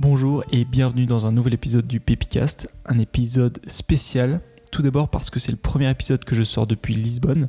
Bonjour 0.00 0.44
et 0.52 0.64
bienvenue 0.64 1.06
dans 1.06 1.26
un 1.26 1.32
nouvel 1.32 1.54
épisode 1.54 1.88
du 1.88 1.98
Pépicast, 1.98 2.70
un 2.86 3.00
épisode 3.00 3.58
spécial. 3.66 4.40
Tout 4.70 4.80
d'abord 4.80 5.08
parce 5.08 5.28
que 5.28 5.40
c'est 5.40 5.50
le 5.50 5.58
premier 5.58 5.90
épisode 5.90 6.24
que 6.24 6.36
je 6.36 6.44
sors 6.44 6.68
depuis 6.68 6.94
Lisbonne, 6.94 7.48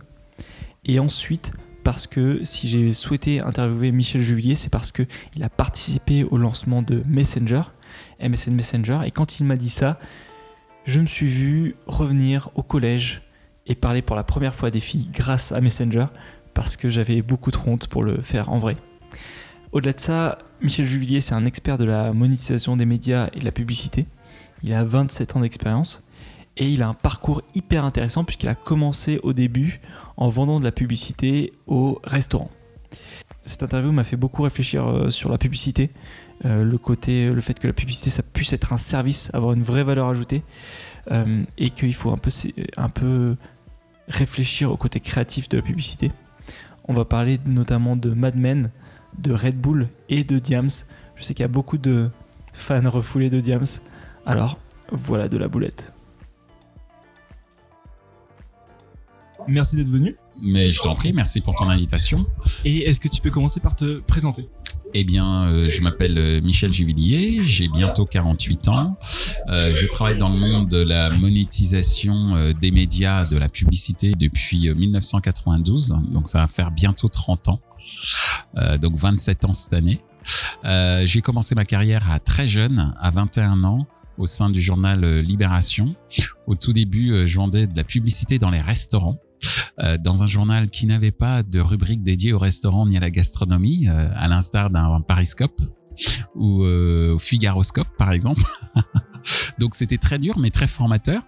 et 0.84 0.98
ensuite 0.98 1.52
parce 1.84 2.08
que 2.08 2.44
si 2.44 2.68
j'ai 2.68 2.96
souhaité 2.96 3.40
interviewer 3.40 3.92
Michel 3.92 4.22
Juvillier, 4.22 4.56
c'est 4.56 4.72
parce 4.72 4.92
qu'il 4.92 5.44
a 5.44 5.50
participé 5.50 6.24
au 6.24 6.38
lancement 6.38 6.82
de 6.82 7.04
Messenger, 7.06 7.62
MSN 8.20 8.56
Messenger, 8.56 9.02
et 9.06 9.12
quand 9.12 9.40
il 9.40 9.46
m'a 9.46 9.56
dit 9.56 9.70
ça, 9.70 10.00
je 10.86 11.00
me 11.00 11.06
suis 11.06 11.28
vu 11.28 11.76
revenir 11.86 12.50
au 12.56 12.64
collège 12.64 13.22
et 13.68 13.76
parler 13.76 14.02
pour 14.02 14.16
la 14.16 14.24
première 14.24 14.56
fois 14.56 14.72
des 14.72 14.80
filles 14.80 15.08
grâce 15.14 15.52
à 15.52 15.62
Messenger, 15.62 16.08
parce 16.56 16.78
que 16.78 16.90
j'avais 16.90 17.22
beaucoup 17.22 17.52
de 17.52 17.58
honte 17.68 17.86
pour 17.86 18.04
le 18.04 18.24
faire 18.24 18.50
en 18.50 18.58
vrai. 18.58 18.76
Au-delà 19.72 19.94
de 19.94 20.00
ça, 20.00 20.40
Michel 20.62 20.88
Juvillier, 20.88 21.22
c'est 21.22 21.36
un 21.36 21.46
expert 21.46 21.78
de 21.78 21.86
la 21.86 22.12
monétisation 22.12 22.76
des 22.76 22.86
médias 22.86 23.30
et 23.34 23.40
de 23.40 23.46
la 23.46 23.52
publicité. 23.52 24.08
Il 24.64 24.74
a 24.74 24.84
27 24.84 25.36
ans 25.36 25.42
d'expérience 25.42 26.04
et 26.58 26.68
il 26.68 26.82
a 26.82 26.88
un 26.88 26.96
parcours 26.96 27.44
hyper 27.54 27.86
intéressant 27.86 28.24
puisqu'il 28.24 28.50
a 28.50 28.56
commencé 28.56 29.20
au 29.22 29.32
début 29.32 29.80
en 30.18 30.28
vendant 30.28 30.60
de 30.60 30.66
la 30.66 30.72
publicité 30.72 31.54
au 31.68 32.02
restaurant. 32.04 32.50
Cette 33.46 33.62
interview 33.62 33.92
m'a 33.92 34.04
fait 34.04 34.18
beaucoup 34.18 34.42
réfléchir 34.42 34.88
euh, 34.88 35.10
sur 35.12 35.30
la 35.30 35.38
publicité, 35.38 35.92
euh, 36.46 36.64
le 36.64 36.78
côté, 36.80 37.30
le 37.30 37.42
fait 37.42 37.58
que 37.60 37.68
la 37.68 37.74
publicité 37.74 38.10
ça 38.10 38.24
puisse 38.24 38.54
être 38.54 38.74
un 38.74 38.78
service, 38.78 39.30
avoir 39.34 39.54
une 39.54 39.64
vraie 39.64 39.84
valeur 39.84 40.08
ajoutée, 40.08 40.44
euh, 41.12 41.44
et 41.60 41.70
qu'il 41.70 41.94
faut 41.94 42.10
un 42.10 42.18
un 42.78 42.90
peu 42.90 43.36
réfléchir 44.08 44.72
au 44.72 44.78
côté 44.78 45.00
créatif 45.00 45.48
de 45.48 45.58
la 45.58 45.64
publicité. 45.64 46.12
On 46.88 46.94
va 46.94 47.06
parler 47.06 47.40
notamment 47.46 47.96
de 47.96 48.10
Mad 48.10 48.36
Men, 48.36 48.72
de 49.18 49.34
Red 49.34 49.60
Bull 49.60 49.88
et 50.10 50.24
de 50.24 50.40
Diams. 50.40 50.70
Je 51.16 51.24
sais 51.24 51.34
qu'il 51.34 51.44
y 51.44 51.46
a 51.46 51.50
beaucoup 51.50 51.78
de 51.78 52.10
fans 52.54 52.90
refoulés 52.90 53.30
de 53.30 53.40
Diams. 53.40 53.66
Alors, 54.26 54.58
voilà 54.92 55.28
de 55.28 55.38
la 55.38 55.48
boulette. 55.48 55.94
Merci 59.48 59.76
d'être 59.76 59.90
venu. 59.90 60.16
Mais 60.42 60.72
je 60.72 60.82
t'en 60.82 60.96
prie, 60.96 61.12
merci 61.14 61.42
pour 61.42 61.56
ton 61.56 61.70
invitation. 61.70 62.26
Et 62.66 62.80
est-ce 62.80 63.00
que 63.00 63.08
tu 63.08 63.22
peux 63.22 63.32
commencer 63.32 63.60
par 63.60 63.76
te 63.76 64.00
présenter? 64.00 64.48
Eh 64.94 65.04
bien, 65.04 65.44
euh, 65.44 65.70
je 65.70 65.82
m'appelle 65.82 66.18
euh, 66.18 66.42
Michel 66.42 66.74
Juvillier, 66.74 67.42
j'ai 67.44 67.68
bientôt 67.68 68.06
48 68.06 68.70
ans. 68.70 68.98
Euh, 69.48 69.72
je 69.72 69.86
travaille 69.86 70.18
dans 70.18 70.30
le 70.30 70.38
monde 70.38 70.68
de 70.68 70.80
la 70.80 71.12
monétisation 71.12 72.52
des 72.60 72.72
médias, 72.72 73.26
de 73.26 73.38
la 73.38 73.50
publicité 73.50 74.14
depuis 74.14 74.74
1992, 74.74 75.96
donc 76.12 76.28
ça 76.28 76.40
va 76.40 76.48
faire 76.48 76.72
bientôt 76.72 77.08
30 77.08 77.50
ans. 77.50 77.60
Donc 78.82 78.96
27 78.96 79.46
ans 79.46 79.54
cette 79.54 79.74
année. 79.74 80.02
j'ai 81.06 81.22
commencé 81.22 81.56
ma 81.56 81.66
carrière 81.66 82.12
à 82.12 82.20
très 82.20 82.48
jeune, 82.48 82.94
à 83.00 83.12
21 83.12 83.64
ans, 83.64 83.88
au 84.18 84.26
sein 84.26 84.50
du 84.50 84.62
journal 84.62 85.20
Libération. 85.20 85.96
Au 86.48 86.56
tout 86.56 86.74
début, 86.74 87.28
je 87.28 87.38
vendais 87.38 87.68
de 87.68 87.76
la 87.76 87.84
publicité 87.84 88.40
dans 88.40 88.50
les 88.50 88.62
restaurants. 88.62 89.20
Euh, 89.82 89.98
dans 89.98 90.24
un 90.24 90.28
journal 90.28 90.70
qui 90.70 90.86
n'avait 90.88 91.12
pas 91.12 91.42
de 91.42 91.60
rubrique 91.60 92.04
dédiée 92.04 92.34
au 92.34 92.40
restaurant 92.40 92.86
ni 92.86 92.98
à 92.98 93.00
la 93.00 93.10
gastronomie, 93.10 93.88
euh, 93.88 94.10
à 94.14 94.28
l'instar 94.28 94.70
d'un 94.70 95.00
Pariscope 95.02 95.62
ou 96.36 96.64
euh, 96.64 97.14
au 97.14 97.20
Figaroscope 97.20 97.88
par 97.98 98.12
exemple. 98.12 98.42
Donc 99.60 99.76
c'était 99.76 99.98
très 99.98 100.20
dur 100.20 100.38
mais 100.38 100.50
très 100.50 100.68
formateur. 100.68 101.22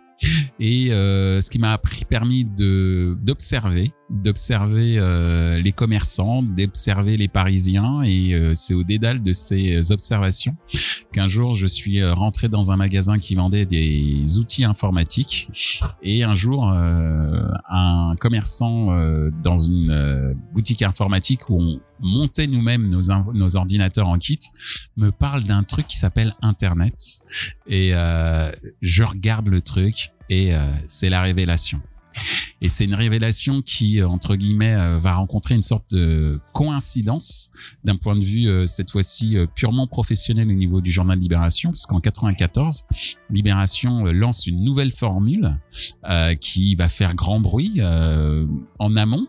Et 0.60 0.92
euh, 0.92 1.42
ce 1.42 1.50
qui 1.50 1.60
m'a 1.60 1.80
permis 2.10 2.46
de 2.46 3.18
d'observer, 3.24 3.92
d'observer 4.12 4.98
euh, 4.98 5.59
les 5.59 5.72
commerçants, 5.72 6.44
d'observer 6.44 7.17
les 7.17 7.28
Parisiens. 7.28 8.02
Et 8.04 8.34
euh, 8.34 8.53
c'est 8.53 8.73
au 8.73 8.84
dédale 8.84 9.22
de 9.22 9.31
ces 9.31 9.92
observations 9.92 10.56
qu'un 11.12 11.28
jour 11.28 11.56
je 11.56 11.68
suis 11.68 12.03
rentré 12.03 12.47
dans 12.47 12.72
un 12.72 12.78
magasin 12.78 13.18
qui 13.18 13.36
vendait 13.36 13.66
des 13.66 14.40
outils 14.40 14.63
informatiques. 14.63 15.50
Et 16.03 16.24
un 16.24 16.36
jour, 16.36 16.69
un 16.69 18.16
commerçant 18.18 18.88
dans 19.44 19.58
une 19.58 20.36
boutique 20.53 20.84
informatique 20.84 21.50
où 21.50 21.59
on 21.59 21.81
montait 22.00 22.47
nous-mêmes 22.47 22.88
nos, 22.88 23.02
nos 23.34 23.56
ordinateurs 23.57 24.07
en 24.07 24.18
kit 24.18 24.40
me 24.96 25.12
parle 25.12 25.44
d'un 25.44 25.63
truc 25.63 25.88
qui 25.88 25.97
s'appelle 25.97 26.34
Internet. 26.41 27.19
Et 27.68 27.91
je 28.81 29.03
regarde 29.03 29.47
le 29.47 29.62
truc 29.62 30.12
et 30.31 30.56
euh, 30.56 30.59
c'est 30.88 31.09
la 31.09 31.22
révélation. 31.22 31.81
Et 32.62 32.70
c'est 32.70 32.86
une 32.86 32.94
révélation 32.94 33.62
qui, 33.62 34.00
euh, 34.00 34.08
entre 34.08 34.36
guillemets, 34.36 34.76
euh, 34.76 35.00
va 35.00 35.16
rencontrer 35.16 35.56
une 35.56 35.64
sorte 35.64 35.92
de 35.94 36.40
coïncidence 36.54 37.50
d'un 37.84 37.96
point 37.96 38.16
de 38.16 38.24
vue, 38.24 38.68
cette 38.68 38.92
fois-ci, 38.92 39.38
purement 39.56 39.88
professionnel 39.88 40.50
au 40.50 40.54
niveau 40.54 40.82
du 40.82 40.92
journal 40.92 41.18
Libération, 41.18 41.72
parce 41.72 41.86
qu'en 41.86 42.00
94, 42.00 42.84
Libération 43.30 44.06
lance 44.06 44.46
une 44.48 44.64
nouvelle 44.64 44.92
formule 44.92 45.58
qui 46.40 46.76
va 46.76 46.90
faire 46.90 47.16
grand 47.16 47.40
bruit 47.40 47.82
en 47.82 48.96
amont, 48.96 49.28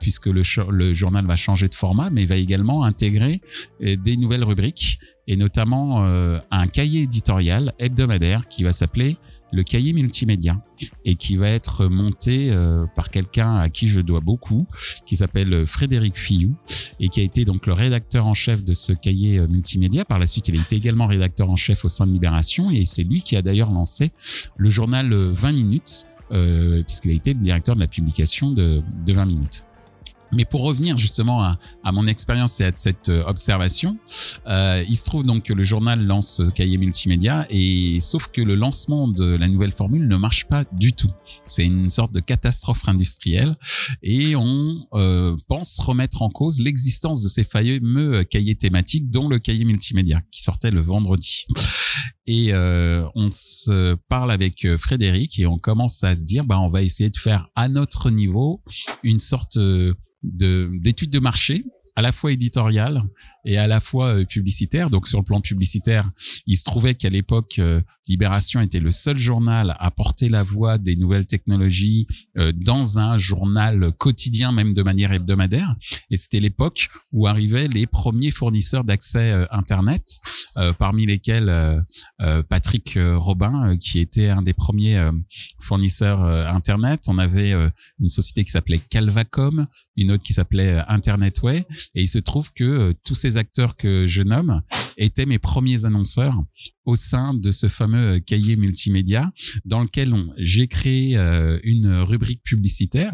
puisque 0.00 0.26
le, 0.26 0.42
le, 0.70 0.94
journal 0.94 1.26
va 1.26 1.36
changer 1.36 1.68
de 1.68 1.74
format, 1.74 2.10
mais 2.10 2.24
va 2.26 2.36
également 2.36 2.84
intégrer 2.84 3.40
des 3.80 4.16
nouvelles 4.16 4.44
rubriques, 4.44 4.98
et 5.26 5.36
notamment 5.36 6.04
un 6.50 6.66
cahier 6.68 7.02
éditorial 7.02 7.72
hebdomadaire 7.78 8.48
qui 8.48 8.62
va 8.62 8.72
s'appeler 8.72 9.16
le 9.52 9.62
cahier 9.62 9.92
multimédia 9.92 10.62
et 11.04 11.16
qui 11.16 11.36
va 11.36 11.48
être 11.48 11.86
monté 11.86 12.52
euh, 12.52 12.86
par 12.94 13.10
quelqu'un 13.10 13.56
à 13.56 13.68
qui 13.68 13.88
je 13.88 14.00
dois 14.00 14.20
beaucoup, 14.20 14.66
qui 15.06 15.16
s'appelle 15.16 15.66
Frédéric 15.66 16.16
Fillou 16.16 16.54
et 17.00 17.08
qui 17.08 17.20
a 17.20 17.22
été 17.22 17.44
donc 17.44 17.66
le 17.66 17.72
rédacteur 17.72 18.26
en 18.26 18.34
chef 18.34 18.64
de 18.64 18.74
ce 18.74 18.92
cahier 18.92 19.38
euh, 19.38 19.48
multimédia. 19.48 20.04
Par 20.04 20.18
la 20.18 20.26
suite, 20.26 20.48
il 20.48 20.58
a 20.58 20.60
été 20.60 20.76
également 20.76 21.06
rédacteur 21.06 21.50
en 21.50 21.56
chef 21.56 21.84
au 21.84 21.88
sein 21.88 22.06
de 22.06 22.12
Libération 22.12 22.70
et 22.70 22.84
c'est 22.84 23.04
lui 23.04 23.22
qui 23.22 23.36
a 23.36 23.42
d'ailleurs 23.42 23.70
lancé 23.70 24.12
le 24.56 24.68
journal 24.68 25.12
20 25.12 25.52
minutes 25.52 26.06
euh, 26.30 26.82
puisqu'il 26.82 27.10
a 27.10 27.14
été 27.14 27.32
le 27.32 27.40
directeur 27.40 27.74
de 27.74 27.80
la 27.80 27.88
publication 27.88 28.50
de, 28.52 28.82
de 29.06 29.12
20 29.12 29.24
minutes. 29.24 29.64
Mais 30.32 30.44
pour 30.44 30.62
revenir 30.62 30.96
justement 30.98 31.42
à, 31.42 31.58
à 31.84 31.92
mon 31.92 32.06
expérience 32.06 32.60
et 32.60 32.64
à 32.64 32.72
cette 32.74 33.08
euh, 33.08 33.24
observation, 33.24 33.98
euh, 34.46 34.84
il 34.88 34.96
se 34.96 35.04
trouve 35.04 35.24
donc 35.24 35.44
que 35.44 35.52
le 35.52 35.64
journal 35.64 36.04
lance 36.04 36.36
ce 36.38 36.50
cahier 36.50 36.78
multimédia 36.78 37.46
et 37.50 37.98
sauf 38.00 38.28
que 38.28 38.40
le 38.40 38.54
lancement 38.54 39.08
de 39.08 39.36
la 39.36 39.48
nouvelle 39.48 39.72
formule 39.72 40.06
ne 40.06 40.16
marche 40.16 40.46
pas 40.46 40.64
du 40.72 40.92
tout. 40.92 41.10
C'est 41.44 41.64
une 41.64 41.90
sorte 41.90 42.12
de 42.12 42.20
catastrophe 42.20 42.88
industrielle 42.88 43.56
et 44.02 44.36
on 44.36 44.86
euh, 44.94 45.36
pense 45.48 45.78
remettre 45.80 46.22
en 46.22 46.28
cause 46.28 46.60
l'existence 46.60 47.22
de 47.22 47.28
ces 47.28 47.44
fameux 47.44 48.24
cahiers 48.24 48.54
thématiques, 48.54 49.10
dont 49.10 49.28
le 49.28 49.38
cahier 49.38 49.64
multimédia 49.64 50.22
qui 50.30 50.42
sortait 50.42 50.70
le 50.70 50.80
vendredi. 50.80 51.46
Et 52.30 52.52
euh, 52.52 53.08
on 53.14 53.30
se 53.30 53.94
parle 54.10 54.30
avec 54.30 54.66
euh, 54.66 54.76
Frédéric 54.76 55.38
et 55.38 55.46
on 55.46 55.58
commence 55.58 56.04
à 56.04 56.14
se 56.14 56.26
dire, 56.26 56.44
bah 56.44 56.60
on 56.60 56.68
va 56.68 56.82
essayer 56.82 57.08
de 57.08 57.16
faire 57.16 57.48
à 57.56 57.68
notre 57.68 58.10
niveau 58.10 58.62
une 59.02 59.18
sorte 59.18 59.56
euh, 59.56 59.94
de 60.22 60.70
d'étude 60.82 61.08
de 61.08 61.20
marché 61.20 61.64
à 61.96 62.02
la 62.02 62.12
fois 62.12 62.30
éditoriale 62.30 63.02
et 63.44 63.58
à 63.58 63.66
la 63.66 63.80
fois 63.80 64.14
euh, 64.14 64.24
publicitaire. 64.24 64.90
Donc 64.90 65.08
sur 65.08 65.18
le 65.18 65.24
plan 65.24 65.40
publicitaire, 65.40 66.10
il 66.46 66.56
se 66.56 66.64
trouvait 66.64 66.94
qu'à 66.94 67.10
l'époque, 67.10 67.56
euh, 67.58 67.80
Libération 68.06 68.60
était 68.60 68.80
le 68.80 68.90
seul 68.90 69.18
journal 69.18 69.76
à 69.78 69.90
porter 69.90 70.28
la 70.28 70.42
voix 70.42 70.78
des 70.78 70.96
nouvelles 70.96 71.26
technologies 71.26 72.06
euh, 72.36 72.52
dans 72.54 72.98
un 72.98 73.18
journal 73.18 73.92
quotidien, 73.98 74.52
même 74.52 74.74
de 74.74 74.82
manière 74.82 75.12
hebdomadaire. 75.12 75.74
Et 76.10 76.16
c'était 76.16 76.40
l'époque 76.40 76.88
où 77.12 77.26
arrivaient 77.26 77.68
les 77.68 77.86
premiers 77.86 78.30
fournisseurs 78.30 78.84
d'accès 78.84 79.46
Internet, 79.50 80.20
parmi 80.78 81.06
lesquels 81.06 81.84
Patrick 82.48 82.98
Robin, 82.98 83.76
qui 83.76 83.98
était 83.98 84.28
un 84.28 84.42
des 84.42 84.52
premiers 84.52 85.10
fournisseurs 85.60 86.22
Internet. 86.24 87.04
On 87.08 87.18
avait 87.18 87.52
une 88.00 88.08
société 88.08 88.44
qui 88.44 88.50
s'appelait 88.50 88.78
Calvacom, 88.78 89.66
une 89.96 90.12
autre 90.12 90.22
qui 90.22 90.32
s'appelait 90.32 90.82
Internetway. 90.88 91.66
Et 91.94 92.02
il 92.02 92.08
se 92.08 92.18
trouve 92.18 92.52
que 92.52 92.94
tous 93.04 93.14
ces 93.14 93.27
acteurs 93.36 93.76
que 93.76 94.06
je 94.06 94.22
nomme 94.22 94.62
étaient 94.96 95.26
mes 95.26 95.38
premiers 95.38 95.84
annonceurs 95.84 96.34
au 96.88 96.96
sein 96.96 97.34
de 97.34 97.50
ce 97.50 97.68
fameux 97.68 98.14
euh, 98.14 98.18
cahier 98.18 98.56
multimédia 98.56 99.30
dans 99.66 99.82
lequel 99.82 100.14
j'ai 100.38 100.68
créé 100.68 101.18
euh, 101.18 101.60
une 101.62 101.92
rubrique 102.00 102.42
publicitaire 102.42 103.12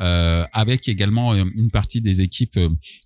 euh, 0.00 0.46
avec 0.54 0.88
également 0.88 1.34
une 1.34 1.70
partie 1.70 2.00
des 2.00 2.22
équipes 2.22 2.58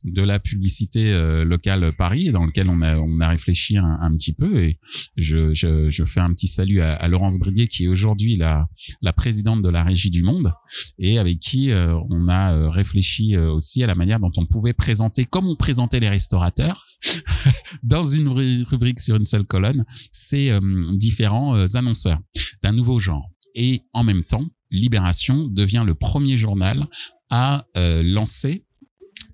de 0.05 0.22
la 0.22 0.38
publicité 0.38 1.12
locale 1.44 1.93
Paris 1.96 2.31
dans 2.31 2.44
lequel 2.44 2.69
on 2.69 2.81
a 2.81 2.96
on 2.96 3.19
a 3.20 3.28
réfléchi 3.28 3.76
un, 3.76 4.12
petit 4.12 4.32
peu 4.32 4.62
et 4.62 4.78
je, 5.16 5.52
je, 5.52 5.90
je, 5.90 6.05
fais 6.05 6.20
un 6.20 6.32
petit 6.32 6.46
salut 6.46 6.81
à, 6.81 6.94
à 6.94 7.08
Laurence 7.08 7.38
Bridier 7.38 7.66
qui 7.66 7.84
est 7.84 7.88
aujourd'hui 7.88 8.37
la 8.37 8.69
la 9.02 9.12
présidente 9.12 9.62
de 9.62 9.69
la 9.69 9.82
régie 9.82 10.11
du 10.11 10.22
Monde 10.22 10.52
et 10.99 11.19
avec 11.19 11.40
qui 11.40 11.70
on 11.72 12.28
a 12.28 12.70
réfléchi 12.70 13.37
aussi 13.37 13.82
à 13.82 13.87
la 13.87 13.96
manière 13.96 14.20
dont 14.20 14.32
on 14.37 14.46
pouvait 14.46 14.75
présenter 14.75 15.25
comme 15.25 15.49
on 15.49 15.56
présentait 15.56 16.00
les 16.00 16.08
restaurateurs 16.08 16.87
dans 17.82 18.05
une 18.05 18.28
rubrique 18.28 19.00
sur 19.00 19.16
une 19.16 19.25
seule 19.25 19.44
colonne 19.44 19.84
ces 20.12 20.51
euh, 20.51 20.61
différents 20.97 21.56
euh, 21.56 21.67
annonceurs 21.75 22.21
d'un 22.62 22.73
nouveau 22.73 22.99
genre. 22.99 23.31
Et 23.55 23.83
en 23.93 24.05
même 24.05 24.25
temps, 24.25 24.47
Libération 24.71 25.47
devient 25.47 25.85
le 25.87 25.95
premier 25.95 26.37
journal 26.37 26.85
à 27.31 27.67
euh, 27.77 28.03
lancer 28.03 28.67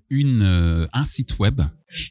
une, 0.09 0.89
un 0.91 1.05
site 1.05 1.39
web 1.39 1.61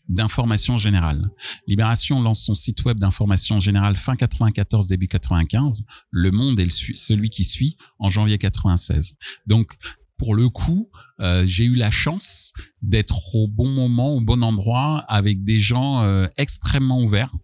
d'information 0.08 0.78
générale. 0.78 1.22
Libération 1.66 2.20
lance 2.22 2.44
son 2.44 2.54
site 2.54 2.82
web 2.84 2.98
d'information 2.98 3.60
générale 3.60 3.96
fin 3.96 4.16
94, 4.16 4.86
début 4.88 5.06
95. 5.06 5.84
Le 6.10 6.30
Monde 6.30 6.58
est 6.58 6.70
celui 6.70 7.28
qui 7.28 7.44
suit 7.44 7.76
en 7.98 8.08
janvier 8.08 8.38
96. 8.38 9.16
Donc, 9.46 9.74
pour 10.16 10.34
le 10.34 10.48
coup, 10.48 10.90
j'ai 11.44 11.64
eu 11.64 11.74
la 11.74 11.90
chance 11.90 12.54
d'être 12.80 13.34
au 13.34 13.48
bon 13.48 13.68
moment, 13.68 14.14
au 14.14 14.22
bon 14.22 14.42
endroit, 14.42 15.04
avec 15.06 15.44
des 15.44 15.60
gens 15.60 16.26
extrêmement 16.38 17.02
ouverts, 17.02 17.34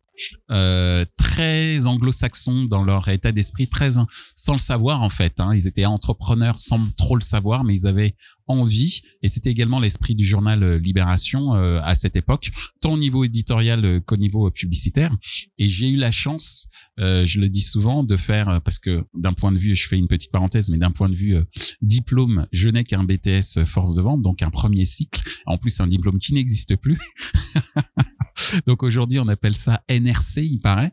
euh, 0.50 1.04
très 1.16 1.86
anglo-saxons 1.86 2.64
dans 2.64 2.84
leur 2.84 3.08
état 3.08 3.32
d'esprit, 3.32 3.68
très 3.68 3.90
sans 4.34 4.52
le 4.52 4.58
savoir 4.58 5.02
en 5.02 5.10
fait. 5.10 5.40
Hein. 5.40 5.54
Ils 5.54 5.66
étaient 5.66 5.86
entrepreneurs 5.86 6.58
sans 6.58 6.80
trop 6.96 7.16
le 7.16 7.22
savoir, 7.22 7.64
mais 7.64 7.74
ils 7.74 7.86
avaient 7.86 8.14
envie. 8.48 9.02
Et 9.22 9.28
c'était 9.28 9.50
également 9.50 9.80
l'esprit 9.80 10.14
du 10.14 10.24
journal 10.24 10.62
euh, 10.62 10.78
Libération 10.78 11.54
euh, 11.54 11.80
à 11.82 11.94
cette 11.94 12.16
époque, 12.16 12.50
tant 12.80 12.92
au 12.92 12.98
niveau 12.98 13.24
éditorial 13.24 14.00
qu'au 14.06 14.16
niveau 14.16 14.50
publicitaire. 14.50 15.14
Et 15.58 15.68
j'ai 15.68 15.88
eu 15.88 15.96
la 15.96 16.10
chance, 16.10 16.68
je 16.98 17.40
le 17.40 17.48
dis 17.48 17.62
souvent, 17.62 18.04
de 18.04 18.16
faire 18.16 18.60
parce 18.64 18.78
que 18.78 19.04
d'un 19.14 19.32
point 19.32 19.52
de 19.52 19.58
vue, 19.58 19.74
je 19.74 19.88
fais 19.88 19.98
une 19.98 20.08
petite 20.08 20.30
parenthèse, 20.30 20.70
mais 20.70 20.78
d'un 20.78 20.92
point 20.92 21.08
de 21.08 21.14
vue 21.14 21.36
diplôme, 21.82 22.46
je 22.52 22.68
n'ai 22.68 22.84
qu'un 22.84 23.04
BTS 23.04 23.64
force 23.66 23.94
de 23.94 24.02
vente, 24.02 24.22
donc 24.22 24.42
un 24.42 24.50
premier 24.50 24.84
cycle. 24.84 25.22
En 25.46 25.58
plus, 25.58 25.80
un 25.80 25.86
diplôme 25.86 26.18
qui 26.18 26.34
n'existe 26.34 26.76
plus. 26.76 26.98
Donc 28.66 28.82
aujourd'hui, 28.82 29.18
on 29.18 29.28
appelle 29.28 29.56
ça 29.56 29.82
NRC, 29.88 30.38
il 30.38 30.60
paraît. 30.60 30.92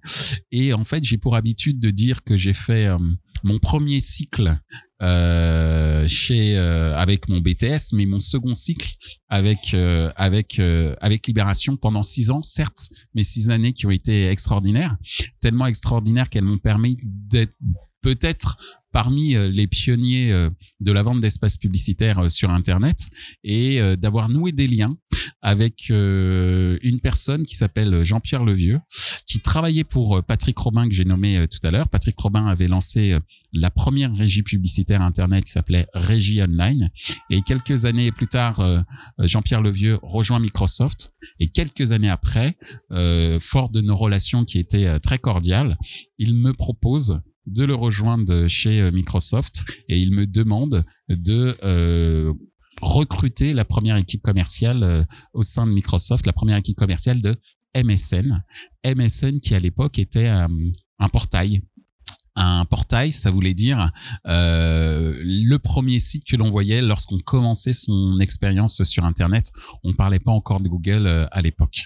Et 0.51 0.73
en 0.73 0.83
fait, 0.83 1.03
j'ai 1.03 1.17
pour 1.17 1.35
habitude 1.35 1.79
de 1.79 1.89
dire 1.89 2.23
que 2.23 2.37
j'ai 2.37 2.53
fait 2.53 2.87
euh, 2.87 2.97
mon 3.43 3.59
premier 3.59 3.99
cycle 3.99 4.59
euh, 5.01 6.07
chez 6.07 6.57
euh, 6.57 6.95
avec 6.95 7.27
mon 7.27 7.41
BTS, 7.41 7.93
mais 7.93 8.05
mon 8.05 8.19
second 8.19 8.53
cycle 8.53 8.93
avec 9.29 9.75
avec 10.15 10.59
avec 11.01 11.27
Libération 11.27 11.75
pendant 11.75 12.03
six 12.03 12.31
ans, 12.31 12.43
certes, 12.43 12.89
mais 13.13 13.23
six 13.23 13.49
années 13.49 13.73
qui 13.73 13.85
ont 13.85 13.91
été 13.91 14.27
extraordinaires, 14.27 14.95
tellement 15.41 15.65
extraordinaires 15.65 16.29
qu'elles 16.29 16.43
m'ont 16.43 16.59
permis 16.59 16.97
d'être 17.03 17.53
peut-être 18.01 18.57
parmi 18.93 19.35
euh, 19.35 19.49
les 19.49 19.67
pionniers 19.67 20.31
euh, 20.31 20.49
de 20.79 20.91
la 20.93 21.01
vente 21.01 21.19
d'espaces 21.19 21.57
publicitaires 21.57 22.19
euh, 22.19 22.29
sur 22.29 22.51
Internet 22.51 23.09
et 23.43 23.79
d'avoir 23.97 24.29
noué 24.29 24.51
des 24.51 24.67
liens 24.67 24.95
avec 25.41 25.89
une 25.89 26.99
personne 27.01 27.45
qui 27.45 27.55
s'appelle 27.55 28.03
Jean-Pierre 28.03 28.43
Levieux, 28.43 28.79
qui 29.27 29.39
travaillait 29.39 29.83
pour 29.83 30.23
Patrick 30.23 30.57
Robin 30.57 30.87
que 30.87 30.93
j'ai 30.93 31.05
nommé 31.05 31.47
tout 31.49 31.65
à 31.67 31.71
l'heure. 31.71 31.89
Patrick 31.89 32.17
Robin 32.19 32.45
avait 32.45 32.67
lancé 32.67 33.17
la 33.51 33.71
première 33.71 34.15
régie 34.15 34.43
publicitaire 34.43 35.01
Internet 35.01 35.45
qui 35.45 35.51
s'appelait 35.51 35.87
Régie 35.93 36.41
Online. 36.41 36.89
Et 37.29 37.41
quelques 37.41 37.85
années 37.85 38.11
plus 38.11 38.27
tard, 38.27 38.85
Jean-Pierre 39.19 39.61
Levieux 39.61 39.99
rejoint 40.01 40.39
Microsoft. 40.39 41.13
Et 41.39 41.47
quelques 41.47 41.91
années 41.91 42.09
après, 42.09 42.55
fort 43.39 43.69
de 43.69 43.81
nos 43.81 43.97
relations 43.97 44.45
qui 44.45 44.59
étaient 44.59 44.99
très 44.99 45.17
cordiales, 45.17 45.77
il 46.17 46.35
me 46.35 46.53
propose 46.53 47.21
de 47.45 47.65
le 47.65 47.75
rejoindre 47.75 48.47
chez 48.47 48.81
euh, 48.81 48.91
Microsoft 48.91 49.65
et 49.89 49.99
il 49.99 50.11
me 50.13 50.25
demande 50.25 50.85
de 51.09 51.57
euh, 51.63 52.33
recruter 52.81 53.53
la 53.53 53.65
première 53.65 53.97
équipe 53.97 54.21
commerciale 54.21 54.83
euh, 54.83 55.03
au 55.33 55.43
sein 55.43 55.67
de 55.67 55.71
Microsoft, 55.71 56.25
la 56.25 56.33
première 56.33 56.57
équipe 56.57 56.77
commerciale 56.77 57.21
de 57.21 57.35
MSN. 57.75 58.43
MSN 58.85 59.39
qui 59.39 59.55
à 59.55 59.59
l'époque 59.59 59.97
était 59.99 60.27
un 60.27 61.09
portail 61.11 61.63
un 62.35 62.65
portail, 62.65 63.11
ça 63.11 63.31
voulait 63.31 63.53
dire 63.53 63.91
euh, 64.27 65.19
le 65.23 65.57
premier 65.57 65.99
site 65.99 66.25
que 66.25 66.35
l'on 66.35 66.49
voyait 66.49 66.81
lorsqu'on 66.81 67.19
commençait 67.19 67.73
son 67.73 68.19
expérience 68.19 68.83
sur 68.83 69.05
Internet. 69.05 69.51
On 69.83 69.93
parlait 69.93 70.19
pas 70.19 70.31
encore 70.31 70.59
de 70.59 70.67
Google 70.67 71.07
euh, 71.07 71.25
à 71.31 71.41
l'époque. 71.41 71.85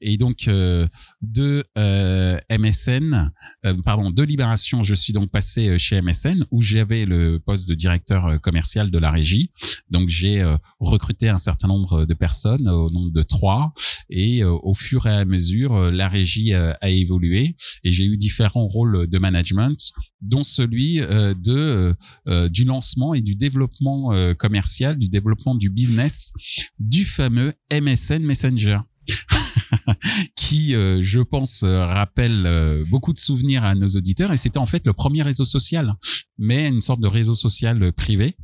Et 0.00 0.16
donc 0.16 0.48
euh, 0.48 0.86
de 1.22 1.64
euh, 1.78 2.38
MSN, 2.50 3.30
euh, 3.64 3.74
pardon, 3.84 4.10
de 4.10 4.22
Libération, 4.22 4.82
je 4.82 4.94
suis 4.94 5.12
donc 5.12 5.30
passé 5.30 5.78
chez 5.78 6.00
MSN 6.00 6.46
où 6.50 6.60
j'avais 6.60 7.04
le 7.04 7.38
poste 7.38 7.68
de 7.68 7.74
directeur 7.74 8.40
commercial 8.40 8.90
de 8.90 8.98
la 8.98 9.10
régie. 9.10 9.50
Donc 9.90 10.08
j'ai 10.08 10.44
recruté 10.80 11.28
un 11.28 11.38
certain 11.38 11.68
nombre 11.68 12.04
de 12.04 12.14
personnes, 12.14 12.68
au 12.68 12.88
nombre 12.90 13.10
de 13.10 13.22
trois, 13.22 13.72
et 14.10 14.44
au 14.44 14.74
fur 14.74 15.06
et 15.06 15.14
à 15.14 15.24
mesure, 15.24 15.90
la 15.90 16.08
régie 16.08 16.52
a 16.54 16.88
évolué 16.88 17.56
et 17.82 17.90
j'ai 17.90 18.04
eu 18.04 18.16
différents 18.16 18.66
rôles 18.66 19.06
de 19.06 19.18
management 19.18 19.83
dont 20.20 20.42
celui 20.42 21.00
euh, 21.00 21.34
de 21.34 21.52
euh, 21.52 21.94
euh, 22.28 22.48
du 22.48 22.64
lancement 22.64 23.14
et 23.14 23.20
du 23.20 23.36
développement 23.36 24.12
commercial, 24.38 24.98
du 24.98 25.08
développement 25.08 25.54
du 25.54 25.70
business 25.70 26.32
du 26.78 27.04
fameux 27.04 27.52
MSN 27.72 28.22
Messenger. 28.22 28.78
qui, 30.36 30.70
je 30.70 31.20
pense, 31.20 31.62
rappelle 31.62 32.84
beaucoup 32.88 33.12
de 33.12 33.18
souvenirs 33.18 33.64
à 33.64 33.74
nos 33.74 33.86
auditeurs. 33.88 34.32
Et 34.32 34.38
c'était 34.38 34.58
en 34.58 34.66
fait 34.66 34.86
le 34.86 34.94
premier 34.94 35.22
réseau 35.22 35.44
social, 35.44 35.94
mais 36.38 36.68
une 36.68 36.80
sorte 36.80 37.00
de 37.00 37.06
réseau 37.08 37.34
social 37.34 37.92
privé. 37.92 38.36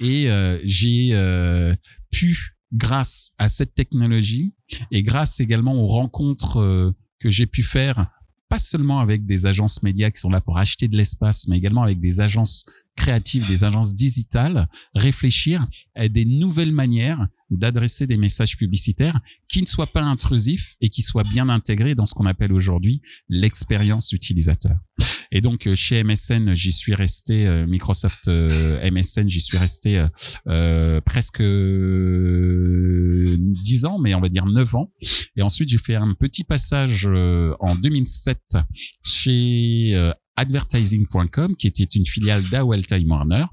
Et 0.00 0.28
j'ai 0.64 1.10
pu, 2.10 2.56
grâce 2.72 3.32
à 3.38 3.48
cette 3.50 3.74
technologie 3.74 4.54
et 4.90 5.02
grâce 5.02 5.40
également 5.40 5.74
aux 5.74 5.88
rencontres 5.88 6.94
que 7.20 7.28
j'ai 7.28 7.46
pu 7.46 7.62
faire 7.62 8.06
pas 8.48 8.58
seulement 8.58 9.00
avec 9.00 9.26
des 9.26 9.46
agences 9.46 9.82
médias 9.82 10.10
qui 10.10 10.20
sont 10.20 10.30
là 10.30 10.40
pour 10.40 10.58
acheter 10.58 10.88
de 10.88 10.96
l'espace, 10.96 11.48
mais 11.48 11.58
également 11.58 11.82
avec 11.82 12.00
des 12.00 12.20
agences 12.20 12.64
créatives, 12.96 13.46
des 13.46 13.64
agences 13.64 13.94
digitales, 13.94 14.68
réfléchir 14.94 15.66
à 15.94 16.08
des 16.08 16.24
nouvelles 16.24 16.72
manières 16.72 17.26
d'adresser 17.50 18.06
des 18.06 18.16
messages 18.16 18.56
publicitaires 18.56 19.20
qui 19.48 19.62
ne 19.62 19.66
soient 19.66 19.86
pas 19.86 20.02
intrusifs 20.02 20.74
et 20.80 20.90
qui 20.90 21.02
soient 21.02 21.24
bien 21.24 21.48
intégrés 21.48 21.94
dans 21.94 22.06
ce 22.06 22.14
qu'on 22.14 22.26
appelle 22.26 22.52
aujourd'hui 22.52 23.00
l'expérience 23.28 24.12
utilisateur. 24.12 24.76
Et 25.30 25.40
donc 25.40 25.66
euh, 25.66 25.74
chez 25.74 26.02
MSN, 26.02 26.54
j'y 26.54 26.72
suis 26.72 26.94
resté 26.94 27.46
euh, 27.46 27.66
Microsoft 27.66 28.28
euh, 28.28 28.90
MSN, 28.90 29.28
j'y 29.28 29.40
suis 29.40 29.58
resté 29.58 30.02
presque 31.04 31.42
dix 33.62 33.84
ans, 33.84 33.98
mais 33.98 34.14
on 34.14 34.20
va 34.20 34.28
dire 34.28 34.46
neuf 34.46 34.74
ans. 34.74 34.92
Et 35.36 35.42
ensuite, 35.42 35.68
j'ai 35.68 35.78
fait 35.78 35.94
un 35.94 36.14
petit 36.14 36.44
passage 36.44 37.06
en 37.06 37.74
2007 37.74 38.58
chez 39.04 40.12
advertising.com, 40.38 41.56
qui 41.56 41.66
était 41.66 41.84
une 41.84 42.06
filiale 42.06 42.42
d'AOL 42.50 42.86
Time 42.86 43.10
Warner, 43.10 43.44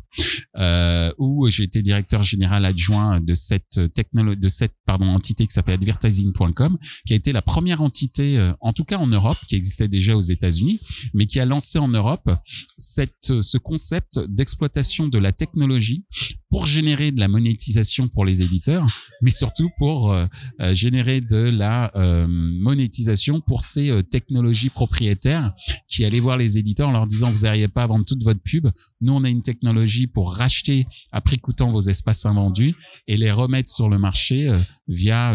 euh, 0.58 1.12
où 1.18 1.48
été 1.48 1.82
directeur 1.82 2.24
général 2.24 2.64
adjoint 2.66 3.20
de 3.20 3.34
cette 3.34 3.94
technologie, 3.94 4.40
de 4.40 4.48
cette 4.48 4.74
pardon 4.86 5.08
entité 5.08 5.46
qui 5.46 5.54
s'appelle 5.54 5.76
advertising.com, 5.76 6.78
qui 7.06 7.14
a 7.14 7.16
été 7.16 7.34
la 7.34 7.42
première 7.42 7.82
entité, 7.82 8.38
euh, 8.38 8.54
en 8.62 8.74
tout 8.74 8.86
cas 8.86 8.98
en 8.98 9.08
Europe, 9.08 9.38
qui 9.48 9.56
existait 9.56 9.88
déjà 9.88 10.16
aux 10.16 10.22
États-Unis, 10.22 10.80
mais 11.14 11.28
qui 11.28 11.40
a 11.40 11.46
lancé 11.46 11.80
en 11.80 11.88
Europe 11.88 12.30
cette 12.78 13.42
ce 13.42 13.58
concept 13.58 14.20
d'exploitation 14.30 15.08
de 15.08 15.18
la 15.18 15.32
technologie 15.32 16.06
pour 16.50 16.68
générer 16.68 17.12
de 17.12 17.20
la 17.20 17.28
monétisation 17.28 18.08
pour 18.08 18.24
les 18.24 18.42
éditeurs, 18.42 18.86
mais 19.22 19.32
surtout 19.32 19.70
pour 19.78 20.12
euh, 20.12 20.26
euh, 20.62 20.74
générer 20.74 21.20
de 21.20 21.38
la 21.38 21.92
monétisation 22.28 23.42
pour 23.42 23.62
ces 23.62 24.04
technologies 24.12 24.70
propriétaires 24.70 25.54
qui 25.88 26.06
allaient 26.06 26.20
voir 26.20 26.38
les 26.38 26.58
éditeurs 26.58 26.75
en 26.84 26.92
leur 26.92 27.08
disant 27.08 27.32
vous 27.32 27.44
n'arrivez 27.44 27.68
pas 27.68 27.84
à 27.84 27.88
vendre 27.88 28.06
toute 28.06 28.24
votre 28.24 28.42
pub, 28.42 28.68
nous 29.02 29.14
on 29.14 29.24
a 29.24 29.30
une 29.30 29.42
technologie 29.42 30.08
pour 30.08 30.34
racheter 30.34 30.88
à 31.12 31.22
prix 31.22 31.38
coûtant 31.38 31.72
vos 31.72 31.82
espaces 31.82 32.26
invendus 32.26 32.76
et 33.08 33.18
les 33.18 33.32
remettre 33.32 33.72
sur 33.72 33.90
le 33.90 33.98
marché 33.98 34.56
via 34.88 35.34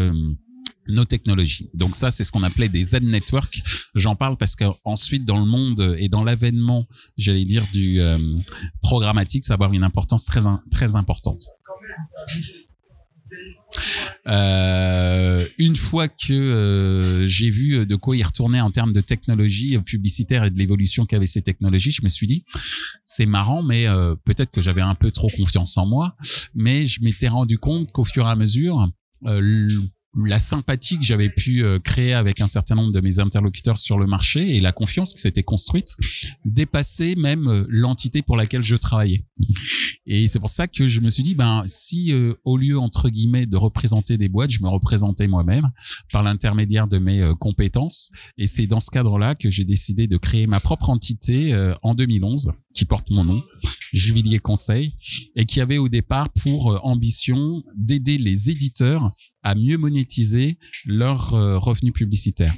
nos 0.91 1.05
technologies. 1.05 1.71
Donc 1.75 1.95
ça, 1.95 2.11
c'est 2.11 2.25
ce 2.25 2.33
qu'on 2.33 2.43
appelait 2.43 2.69
des 2.69 2.83
Z 2.83 3.01
network. 3.03 3.63
J'en 3.95 4.17
parle 4.17 4.37
parce 4.37 4.57
qu'ensuite, 4.57 5.25
dans 5.25 5.39
le 5.39 5.47
monde 5.47 5.97
et 5.99 6.09
dans 6.09 6.25
l'avènement, 6.25 6.87
j'allais 7.17 7.45
dire 7.45 7.65
du 7.73 8.01
euh, 8.01 8.19
programmatique, 8.83 9.45
ça 9.45 9.55
va 9.55 9.67
avoir 9.67 9.73
une 9.73 9.85
importance 9.85 10.25
très 10.25 10.41
très 10.71 10.97
importante. 10.97 11.47
Euh, 14.27 15.45
une 15.59 15.77
fois 15.77 16.09
que 16.09 16.33
euh, 16.33 17.27
j'ai 17.27 17.51
vu 17.51 17.87
de 17.87 17.97
quoi 17.97 18.17
il 18.17 18.23
retournait 18.23 18.61
en 18.61 18.71
termes 18.71 18.93
de 18.93 19.01
technologie 19.01 19.79
publicitaire 19.79 20.45
et 20.45 20.51
de 20.51 20.59
l'évolution 20.59 21.07
qu'avaient 21.07 21.27
ces 21.27 21.43
technologies, 21.43 21.93
je 21.93 22.03
me 22.03 22.09
suis 22.09 22.27
dit 22.27 22.45
c'est 23.05 23.27
marrant, 23.27 23.63
mais 23.63 23.87
peut-être 24.25 24.51
que 24.51 24.61
j'avais 24.61 24.81
un 24.83 24.95
peu 24.95 25.11
trop 25.11 25.29
confiance 25.29 25.77
en 25.79 25.87
moi, 25.87 26.17
mais 26.55 26.85
je 26.85 27.03
m'étais 27.03 27.29
rendu 27.29 27.59
compte 27.59 27.91
qu'au 27.93 28.05
fur 28.05 28.27
et 28.27 28.31
à 28.31 28.37
mesure 28.37 28.89
la 30.15 30.39
sympathie 30.39 30.99
que 30.99 31.05
j'avais 31.05 31.29
pu 31.29 31.63
euh, 31.63 31.79
créer 31.79 32.15
avec 32.15 32.41
un 32.41 32.47
certain 32.47 32.75
nombre 32.75 32.93
de 32.93 33.01
mes 33.01 33.21
interlocuteurs 33.21 33.79
sur 33.79 33.99
le 33.99 34.07
marché 34.07 34.57
et 34.57 34.61
la 34.61 34.73
confiance 34.73 35.13
qui 35.13 35.21
s'était 35.21 35.45
construite 35.45 35.97
dépassait 36.45 37.15
même 37.15 37.47
euh, 37.47 37.65
l'entité 37.69 38.23
pour 38.23 38.37
laquelle 38.37 38.63
je 38.63 38.77
travaillais. 38.77 39.25
Et 40.07 40.27
c'est 40.27 40.41
pour 40.41 40.51
ça 40.51 40.67
que 40.67 40.87
je 40.87 41.01
me 41.01 41.11
suis 41.11 41.23
dit, 41.23 41.35
ben 41.35 41.63
si 41.67 42.13
euh, 42.13 42.35
au 42.45 42.57
lieu 42.57 42.79
entre 42.79 43.09
guillemets 43.09 43.47
de 43.47 43.57
représenter 43.57 44.19
des 44.19 44.29
boîtes, 44.29 44.51
je 44.51 44.63
me 44.63 44.69
représentais 44.69 45.29
moi-même 45.29 45.71
par 46.11 46.25
l'intermédiaire 46.25 46.89
de 46.89 46.99
mes 46.99 47.33
compétences. 47.39 48.11
Et 48.37 48.47
c'est 48.47 48.67
dans 48.67 48.81
ce 48.81 48.91
cadre-là 48.91 49.35
que 49.37 49.49
j'ai 49.49 49.65
décidé 49.65 50.09
de 50.09 50.17
créer 50.17 50.47
ma 50.47 50.59
propre 50.59 50.91
entité 50.91 51.55
en 51.83 51.95
2011 51.95 52.53
qui 52.75 52.85
porte 52.85 53.11
mon 53.11 53.25
nom. 53.25 53.43
Juvillier 53.93 54.39
Conseil, 54.39 54.95
et 55.35 55.47
qui 55.47 55.61
avait 55.61 55.79
au 55.79 55.89
départ 55.89 56.31
pour 56.31 56.85
ambition 56.85 57.65
d'aider 57.77 58.19
les 58.19 58.49
éditeurs 58.49 59.13
à 59.43 59.55
mieux 59.55 59.79
monétiser 59.79 60.59
leurs 60.87 61.35
euh, 61.35 61.59
revenus 61.59 61.93
publicitaires. 61.93 62.55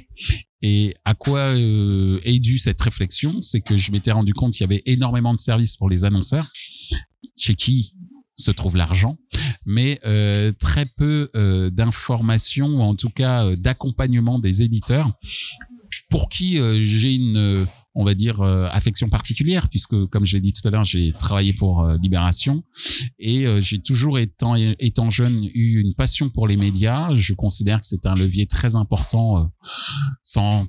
Et 0.61 0.95
à 1.03 1.13
quoi 1.13 1.39
euh, 1.39 2.19
est 2.23 2.39
due 2.39 2.57
cette 2.57 2.81
réflexion? 2.81 3.41
C'est 3.41 3.61
que 3.61 3.75
je 3.75 3.91
m'étais 3.91 4.11
rendu 4.11 4.33
compte 4.33 4.53
qu'il 4.53 4.61
y 4.61 4.63
avait 4.63 4.83
énormément 4.85 5.33
de 5.33 5.39
services 5.39 5.75
pour 5.75 5.89
les 5.89 6.05
annonceurs, 6.05 6.47
chez 7.37 7.55
qui 7.55 7.93
se 8.35 8.51
trouve 8.51 8.77
l'argent, 8.77 9.17
mais 9.65 9.99
euh, 10.05 10.51
très 10.53 10.85
peu 10.85 11.29
d'informations 11.71 12.81
en 12.81 12.95
tout 12.95 13.09
cas 13.09 13.55
d'accompagnement 13.55 14.39
des 14.39 14.63
éditeurs 14.63 15.11
pour 16.09 16.29
qui 16.29 16.57
j'ai 16.81 17.13
une 17.13 17.67
on 17.95 18.03
va 18.03 18.13
dire 18.13 18.41
euh, 18.41 18.67
affection 18.71 19.09
particulière 19.09 19.69
puisque 19.69 20.05
comme 20.07 20.25
je 20.25 20.35
l'ai 20.35 20.41
dit 20.41 20.53
tout 20.53 20.67
à 20.67 20.71
l'heure 20.71 20.83
j'ai 20.83 21.11
travaillé 21.13 21.53
pour 21.53 21.81
euh, 21.81 21.97
Libération. 21.97 22.63
Et 23.19 23.45
euh, 23.45 23.61
j'ai 23.61 23.79
toujours 23.79 24.19
étant 24.19 24.55
étant 24.55 25.09
jeune 25.09 25.45
eu 25.53 25.79
une 25.79 25.93
passion 25.93 26.29
pour 26.29 26.47
les 26.47 26.57
médias. 26.57 27.13
Je 27.13 27.33
considère 27.33 27.79
que 27.79 27.85
c'est 27.85 28.05
un 28.05 28.15
levier 28.15 28.47
très 28.47 28.75
important 28.75 29.39
euh, 29.39 29.45
sans 30.23 30.67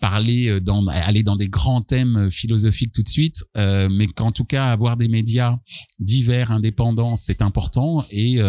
parler 0.00 0.48
euh, 0.48 0.60
dans 0.60 0.86
aller 0.88 1.22
dans 1.22 1.36
des 1.36 1.48
grands 1.48 1.82
thèmes 1.82 2.30
philosophiques 2.30 2.92
tout 2.92 3.02
de 3.02 3.08
suite. 3.08 3.44
Mais 3.54 4.06
qu'en 4.08 4.30
tout 4.30 4.44
cas 4.44 4.66
avoir 4.66 4.96
des 4.96 5.08
médias 5.08 5.58
divers 5.98 6.50
indépendants 6.50 7.16
c'est 7.16 7.42
important. 7.42 8.04
Et 8.10 8.40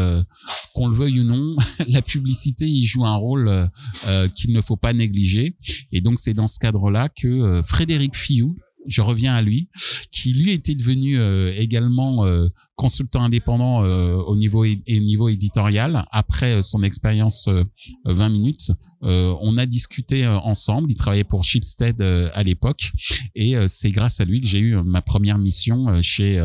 qu'on 0.80 0.88
le 0.88 0.96
veuille 0.96 1.20
ou 1.20 1.24
non 1.26 1.58
la 1.90 2.02
publicité 2.02 2.66
y 2.66 2.86
joue 2.86 3.06
un 3.06 3.16
rôle 3.18 3.50
euh, 3.50 3.68
euh, 4.08 4.30
qu'il 4.30 4.54
ne 4.54 4.62
faut 4.62 4.78
pas 4.78 4.94
négliger 4.94 5.58
et 5.92 6.00
donc 6.00 6.20
c'est 6.20 6.34
dans 6.34 6.48
ce 6.48 6.58
cadre-là 6.58 7.10
que 7.10 7.28
euh, 7.28 7.64
Frédéric 7.64 8.16
Fillou, 8.16 8.56
je 8.88 9.02
reviens 9.02 9.36
à 9.36 9.42
lui, 9.42 9.70
qui 10.12 10.34
lui 10.34 10.52
était 10.52 10.76
devenu 10.76 11.20
euh, 11.20 11.54
également 11.58 12.26
euh, 12.26 12.48
consultant 12.76 13.24
indépendant 13.24 13.82
au 13.82 14.36
niveau 14.38 14.64
et, 14.64 14.82
et 14.88 15.00
au 15.00 15.04
niveau 15.04 15.28
éditorial 15.28 16.06
après 16.12 16.62
son 16.62 16.82
expérience 16.82 17.48
euh, 17.50 17.64
20 18.06 18.30
minutes. 18.30 18.72
On 19.02 19.58
a 19.58 19.66
discuté 19.66 20.28
ensemble. 20.28 20.92
Il 20.92 20.96
travaillait 20.96 21.24
pour 21.24 21.44
Shipstead 21.44 22.02
euh, 22.02 22.30
à 22.34 22.44
l'époque 22.44 22.92
et 23.36 23.56
c'est 23.68 23.92
grâce 23.92 24.20
à 24.20 24.26
lui 24.26 24.42
que 24.42 24.48
j'ai 24.48 24.60
eu 24.60 24.76
ma 24.84 25.02
première 25.02 25.38
mission 25.38 26.02
chez 26.02 26.42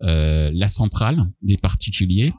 la 0.00 0.68
centrale 0.68 1.24
des 1.42 1.56
particuliers. 1.56 2.32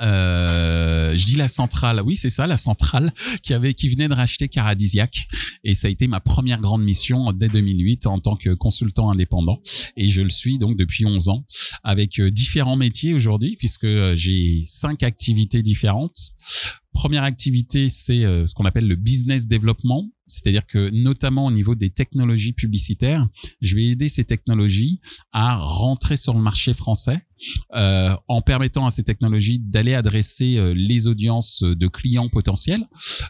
Euh, 0.00 1.16
je 1.16 1.24
dis 1.24 1.36
la 1.36 1.48
centrale, 1.48 2.02
oui 2.04 2.16
c'est 2.16 2.30
ça, 2.30 2.46
la 2.46 2.56
centrale 2.56 3.12
qui 3.42 3.54
avait 3.54 3.74
qui 3.74 3.88
venait 3.88 4.08
de 4.08 4.14
racheter 4.14 4.48
Caradisiac 4.48 5.28
et 5.64 5.74
ça 5.74 5.88
a 5.88 5.90
été 5.90 6.06
ma 6.06 6.20
première 6.20 6.60
grande 6.60 6.82
mission 6.82 7.32
dès 7.32 7.48
2008 7.48 8.06
en 8.06 8.18
tant 8.18 8.36
que 8.36 8.50
consultant 8.54 9.10
indépendant. 9.10 9.60
Et 9.96 10.08
je 10.08 10.22
le 10.22 10.30
suis 10.30 10.58
donc 10.58 10.76
depuis 10.76 11.06
11 11.06 11.28
ans 11.28 11.44
avec 11.84 12.18
euh, 12.18 12.30
différents 12.30 12.76
métiers 12.76 13.14
aujourd'hui 13.14 13.56
puisque 13.56 13.84
euh, 13.84 14.14
j'ai 14.16 14.62
cinq 14.66 15.02
activités 15.02 15.62
différentes. 15.62 16.32
Première 16.92 17.22
activité, 17.22 17.88
c'est 17.88 18.22
ce 18.22 18.52
qu'on 18.52 18.64
appelle 18.64 18.88
le 18.88 18.96
business 18.96 19.46
développement, 19.46 20.10
c'est-à-dire 20.30 20.66
que 20.66 20.90
notamment 20.90 21.46
au 21.46 21.50
niveau 21.50 21.74
des 21.74 21.90
technologies 21.90 22.52
publicitaires, 22.52 23.26
je 23.60 23.74
vais 23.76 23.86
aider 23.86 24.08
ces 24.08 24.24
technologies 24.24 25.00
à 25.32 25.56
rentrer 25.56 26.16
sur 26.16 26.34
le 26.34 26.40
marché 26.40 26.74
français 26.74 27.20
euh, 27.74 28.14
en 28.28 28.42
permettant 28.42 28.86
à 28.86 28.90
ces 28.90 29.02
technologies 29.02 29.58
d'aller 29.58 29.94
adresser 29.94 30.56
euh, 30.56 30.74
les 30.74 31.06
audiences 31.06 31.62
de 31.62 31.86
clients 31.88 32.28
potentiels, 32.28 32.86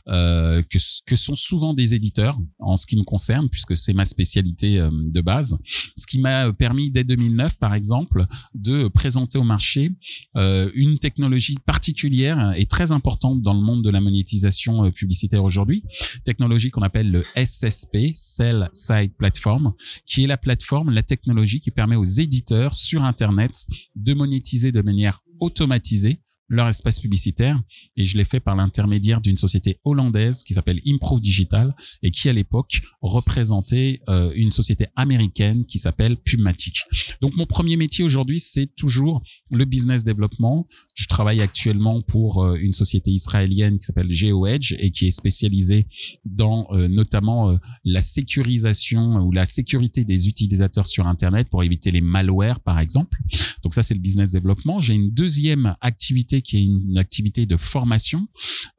euh, 0.08 0.62
que, 0.62 0.78
que 1.06 1.16
sont 1.16 1.36
souvent 1.36 1.74
des 1.74 1.94
éditeurs 1.94 2.38
en 2.58 2.76
ce 2.76 2.86
qui 2.86 2.96
me 2.96 3.04
concerne, 3.04 3.48
puisque 3.48 3.76
c'est 3.76 3.92
ma 3.92 4.04
spécialité 4.04 4.78
euh, 4.78 4.90
de 4.92 5.20
base. 5.20 5.56
Ce 5.96 6.06
qui 6.06 6.18
m'a 6.18 6.52
permis 6.52 6.90
dès 6.90 7.04
2009, 7.04 7.58
par 7.58 7.74
exemple, 7.74 8.26
de 8.54 8.88
présenter 8.88 9.38
au 9.38 9.44
marché 9.44 9.92
euh, 10.36 10.70
une 10.74 10.98
technologie 10.98 11.56
particulière 11.64 12.54
et 12.56 12.66
très 12.66 12.92
importante 12.92 13.42
dans 13.42 13.54
le 13.54 13.60
monde 13.60 13.84
de 13.84 13.90
la 13.90 14.00
monétisation 14.00 14.84
euh, 14.84 14.90
publicitaire 14.90 15.44
aujourd'hui, 15.44 15.84
technologie 16.24 16.70
qu'on 16.70 16.82
appelle 16.82 16.89
le 16.94 17.22
SSP, 17.22 18.14
Sell 18.14 18.68
Side 18.72 19.14
Platform, 19.16 19.72
qui 20.06 20.24
est 20.24 20.26
la 20.26 20.36
plateforme, 20.36 20.90
la 20.90 21.02
technologie 21.02 21.60
qui 21.60 21.70
permet 21.70 21.96
aux 21.96 22.04
éditeurs 22.04 22.74
sur 22.74 23.04
Internet 23.04 23.66
de 23.96 24.14
monétiser 24.14 24.72
de 24.72 24.82
manière 24.82 25.20
automatisée 25.40 26.20
leur 26.50 26.68
espace 26.68 26.98
publicitaire 26.98 27.58
et 27.96 28.04
je 28.04 28.18
l'ai 28.18 28.24
fait 28.24 28.40
par 28.40 28.56
l'intermédiaire 28.56 29.20
d'une 29.20 29.36
société 29.36 29.78
hollandaise 29.84 30.42
qui 30.42 30.52
s'appelle 30.52 30.80
Improve 30.86 31.20
Digital 31.20 31.74
et 32.02 32.10
qui 32.10 32.28
à 32.28 32.32
l'époque 32.32 32.80
représentait 33.00 34.00
euh, 34.08 34.32
une 34.34 34.50
société 34.50 34.86
américaine 34.96 35.64
qui 35.64 35.78
s'appelle 35.78 36.16
Pubmatic. 36.16 36.82
Donc 37.22 37.36
mon 37.36 37.46
premier 37.46 37.76
métier 37.76 38.04
aujourd'hui 38.04 38.40
c'est 38.40 38.66
toujours 38.76 39.22
le 39.50 39.64
business 39.64 40.02
développement. 40.02 40.66
Je 40.94 41.06
travaille 41.06 41.40
actuellement 41.40 42.02
pour 42.02 42.42
euh, 42.42 42.56
une 42.56 42.72
société 42.72 43.12
israélienne 43.12 43.78
qui 43.78 43.84
s'appelle 43.84 44.10
GeoEdge 44.10 44.74
et 44.78 44.90
qui 44.90 45.06
est 45.06 45.12
spécialisée 45.12 45.86
dans 46.24 46.66
euh, 46.72 46.88
notamment 46.88 47.56
la 47.84 48.00
sécurisation 48.00 49.18
ou 49.18 49.30
la 49.30 49.44
sécurité 49.44 50.04
des 50.04 50.26
utilisateurs 50.26 50.86
sur 50.86 51.06
internet 51.06 51.48
pour 51.48 51.62
éviter 51.62 51.92
les 51.92 52.00
malwares 52.00 52.58
par 52.60 52.80
exemple. 52.80 53.18
Donc 53.62 53.72
ça 53.72 53.84
c'est 53.84 53.94
le 53.94 54.00
business 54.00 54.32
développement. 54.32 54.80
J'ai 54.80 54.94
une 54.94 55.10
deuxième 55.10 55.76
activité 55.80 56.39
qui 56.42 56.58
est 56.58 56.64
une 56.64 56.98
activité 56.98 57.46
de 57.46 57.56
formation 57.56 58.28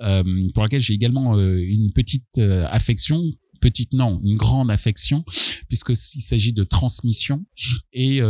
euh, 0.01 0.23
pour 0.53 0.63
laquelle 0.63 0.81
j'ai 0.81 0.93
également 0.93 1.37
euh, 1.37 1.57
une 1.57 1.91
petite 1.93 2.39
euh, 2.39 2.65
affection 2.69 3.21
petite 3.59 3.93
non, 3.93 4.19
une 4.23 4.37
grande 4.37 4.71
affection 4.71 5.23
puisque 5.67 5.95
s'il 5.95 6.23
s'agit 6.23 6.51
de 6.51 6.63
transmission. 6.63 7.45
Et 7.93 8.21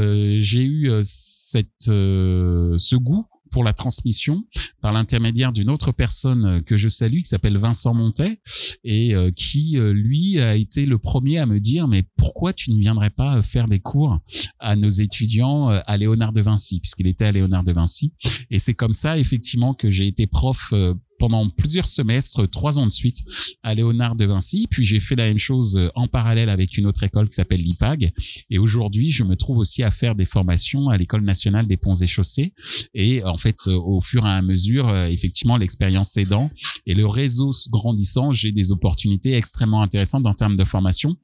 j'ai 0.42 0.66
eu 0.66 0.92
cette 1.04 1.86
ce 1.86 2.96
goût 2.98 3.26
pour 3.52 3.64
la 3.64 3.74
transmission 3.74 4.46
par 4.82 4.94
l'intermédiaire 4.94 5.52
d'une 5.52 5.70
autre 5.70 5.92
personne 5.92 6.46
euh, 6.46 6.62
que 6.62 6.78
je 6.78 6.88
salue 6.88 7.20
qui 7.20 7.26
s'appelle 7.26 7.58
Vincent 7.58 7.94
Montet 7.94 8.40
et 8.84 9.14
euh, 9.14 9.32
qui 9.32 9.78
euh, 9.78 9.94
lui 9.94 10.40
a 10.40 10.56
été 10.56 10.86
le 10.86 10.98
premier 10.98 11.38
à 11.38 11.46
me 11.46 11.60
dire 11.60 11.88
mais 11.88 12.04
pourquoi 12.18 12.54
tu 12.54 12.72
ne 12.72 12.80
viendrais 12.80 13.10
pas 13.10 13.42
faire 13.42 13.68
des 13.68 13.80
cours 13.80 14.20
à 14.60 14.76
nos 14.76 14.90
étudiants 14.90 15.68
à 15.68 15.98
Léonard 15.98 16.34
de 16.34 16.42
Vinci 16.42 16.80
puisqu'il 16.80 17.08
était 17.08 17.26
à 17.26 17.32
Léonard 17.32 17.64
de 17.64 17.74
Vinci. 17.74 18.14
Et 18.50 18.60
c'est 18.60 18.74
comme 18.74 18.94
ça 18.94 19.18
effectivement 19.18 19.74
que 19.74 19.90
j'ai 19.90 20.08
été 20.08 20.28
prof 20.28 20.74
pendant 21.22 21.48
plusieurs 21.50 21.86
semestres, 21.86 22.50
trois 22.50 22.80
ans 22.80 22.88
de 22.88 22.92
suite, 22.92 23.20
à 23.62 23.76
Léonard 23.76 24.16
de 24.16 24.26
Vinci. 24.26 24.66
Puis 24.72 24.86
j'ai 24.86 25.00
fait 25.00 25.16
la 25.16 25.28
même 25.28 25.38
chose 25.38 25.78
euh, 25.78 25.90
en 25.94 26.08
parallèle 26.08 26.50
avec 26.50 26.80
une 26.80 26.88
autre 26.88 27.04
école 27.04 27.30
qui 27.30 27.36
s'appelle 27.36 27.62
l'IPAG. 27.62 28.12
Et 28.50 28.58
aujourd'hui, 28.58 29.12
je 29.12 29.24
me 29.24 29.36
trouve 29.36 29.60
aussi 29.60 29.84
à 29.84 29.92
faire 29.92 30.16
des 30.16 30.26
formations 30.26 30.90
à 30.90 30.98
l'école 30.98 31.22
nationale 31.24 31.68
des 31.68 31.78
ponts 31.78 31.94
et 31.94 32.08
chaussées. 32.08 32.56
Et 32.96 33.24
en 33.24 33.38
fait, 33.38 33.68
euh, 33.68 33.76
au 33.76 34.02
fur 34.02 34.26
et 34.26 34.30
à 34.30 34.42
mesure, 34.42 34.88
euh, 34.90 35.06
effectivement, 35.06 35.58
l'expérience 35.58 36.18
aidant 36.18 36.50
et 36.88 36.96
le 36.96 37.06
réseau 37.06 37.52
grandissant, 37.70 38.32
j'ai 38.32 38.52
des 38.52 38.72
opportunités 38.72 39.34
extrêmement 39.34 39.84
intéressantes 39.84 40.26
en 40.26 40.34
termes 40.34 40.58
de 40.58 40.66
formation. 40.66 41.18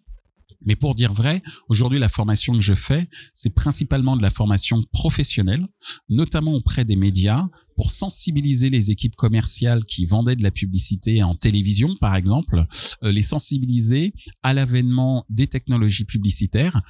Mais 0.66 0.76
pour 0.76 0.96
dire 0.96 1.14
vrai, 1.14 1.42
aujourd'hui, 1.70 2.00
la 2.00 2.10
formation 2.10 2.54
que 2.54 2.60
je 2.60 2.74
fais, 2.74 3.08
c'est 3.34 3.54
principalement 3.54 4.18
de 4.18 4.22
la 4.22 4.30
formation 4.30 4.84
professionnelle, 4.92 5.68
notamment 6.10 6.54
auprès 6.54 6.86
des 6.86 6.96
médias, 6.96 7.48
pour 7.76 7.92
sensibiliser 7.92 8.70
les 8.70 8.90
équipes 8.90 9.16
commerciales 9.16 9.86
qui 9.86 10.06
vendaient 10.06 10.36
de 10.36 10.44
la 10.44 10.52
publicité 10.52 11.22
en 11.22 11.36
télévision, 11.36 11.96
par 12.00 12.16
exemple, 12.16 12.66
euh, 13.04 13.12
les 13.12 13.22
sensibiliser 13.22 14.14
à 14.42 14.54
l'avènement 14.54 15.26
des 15.30 15.48
technologies 15.48 16.06
publicitaires 16.06 16.82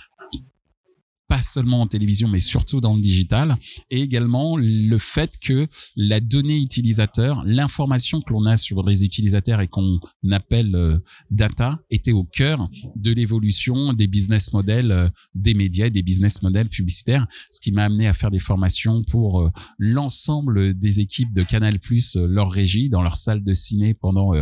pas 1.28 1.42
seulement 1.42 1.82
en 1.82 1.88
télévision, 1.88 2.28
mais 2.28 2.40
surtout 2.40 2.80
dans 2.80 2.96
le 2.96 3.02
digital, 3.02 3.56
et 3.90 4.02
également 4.02 4.58
le 4.58 4.98
fait 4.98 5.38
que 5.42 5.68
la 5.96 6.20
donnée 6.20 6.58
utilisateur, 6.58 7.44
l'information 7.46 8.22
que 8.22 8.32
l'on 8.34 8.46
a 8.46 8.58
sur 8.58 8.84
les 8.84 9.04
utilisateurs 9.04 9.62
et 9.62 9.68
qu'on 9.68 10.00
appelle 10.32 10.76
euh, 10.76 10.98
data, 11.30 11.80
était 11.90 12.14
au 12.14 12.24
cœur 12.24 12.70
de 12.96 13.12
l'évolution 13.12 13.94
des 13.94 14.08
business 14.08 14.54
models 14.54 14.92
euh, 14.92 15.10
des 15.36 15.54
médias, 15.54 15.90
des 15.90 16.02
business 16.02 16.42
models 16.42 16.70
publicitaires, 16.70 17.28
ce 17.52 17.60
qui 17.60 17.72
m'a 17.72 17.86
amené 17.86 18.08
à 18.08 18.14
faire 18.14 18.32
des 18.32 18.40
formations 18.40 19.04
pour 19.04 19.42
euh, 19.42 19.52
l'ensemble 19.78 20.78
des 20.78 21.00
équipes 21.00 21.34
de 21.34 21.44
Canal+, 21.44 21.78
leur 22.16 22.52
régie, 22.52 22.90
dans 22.90 23.02
leur 23.02 23.18
salle 23.18 23.44
de 23.44 23.54
ciné 23.54 23.94
pendant 23.94 24.34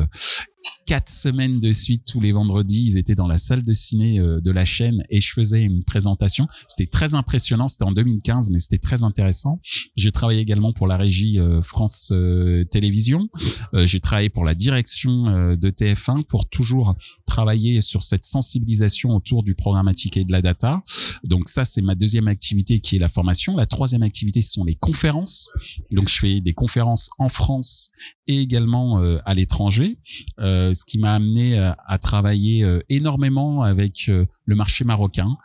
quatre 0.86 1.10
semaines 1.10 1.60
de 1.60 1.72
suite 1.72 2.04
tous 2.06 2.22
les 2.22 2.32
vendredis. 2.32 2.86
Ils 2.86 2.98
étaient 2.98 3.15
dans 3.15 3.27
la 3.27 3.38
salle 3.38 3.63
de 3.63 3.74
ciné 3.74 4.20
euh, 4.20 4.39
de 4.39 4.51
la 4.51 4.65
chaîne 4.65 5.04
et 5.10 5.20
je 5.20 5.32
faisais 5.32 5.63
une 5.63 5.84
présentation. 5.84 6.48
C'était 6.68 6.89
très 6.89 7.15
impressionnant. 7.15 7.68
C'était 7.68 7.86
en 7.86 7.92
2015, 7.92 8.51
mais 8.51 8.60
c'était 8.60 8.77
très 8.77 9.04
intéressant. 9.04 9.60
J'ai 9.96 10.12
travaillé 10.12 10.42
également 10.42 10.74
pour 10.74 10.88
la 10.88 10.98
régie 10.98 11.39
euh, 11.39 11.62
France 11.62 12.10
euh, 12.12 12.63
Télévisions. 12.65 13.30
J'ai 13.74 14.00
travaillé 14.00 14.30
pour 14.30 14.46
la 14.46 14.56
direction 14.56 15.56
de 15.56 15.70
TF1 15.70 16.24
pour 16.25 16.48
toujours 16.48 16.96
travailler 17.25 17.82
sur 17.82 18.04
cette 18.04 18.25
sensibilisation 18.25 19.15
autour 19.15 19.44
du 19.44 19.56
programmatique 19.56 20.18
et 20.18 20.24
de 20.24 20.32
la 20.32 20.42
data. 20.42 20.82
Donc 21.24 21.50
ça, 21.50 21.65
c'est 21.65 21.82
ma 21.82 21.96
deuxième 21.96 22.27
activité 22.27 22.80
qui 22.80 22.96
est 22.96 23.00
la 23.00 23.10
formation. 23.10 23.56
La 23.56 23.65
troisième 23.65 24.04
activité, 24.04 24.42
ce 24.42 24.54
sont 24.54 24.63
les 24.63 24.75
conférences. 24.75 25.51
Donc 25.92 26.10
je 26.10 26.20
fais 26.20 26.42
des 26.42 26.54
conférences 26.54 27.10
en 27.18 27.30
France 27.30 27.92
et 28.27 28.39
également 28.39 29.00
à 29.25 29.34
l'étranger, 29.34 29.98
ce 30.38 30.86
qui 30.86 30.98
m'a 30.98 31.13
amené 31.13 31.58
à 31.58 31.98
travailler 31.98 32.65
énormément 32.89 33.62
avec 33.62 34.08
le 34.08 34.55
marché 34.55 34.84
marocain, 34.84 35.38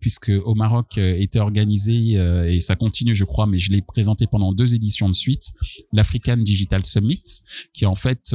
puisque 0.00 0.32
au 0.44 0.54
Maroc 0.54 0.98
était 0.98 1.40
organisé 1.40 2.12
et 2.12 2.60
ça 2.60 2.76
continue, 2.76 3.14
je 3.14 3.24
crois, 3.24 3.46
mais 3.46 3.58
je 3.58 3.72
l'ai 3.72 3.82
présenté 3.82 4.26
pendant 4.26 4.52
deux 4.52 4.74
éditions 4.74 5.08
de 5.08 5.14
suite, 5.14 5.52
l'African 5.92 6.36
Digital 6.36 6.84
Summit, 6.84 7.22
qui 7.72 7.84
est 7.84 7.88
en 7.88 7.94
fait 7.94 8.34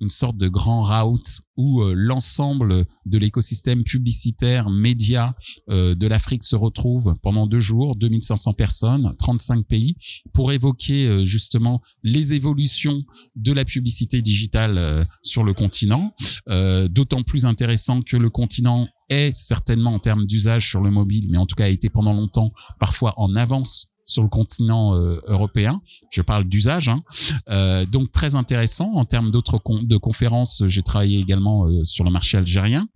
une 0.00 0.08
sorte 0.08 0.36
de 0.36 0.48
grand 0.48 0.82
route 0.82 1.40
où 1.56 1.82
euh, 1.82 1.94
l'ensemble 1.96 2.86
de 3.06 3.18
l'écosystème 3.18 3.84
publicitaire, 3.84 4.70
média 4.70 5.34
euh, 5.70 5.94
de 5.94 6.06
l'Afrique 6.06 6.42
se 6.42 6.56
retrouve 6.56 7.14
pendant 7.22 7.46
deux 7.46 7.60
jours, 7.60 7.96
2500 7.96 8.54
personnes, 8.54 9.14
35 9.18 9.66
pays, 9.66 9.96
pour 10.32 10.52
évoquer 10.52 11.06
euh, 11.06 11.24
justement 11.24 11.80
les 12.02 12.34
évolutions 12.34 13.02
de 13.36 13.52
la 13.52 13.64
publicité 13.64 14.22
digitale 14.22 15.06
sur 15.22 15.44
le 15.44 15.52
continent. 15.52 16.14
D'autant 16.46 17.22
plus 17.22 17.44
intéressant 17.44 18.02
que 18.02 18.16
le 18.16 18.30
continent 18.30 18.88
est 19.08 19.32
certainement 19.34 19.94
en 19.94 19.98
termes 19.98 20.26
d'usage 20.26 20.68
sur 20.68 20.80
le 20.80 20.90
mobile, 20.90 21.28
mais 21.30 21.38
en 21.38 21.46
tout 21.46 21.56
cas 21.56 21.64
a 21.64 21.68
été 21.68 21.88
pendant 21.88 22.12
longtemps 22.12 22.52
parfois 22.78 23.14
en 23.16 23.34
avance 23.36 23.93
sur 24.06 24.22
le 24.22 24.28
continent 24.28 24.94
euh, 24.94 25.20
européen. 25.26 25.80
Je 26.10 26.22
parle 26.22 26.44
d'usage. 26.44 26.88
Hein. 26.88 27.02
Euh, 27.48 27.84
donc 27.86 28.12
très 28.12 28.34
intéressant 28.34 28.92
en 28.94 29.04
termes 29.04 29.30
d'autres 29.30 29.60
de 29.82 29.96
conférences. 29.96 30.62
J'ai 30.66 30.82
travaillé 30.82 31.18
également 31.18 31.66
euh, 31.66 31.84
sur 31.84 32.04
le 32.04 32.10
marché 32.10 32.38
algérien. 32.38 32.86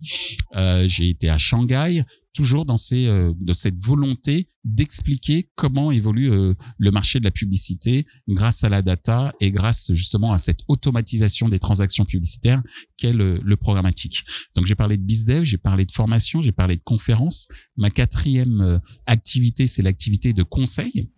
j'ai 0.85 1.09
été 1.09 1.29
à 1.29 1.37
Shanghai 1.37 2.03
toujours 2.39 2.63
dans 2.63 2.77
ces, 2.77 3.07
euh, 3.07 3.33
cette 3.51 3.83
volonté 3.83 4.47
d'expliquer 4.63 5.49
comment 5.55 5.91
évolue 5.91 6.31
euh, 6.31 6.53
le 6.77 6.89
marché 6.89 7.19
de 7.19 7.25
la 7.25 7.31
publicité 7.31 8.05
grâce 8.29 8.63
à 8.63 8.69
la 8.69 8.81
data 8.81 9.33
et 9.41 9.51
grâce 9.51 9.91
justement 9.93 10.31
à 10.31 10.37
cette 10.37 10.61
automatisation 10.69 11.49
des 11.49 11.59
transactions 11.59 12.05
publicitaires 12.05 12.63
qu'est 12.95 13.11
le, 13.11 13.41
le 13.43 13.57
programmatique. 13.57 14.23
Donc 14.55 14.67
j'ai 14.67 14.75
parlé 14.75 14.95
de 14.95 15.03
BizDev, 15.03 15.43
j'ai 15.43 15.57
parlé 15.57 15.85
de 15.85 15.91
formation, 15.91 16.41
j'ai 16.41 16.53
parlé 16.53 16.77
de 16.77 16.81
conférences. 16.81 17.49
Ma 17.75 17.89
quatrième 17.89 18.61
euh, 18.61 18.79
activité, 19.05 19.67
c'est 19.67 19.81
l'activité 19.81 20.31
de 20.31 20.43
conseil. 20.43 21.09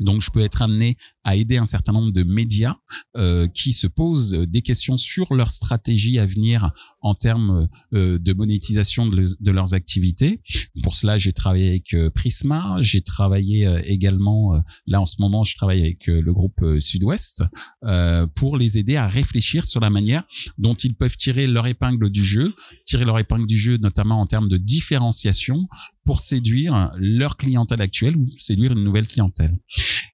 Donc, 0.00 0.20
je 0.20 0.30
peux 0.30 0.40
être 0.40 0.62
amené 0.62 0.96
à 1.24 1.36
aider 1.36 1.56
un 1.56 1.64
certain 1.64 1.92
nombre 1.92 2.10
de 2.10 2.22
médias 2.22 2.76
euh, 3.16 3.46
qui 3.48 3.72
se 3.72 3.86
posent 3.86 4.32
des 4.32 4.62
questions 4.62 4.96
sur 4.96 5.34
leur 5.34 5.50
stratégie 5.50 6.18
à 6.18 6.26
venir 6.26 6.72
en 7.00 7.14
termes 7.14 7.68
euh, 7.92 8.18
de 8.18 8.32
monétisation 8.32 9.06
de, 9.06 9.50
leurs 9.50 9.74
activités. 9.74 10.40
Pour 10.82 10.94
cela, 10.94 11.18
j'ai 11.18 11.32
travaillé 11.32 11.68
avec 11.68 11.94
euh, 11.94 12.10
Prisma, 12.10 12.76
j'ai 12.80 13.00
travaillé 13.00 13.66
euh, 13.66 13.80
également, 13.84 14.54
euh, 14.54 14.60
là 14.86 15.00
en 15.00 15.06
ce 15.06 15.16
moment, 15.18 15.44
je 15.44 15.54
travaille 15.56 15.80
avec 15.80 16.06
le 16.06 16.32
groupe 16.32 16.64
Sud-Ouest 16.78 17.44
pour 18.34 18.56
les 18.56 18.78
aider 18.78 18.96
à 18.96 19.06
réfléchir 19.06 19.64
sur 19.64 19.80
la 19.80 19.90
manière 19.90 20.24
dont 20.58 20.74
ils 20.74 20.94
peuvent 20.94 21.16
tirer 21.16 21.46
leur 21.46 21.66
épingle 21.66 22.10
du 22.10 22.24
jeu, 22.24 22.54
tirer 22.86 23.04
leur 23.04 23.18
épingle 23.18 23.46
du 23.46 23.58
jeu 23.58 23.76
notamment 23.76 24.20
en 24.20 24.26
termes 24.26 24.48
de 24.48 24.56
différenciation 24.56 25.68
pour 26.08 26.20
séduire 26.20 26.90
leur 26.96 27.36
clientèle 27.36 27.82
actuelle 27.82 28.16
ou 28.16 28.30
séduire 28.38 28.72
une 28.72 28.82
nouvelle 28.82 29.06
clientèle. 29.06 29.58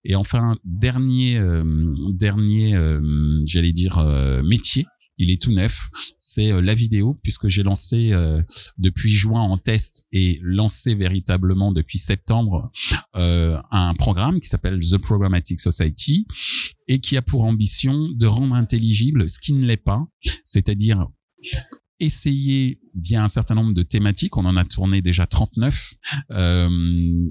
Et 0.03 0.17
enfin, 0.17 0.57
dernier, 0.65 1.39
euh, 1.39 1.63
dernier, 2.11 2.75
euh, 2.75 3.01
j'allais 3.47 3.73
dire 3.73 3.99
euh, 3.99 4.43
métier. 4.43 4.87
Il 5.19 5.31
est 5.31 5.41
tout 5.41 5.53
neuf, 5.53 5.91
c'est 6.19 6.61
la 6.61 6.75
vidéo 6.75 7.17
puisque 7.23 7.47
j'ai 7.47 7.63
lancé 7.63 8.13
depuis 8.77 9.13
juin 9.13 9.43
en 9.43 9.57
test 9.57 10.05
et 10.11 10.41
lancé 10.43 10.97
véritablement 10.97 11.71
depuis 11.71 11.99
septembre 11.99 12.73
un 13.13 13.95
programme 13.97 14.41
qui 14.41 14.49
s'appelle 14.49 14.81
The 14.81 14.99
Programmatic 14.99 15.61
Society 15.61 16.27
et 16.89 16.99
qui 16.99 17.17
a 17.17 17.23
pour 17.23 17.45
ambition 17.45 18.09
de 18.09 18.27
rendre 18.27 18.57
intelligible 18.57 19.29
ce 19.29 19.39
qui 19.39 19.55
ne 19.55 19.65
l'est 19.65 19.77
pas, 19.77 20.05
c'est-à-dire 20.43 21.07
essayer 22.05 22.81
via 22.95 23.23
un 23.23 23.29
certain 23.29 23.55
nombre 23.55 23.75
de 23.75 23.83
thématiques, 23.83 24.37
on 24.37 24.45
en 24.45 24.57
a 24.57 24.65
tourné 24.65 25.03
déjà 25.03 25.27
39, 25.27 25.95
euh, 26.31 27.31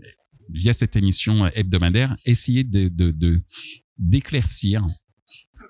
via 0.49 0.73
cette 0.73 0.95
émission 0.95 1.47
hebdomadaire, 1.47 2.15
essayer 2.25 2.63
de, 2.63 2.91
d'éclaircir 3.97 4.85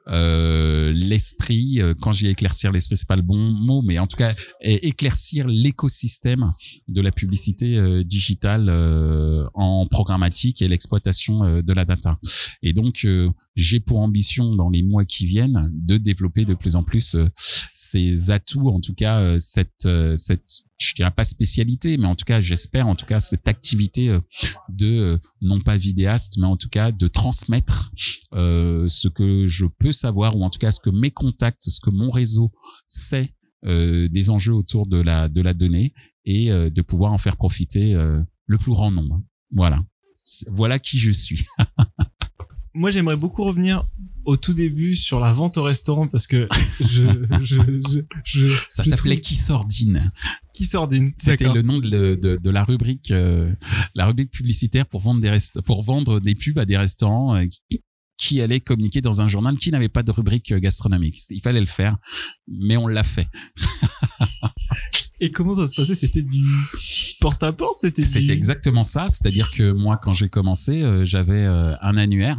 euh, 0.08 0.92
l'esprit. 0.94 1.82
Euh, 1.82 1.94
quand 2.00 2.12
j'ai 2.12 2.30
éclaircir 2.30 2.72
l'esprit, 2.72 2.98
c'est 2.98 3.08
pas 3.08 3.16
le 3.16 3.22
bon 3.22 3.38
mot, 3.38 3.82
mais 3.82 4.00
en 4.00 4.08
tout 4.08 4.18
cas 4.18 4.36
éclaircir 4.62 5.48
l'écosystème 5.48 6.50
de 6.88 7.02
la 7.02 7.12
publicité 7.12 7.78
euh, 7.78 8.04
digitale 8.04 8.70
en 9.54 9.88
programmatique 9.88 10.62
et 10.62 10.68
l'exploitation 10.68 11.62
de 11.62 11.74
la 11.74 11.86
data. 11.86 12.18
Et 12.62 12.74
donc 12.74 13.08
j'ai 13.56 13.80
pour 13.80 14.00
ambition 14.00 14.56
dans 14.56 14.70
les 14.70 14.84
mois 14.84 15.06
qui 15.06 15.26
viennent 15.26 15.72
de 15.74 15.98
développer 15.98 16.46
de 16.46 16.54
plus 16.54 16.76
en 16.76 16.84
plus 16.84 17.16
ces 17.74 18.32
atouts, 18.32 18.70
en 18.70 18.80
tout 18.80 18.94
cas 18.94 19.38
cette 19.40 19.88
cette 20.16 20.64
je 20.94 20.98
dirais 20.98 21.12
pas 21.12 21.24
spécialité, 21.24 21.98
mais 21.98 22.06
en 22.06 22.16
tout 22.16 22.26
cas, 22.26 22.40
j'espère, 22.40 22.88
en 22.88 22.94
tout 22.94 23.08
cas, 23.08 23.20
cette 23.20 23.48
activité 23.48 24.10
euh, 24.10 24.20
de 24.70 24.86
euh, 24.86 25.18
non 25.42 25.60
pas 25.60 25.76
vidéaste, 25.76 26.38
mais 26.38 26.46
en 26.46 26.56
tout 26.56 26.70
cas 26.70 26.92
de 26.92 27.08
transmettre 27.08 27.92
euh, 28.34 28.88
ce 28.88 29.08
que 29.08 29.48
je 29.48 29.66
peux 29.66 29.92
savoir 29.92 30.38
ou 30.38 30.44
en 30.44 30.52
tout 30.52 30.60
cas 30.60 30.70
ce 30.70 30.80
que 30.80 30.92
mes 30.92 31.10
contacts, 31.10 31.64
ce 31.68 31.80
que 31.82 31.90
mon 31.90 32.12
réseau 32.12 32.52
sait 32.88 33.34
des 33.66 34.30
enjeux 34.30 34.52
autour 34.52 34.88
de 34.88 34.98
la 34.98 35.30
de 35.30 35.40
la 35.40 35.54
donnée 35.54 35.94
et 36.26 36.50
de 36.50 36.82
pouvoir 36.82 37.14
en 37.14 37.18
faire 37.18 37.38
profiter 37.38 37.94
le 37.94 38.58
plus 38.58 38.74
grand 38.74 38.92
nombre. 38.92 39.22
Voilà, 39.52 39.82
voilà 40.48 40.80
qui 40.80 40.98
je 41.00 41.12
suis. 41.12 41.46
moi 42.74 42.90
j'aimerais 42.90 43.18
beaucoup 43.18 43.44
revenir 43.44 43.88
au 44.26 44.38
tout 44.38 44.54
début 44.54 44.96
sur 44.96 45.20
la 45.20 45.32
vente 45.32 45.58
au 45.58 45.64
restaurant 45.64 46.08
parce 46.08 46.28
que 46.28 46.48
je, 46.80 47.06
je, 47.42 47.58
je, 47.90 48.00
je 48.24 48.48
ça 48.72 48.84
s'appelait 48.84 49.22
qui 49.22 49.36
sordine 49.36 50.12
qui 50.54 50.66
sordine 50.66 51.14
c'était 51.18 51.52
le 51.52 51.62
nom 51.62 51.80
de, 51.80 52.16
de, 52.16 52.38
de 52.38 52.50
la 52.50 52.64
rubrique 52.64 53.12
euh, 53.12 53.54
la 53.96 54.06
rubrique 54.06 54.32
publicitaire 54.32 54.86
pour 54.86 55.02
vendre 55.02 55.22
des 55.22 55.30
rest 55.30 55.62
pour 55.62 55.84
vendre 55.84 56.20
des 56.20 56.36
pubs 56.36 56.58
à 56.58 56.66
des 56.66 56.78
restaurants 56.78 57.36
euh, 57.36 57.46
qui 58.18 58.42
allaient 58.42 58.62
communiquer 58.62 59.02
dans 59.02 59.22
un 59.22 59.28
journal 59.28 59.58
qui 59.58 59.70
n'avait 59.72 59.90
pas 59.90 60.04
de 60.04 60.12
rubrique 60.12 60.54
euh, 60.54 60.60
gastronomique. 60.60 61.20
Il 61.30 61.42
fallait 61.42 61.60
le 61.60 61.66
faire 61.66 61.98
mais 62.48 62.78
on 62.78 62.88
l'a 62.88 63.04
fait. 63.04 63.28
Et 65.20 65.32
comment 65.32 65.54
ça 65.54 65.68
se 65.68 65.76
passait? 65.80 65.96
C'était 65.96 66.22
du 66.22 66.44
porte 67.22 67.44
à 67.44 67.54
porte 67.54 67.78
C'était 67.78 68.04
C'était 68.04 68.34
exactement 68.34 68.84
ça. 68.84 69.08
C'est-à-dire 69.08 69.52
que 69.52 69.72
moi, 69.72 69.98
quand 70.02 70.12
j'ai 70.12 70.28
commencé, 70.28 70.84
j'avais 71.06 71.46
un 71.46 71.96
annuaire 71.96 72.38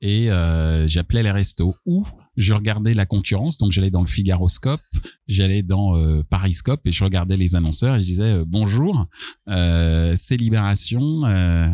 et 0.00 0.30
euh, 0.30 0.86
j'appelais 0.86 1.22
les 1.22 1.30
restos 1.30 1.76
ou 1.86 2.06
je 2.36 2.54
regardais 2.54 2.94
la 2.94 3.06
concurrence. 3.06 3.58
Donc 3.58 3.72
j'allais 3.72 3.90
dans 3.90 4.00
le 4.00 4.06
Figaroscope 4.06 4.80
j'allais 5.26 5.62
dans 5.62 5.96
euh, 5.96 6.22
Pariscope 6.22 6.80
et 6.86 6.90
je 6.90 7.02
regardais 7.04 7.36
les 7.36 7.54
annonceurs 7.54 7.96
et 7.96 8.00
je 8.00 8.06
disais 8.06 8.24
euh, 8.24 8.44
bonjour 8.46 9.06
euh, 9.48 10.14
c'est 10.16 10.36
Libération 10.36 11.24
euh, 11.24 11.68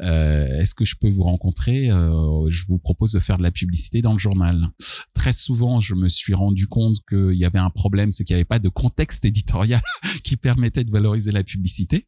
euh, 0.00 0.60
est-ce 0.60 0.74
que 0.74 0.84
je 0.84 0.96
peux 1.00 1.10
vous 1.10 1.24
rencontrer 1.24 1.86
je 1.88 2.64
vous 2.66 2.78
propose 2.78 3.12
de 3.12 3.20
faire 3.20 3.38
de 3.38 3.42
la 3.42 3.50
publicité 3.50 4.02
dans 4.02 4.12
le 4.12 4.18
journal. 4.18 4.68
Très 5.14 5.32
souvent 5.32 5.80
je 5.80 5.94
me 5.94 6.08
suis 6.08 6.34
rendu 6.34 6.66
compte 6.66 6.96
qu'il 7.08 7.34
y 7.34 7.44
avait 7.44 7.58
un 7.58 7.70
problème 7.70 8.10
c'est 8.10 8.24
qu'il 8.24 8.34
n'y 8.34 8.38
avait 8.38 8.44
pas 8.44 8.58
de 8.58 8.68
contexte 8.68 9.24
éditorial 9.24 9.82
qui 10.24 10.36
permettait 10.36 10.84
de 10.84 10.90
valoriser 10.90 11.32
la 11.32 11.44
publicité 11.44 12.06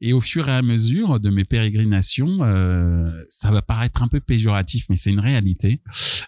et 0.00 0.12
au 0.12 0.20
fur 0.20 0.48
et 0.48 0.52
à 0.52 0.62
mesure 0.62 1.20
de 1.20 1.30
mes 1.30 1.44
pérégrinations, 1.44 2.38
euh, 2.42 3.10
ça 3.28 3.50
va 3.50 3.62
paraître 3.62 4.02
un 4.02 4.08
peu 4.08 4.20
péjoratif, 4.20 4.86
mais 4.88 4.96
c'est 4.96 5.10
une 5.10 5.20
réalité. 5.20 5.80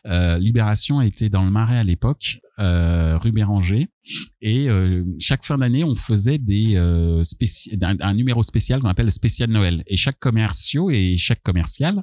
Euh, 0.07 0.39
Libération 0.39 1.01
était 1.01 1.29
dans 1.29 1.45
le 1.45 1.51
Marais 1.51 1.79
à 1.79 1.85
l'époque, 1.85 2.41
euh, 2.59 3.19
rue 3.19 3.33
Béranger, 3.33 3.89
et 4.41 4.69
euh, 4.69 5.05
chaque 5.19 5.45
fin 5.45 5.59
d'année, 5.59 5.85
on 5.85 5.95
faisait 5.95 6.39
des 6.39 6.77
euh, 6.77 7.23
un, 7.83 8.15
numéro 8.15 8.43
spécial 8.43 8.81
qu'on 8.81 8.89
appelle 8.89 9.07
le 9.07 9.11
spécial 9.11 9.51
Noël. 9.51 9.83
Et 9.87 9.97
chaque 9.97 10.19
commerciaux 10.19 10.91
et 10.91 11.17
chaque 11.19 11.43
commercial, 11.43 12.03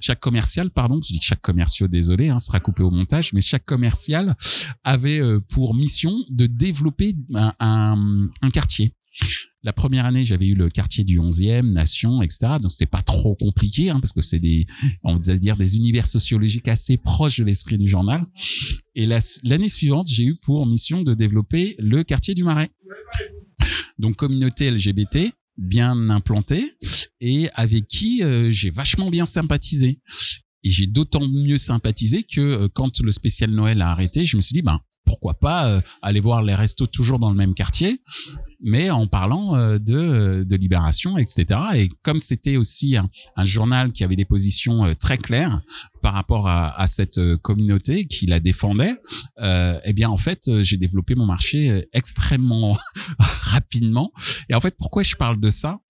chaque 0.00 0.20
commercial, 0.20 0.70
pardon, 0.70 1.00
je 1.02 1.12
dis 1.12 1.20
chaque 1.22 1.40
commerciaux, 1.40 1.88
désolé, 1.88 2.28
hein, 2.28 2.38
sera 2.38 2.60
coupé 2.60 2.82
au 2.82 2.90
montage, 2.90 3.32
mais 3.32 3.40
chaque 3.40 3.64
commercial 3.64 4.36
avait 4.82 5.20
pour 5.48 5.74
mission 5.74 6.14
de 6.28 6.46
développer 6.46 7.14
un 7.34 8.28
quartier. 8.52 8.94
La 9.64 9.72
première 9.72 10.04
année, 10.04 10.24
j'avais 10.24 10.46
eu 10.46 10.54
le 10.54 10.68
quartier 10.68 11.04
du 11.04 11.18
11e, 11.18 11.72
Nation, 11.72 12.20
etc. 12.20 12.54
Donc 12.60 12.70
c'était 12.70 12.84
pas 12.84 13.00
trop 13.00 13.34
compliqué 13.34 13.88
hein, 13.88 13.98
parce 13.98 14.12
que 14.12 14.20
c'est 14.20 14.38
des, 14.38 14.66
on 15.02 15.14
va 15.14 15.36
dire 15.38 15.56
des 15.56 15.76
univers 15.76 16.06
sociologiques 16.06 16.68
assez 16.68 16.98
proches 16.98 17.38
de 17.38 17.44
l'esprit 17.44 17.78
du 17.78 17.88
journal. 17.88 18.22
Et 18.94 19.06
l'année 19.06 19.70
suivante, 19.70 19.93
j'ai 20.06 20.24
eu 20.24 20.36
pour 20.42 20.66
mission 20.66 21.02
de 21.02 21.14
développer 21.14 21.76
le 21.78 22.02
quartier 22.02 22.34
du 22.34 22.44
Marais. 22.44 22.70
Donc 23.98 24.16
communauté 24.16 24.70
LGBT 24.70 25.32
bien 25.56 26.10
implantée 26.10 26.76
et 27.20 27.48
avec 27.54 27.86
qui 27.86 28.22
euh, 28.22 28.50
j'ai 28.50 28.70
vachement 28.70 29.10
bien 29.10 29.26
sympathisé. 29.26 30.00
Et 30.64 30.70
j'ai 30.70 30.86
d'autant 30.86 31.26
mieux 31.28 31.58
sympathisé 31.58 32.22
que 32.24 32.40
euh, 32.40 32.68
quand 32.72 33.00
le 33.00 33.12
spécial 33.12 33.50
Noël 33.50 33.82
a 33.82 33.90
arrêté, 33.90 34.24
je 34.24 34.36
me 34.36 34.42
suis 34.42 34.54
dit, 34.54 34.62
ben, 34.62 34.80
pourquoi 35.04 35.34
pas 35.34 35.80
aller 36.02 36.20
voir 36.20 36.42
les 36.42 36.54
restos 36.54 36.86
toujours 36.86 37.18
dans 37.18 37.30
le 37.30 37.36
même 37.36 37.54
quartier 37.54 38.00
mais 38.64 38.90
en 38.90 39.06
parlant 39.06 39.54
euh, 39.54 39.78
de, 39.78 39.94
euh, 39.94 40.44
de 40.44 40.56
libération, 40.56 41.18
etc. 41.18 41.60
Et 41.74 41.90
comme 42.02 42.18
c'était 42.18 42.56
aussi 42.56 42.96
un, 42.96 43.08
journal 43.44 43.92
qui 43.92 44.02
avait 44.02 44.16
des 44.16 44.24
positions 44.24 44.86
euh, 44.86 44.94
très 44.94 45.18
claires 45.18 45.60
par 46.02 46.14
rapport 46.14 46.48
à, 46.48 46.80
à 46.80 46.86
cette 46.86 47.20
communauté 47.42 48.06
qui 48.06 48.26
la 48.26 48.40
défendait, 48.40 48.94
euh, 49.38 49.78
eh 49.84 49.92
bien 49.92 50.08
en 50.08 50.16
fait 50.16 50.50
j'ai 50.62 50.78
développé 50.78 51.14
mon 51.14 51.26
marché 51.26 51.84
extrêmement 51.92 52.76
rapidement. 53.18 54.12
Et 54.48 54.54
en 54.54 54.60
fait 54.60 54.76
pourquoi 54.78 55.02
je 55.02 55.14
parle 55.14 55.38
de 55.40 55.50
ça? 55.50 55.80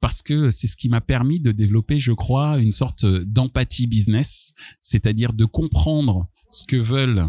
Parce 0.00 0.22
que 0.22 0.50
c'est 0.50 0.66
ce 0.66 0.76
qui 0.76 0.88
m'a 0.88 1.00
permis 1.00 1.40
de 1.40 1.52
développer, 1.52 2.00
je 2.00 2.12
crois, 2.12 2.58
une 2.58 2.72
sorte 2.72 3.06
d'empathie 3.06 3.86
business, 3.86 4.52
c'est-à-dire 4.80 5.32
de 5.32 5.44
comprendre 5.44 6.26
ce 6.50 6.64
que 6.64 6.76
veulent 6.76 7.26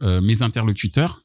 mes 0.00 0.42
interlocuteurs 0.42 1.24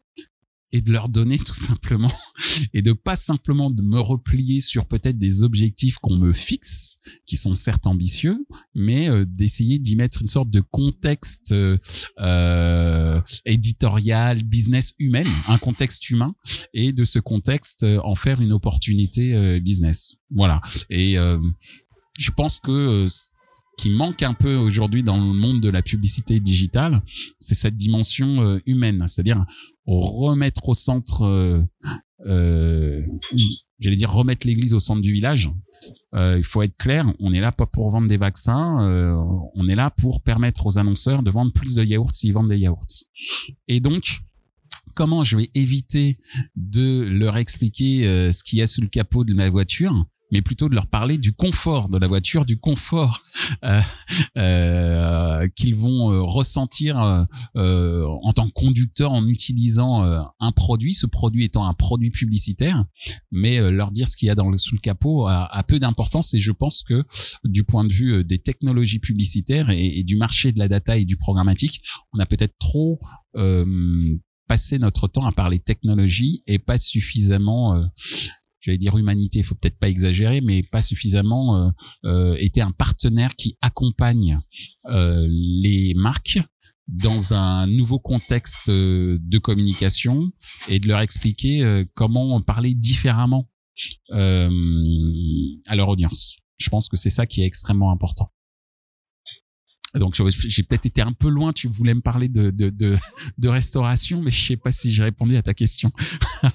et 0.72 0.82
de 0.82 0.92
leur 0.92 1.10
donner 1.10 1.40
tout 1.40 1.56
simplement 1.56 2.12
et 2.74 2.82
de 2.82 2.94
pas 2.94 3.16
simplement 3.16 3.72
de 3.72 3.82
me 3.82 4.00
replier 4.00 4.60
sur 4.62 4.88
peut-être 4.88 5.18
des 5.18 5.44
objectifs 5.44 5.98
qu'on 5.98 6.16
me 6.16 6.32
fixe 6.32 7.00
qui 7.26 7.38
sont 7.38 7.56
certes 7.56 7.88
ambitieux 7.88 8.46
mais 8.76 9.10
euh, 9.10 9.26
d'essayer 9.28 9.80
d'y 9.80 9.96
mettre 9.96 10.22
une 10.22 10.28
sorte 10.28 10.50
de 10.50 10.62
contexte 10.62 11.52
euh, 11.52 11.78
euh 12.20 13.20
éditorial 13.46 14.44
business 14.44 14.94
humain 15.00 15.24
un 15.48 15.58
contexte 15.58 16.10
humain 16.10 16.36
et 16.74 16.94
de 16.94 17.04
ce 17.04 17.20
contexte 17.20 17.84
euh, 17.84 18.00
en 18.04 18.16
faire 18.16 18.42
une 18.42 18.54
opportunité 18.54 19.60
business. 19.62 20.18
Voilà. 20.30 20.62
Et 20.90 21.16
je 21.16 22.32
pense 22.32 22.60
que 22.60 23.08
qui 23.80 23.90
manque 23.90 24.24
un 24.24 24.34
peu 24.34 24.56
aujourd'hui 24.56 25.04
dans 25.04 25.18
le 25.18 25.34
monde 25.34 25.62
de 25.62 25.70
la 25.70 25.82
publicité 25.82 26.40
digitale, 26.40 27.02
c'est 27.40 27.56
cette 27.56 27.76
dimension 27.76 28.60
humaine, 28.66 29.06
c'est-à-dire 29.08 29.46
remettre 29.98 30.70
au 30.70 30.74
centre, 30.74 31.24
euh, 31.24 31.62
euh, 32.26 33.02
j'allais 33.80 33.96
dire 33.96 34.12
remettre 34.12 34.46
l'église 34.46 34.74
au 34.74 34.80
centre 34.80 35.02
du 35.02 35.14
village. 35.14 35.50
Euh, 36.16 36.36
il 36.38 36.44
faut 36.44 36.62
être 36.62 36.78
clair, 36.78 37.12
on 37.20 37.34
est 37.34 37.40
là 37.40 37.52
pas 37.52 37.66
pour 37.66 37.90
vendre 37.90 38.08
des 38.08 38.18
vaccins, 38.18 38.82
euh, 38.84 39.16
on 39.56 39.68
est 39.68 39.76
là 39.76 39.90
pour 39.90 40.22
permettre 40.22 40.66
aux 40.66 40.78
annonceurs 40.78 41.24
de 41.24 41.32
vendre 41.32 41.52
plus 41.54 41.76
de 41.76 41.84
yaourts 41.84 42.14
s'ils 42.14 42.34
vendent 42.34 42.50
des 42.50 42.60
yaourts. 42.60 42.86
Et 43.68 43.80
donc, 43.80 44.20
comment 44.96 45.24
je 45.24 45.38
vais 45.38 45.50
éviter 45.56 46.20
de 46.56 47.08
leur 47.08 47.38
expliquer 47.38 48.08
euh, 48.08 48.32
ce 48.32 48.44
qu'il 48.44 48.60
y 48.60 48.62
a 48.62 48.68
sous 48.68 48.82
le 48.82 48.88
capot 48.88 49.24
de 49.24 49.34
ma 49.34 49.50
voiture? 49.50 50.06
Mais 50.32 50.42
plutôt 50.42 50.70
de 50.70 50.76
leur 50.76 50.88
parler 50.88 51.18
du 51.18 51.34
confort 51.34 51.90
de 51.90 51.98
la 51.98 52.08
voiture, 52.08 52.46
du 52.46 52.58
confort 52.58 53.24
euh, 53.66 53.82
euh, 54.38 55.48
qu'ils 55.56 55.76
vont 55.76 56.12
euh, 56.12 56.22
ressentir 56.22 57.00
euh, 57.56 58.06
en 58.06 58.32
tant 58.32 58.48
que 58.48 58.54
conducteur 58.54 59.12
en 59.12 59.28
utilisant 59.28 60.04
euh, 60.04 60.22
un 60.40 60.52
produit, 60.52 60.94
ce 60.94 61.06
produit 61.06 61.44
étant 61.46 61.68
un 61.68 61.74
produit 61.74 62.12
publicitaire, 62.12 62.86
mais 63.32 63.60
leur 63.72 63.92
dire 63.92 64.08
ce 64.08 64.16
qu'il 64.16 64.28
y 64.28 64.30
a 64.30 64.36
dans 64.36 64.50
le, 64.50 64.58
sous 64.58 64.76
le 64.76 64.80
capot 64.80 65.26
a, 65.26 65.46
a 65.46 65.64
peu 65.64 65.80
d'importance 65.80 66.34
et 66.34 66.40
je 66.40 66.52
pense 66.52 66.84
que 66.84 67.04
du 67.44 67.64
point 67.64 67.84
de 67.84 67.94
vue 67.94 68.24
des 68.24 68.40
technologies 68.40 69.00
publicitaires 69.00 69.70
et, 69.70 70.00
et, 70.00 70.04
du 70.04 70.16
marché 70.16 70.52
de 70.52 70.60
la 70.60 70.68
data 70.68 70.98
et 70.98 71.06
du 71.06 71.18
programmatique, 71.18 71.82
on 72.14 72.20
a 72.20 72.26
peut-être 72.26 72.56
trop 72.60 73.00
passé 74.48 74.80
notre 74.80 75.08
temps 75.08 75.26
à 75.26 75.32
parler 75.32 75.60
technologie 75.60 76.42
et 76.48 76.60
pas 76.60 76.78
suffisamment 76.78 77.90
j'allais 78.60 78.78
dire 78.78 78.98
humanité, 78.98 79.40
il 79.40 79.46
faut 79.46 79.56
peut-être 79.56 79.78
pas 79.78 79.90
exagérer, 79.90 80.42
mais 80.42 80.64
pas 80.64 80.82
suffisamment 80.82 81.58
euh, 81.58 81.70
euh, 82.06 82.36
été 82.40 82.62
un 82.62 82.72
partenaire 82.72 83.36
qui 83.36 83.58
accompagne 83.62 84.40
euh, 84.86 85.28
les 85.30 85.94
marques 85.96 86.40
dans 86.88 87.34
un 87.34 87.68
nouveau 87.68 88.00
contexte 88.00 88.72
de 88.72 89.38
communication 89.38 90.32
et 90.68 90.80
de 90.80 90.88
leur 90.88 91.02
expliquer 91.02 91.84
comment 91.94 92.42
parler 92.42 92.74
différemment 92.74 93.48
euh, 94.12 94.50
à 95.68 95.76
leur 95.76 95.88
audience. 95.90 96.38
Je 96.58 96.70
pense 96.70 96.88
que 96.90 96.98
c'est 96.98 97.10
ça 97.10 97.26
qui 97.26 97.42
est 97.42 97.46
extrêmement 97.46 97.92
important. 97.92 98.32
Donc 99.96 100.16
j'ai 100.16 100.64
peut-être 100.64 100.86
été 100.86 101.02
un 101.02 101.14
peu 101.14 101.30
loin. 101.30 101.54
Tu 101.54 101.68
voulais 101.68 101.94
me 101.96 102.02
parler 102.02 102.30
de 102.30 102.52
de, 102.52 102.70
de, 102.70 102.98
de 103.38 103.50
restauration, 103.50 104.22
mais 104.22 104.32
je 104.32 104.48
sais 104.48 104.58
pas 104.58 104.72
si 104.72 104.92
j'ai 104.92 105.04
répondu 105.04 105.36
à 105.36 105.42
ta 105.42 105.54
question. 105.54 105.92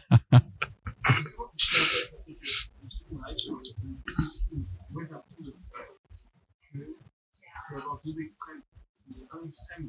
peut 7.68 7.76
avoir 7.76 8.00
deux 8.02 8.20
extrêmes. 8.20 8.62
Un 9.30 9.44
extrême 9.44 9.88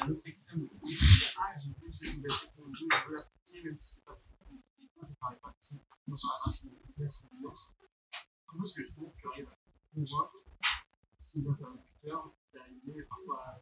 un 0.00 0.08
extrême 0.24 0.60
de 0.60 0.68
quelqu'un 0.68 0.88
qui 0.88 0.96
dit, 0.96 1.24
ah, 1.36 1.54
j'ai 1.56 1.70
vu 1.70 1.92
cette 1.92 2.16
nouvelle 2.16 2.38
technologie, 2.40 2.88
je 2.90 3.08
veux 3.08 3.16
l'appliquer, 3.16 3.62
même 3.62 3.76
si 3.76 3.86
c'est 3.94 4.04
pas 4.04 4.16
fou. 4.16 4.30
Et 4.78 4.84
moi, 4.94 5.02
ça 5.02 5.12
ne 5.12 5.16
paraît 5.16 5.36
pas 5.36 5.52
forcément 5.52 5.82
moi, 6.06 6.18
par 6.20 6.30
rapport 6.32 6.48
à 6.48 6.52
ce 6.52 6.66
business 6.66 7.22
ou 7.22 7.26
interlocuteurs 11.48 12.34
d'arriver 12.52 13.02
parfois 13.04 13.60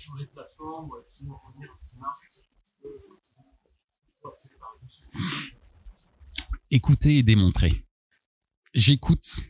changer 0.00 0.24
de 0.24 0.30
plateforme, 0.30 0.90
revenir 0.90 1.70
à 1.70 1.74
ce 1.74 1.88
qui 1.88 1.96
marche. 1.98 2.30
Écouter 6.70 7.18
et 7.18 7.22
démontrer. 7.22 7.84
J'écoute 8.74 9.40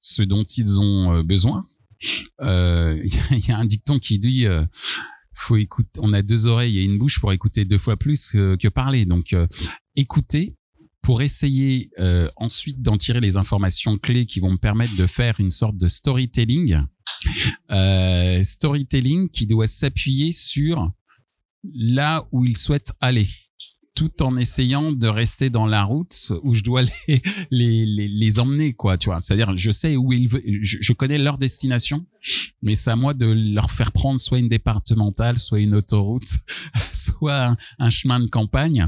ce 0.00 0.22
dont 0.22 0.44
ils 0.44 0.80
ont 0.80 1.16
euh, 1.16 1.22
besoin. 1.22 1.64
Il 2.00 2.30
euh, 2.42 3.08
y, 3.30 3.50
a 3.50 3.58
un 3.58 3.64
dicton 3.64 3.98
qui 3.98 4.18
dit 4.18 4.46
euh, 4.46 4.64
faut 5.36 5.56
écouter. 5.56 6.00
On 6.02 6.12
a 6.12 6.22
deux 6.22 6.46
oreilles 6.46 6.78
et 6.78 6.84
une 6.84 6.98
bouche 6.98 7.20
pour 7.20 7.32
écouter 7.32 7.64
deux 7.64 7.78
fois 7.78 7.96
plus 7.96 8.32
que, 8.32 8.68
parler. 8.68 9.06
Donc, 9.06 9.32
euh, 9.32 9.46
écouter 9.94 10.56
pour 11.02 11.22
essayer 11.22 11.90
euh, 11.98 12.28
ensuite 12.36 12.82
d'en 12.82 12.96
tirer 12.96 13.20
les 13.20 13.36
informations 13.36 13.96
clés 13.98 14.26
qui 14.26 14.40
vont 14.40 14.50
me 14.50 14.56
permettre 14.56 14.96
de 14.96 15.06
faire 15.06 15.38
une 15.38 15.50
sorte 15.52 15.76
de 15.76 15.88
storytelling. 15.88 16.82
Euh, 17.70 18.42
storytelling 18.42 19.28
qui 19.28 19.46
doit 19.46 19.66
s'appuyer 19.66 20.32
sur 20.32 20.90
là 21.74 22.26
où 22.32 22.44
il 22.44 22.56
souhaite 22.56 22.92
aller 23.00 23.26
tout 23.96 24.22
en 24.22 24.36
essayant 24.36 24.92
de 24.92 25.08
rester 25.08 25.48
dans 25.48 25.66
la 25.66 25.82
route 25.82 26.32
où 26.42 26.54
je 26.54 26.62
dois 26.62 26.82
les 27.50 28.38
emmener 28.38 28.74
quoi 28.74 28.98
tu 28.98 29.08
vois. 29.08 29.18
C'est 29.20 29.32
à 29.32 29.36
dire 29.36 29.56
je 29.56 29.70
sais 29.72 29.96
où 29.96 30.12
ils 30.12 30.28
veulent 30.28 30.42
je, 30.62 30.92
connais 30.92 31.18
leur 31.18 31.38
destination 31.38 32.06
mais 32.62 32.74
c'est 32.74 32.90
à 32.90 32.96
moi 32.96 33.14
de 33.14 33.26
leur 33.26 33.70
faire 33.70 33.90
prendre 33.90 34.20
soit 34.20 34.38
une 34.38 34.48
départementale 34.48 35.38
soit 35.38 35.60
une 35.60 35.74
autoroute 35.74 36.28
soit 36.92 37.56
un, 37.78 37.90
chemin 37.90 38.20
de 38.20 38.26
campagne 38.26 38.86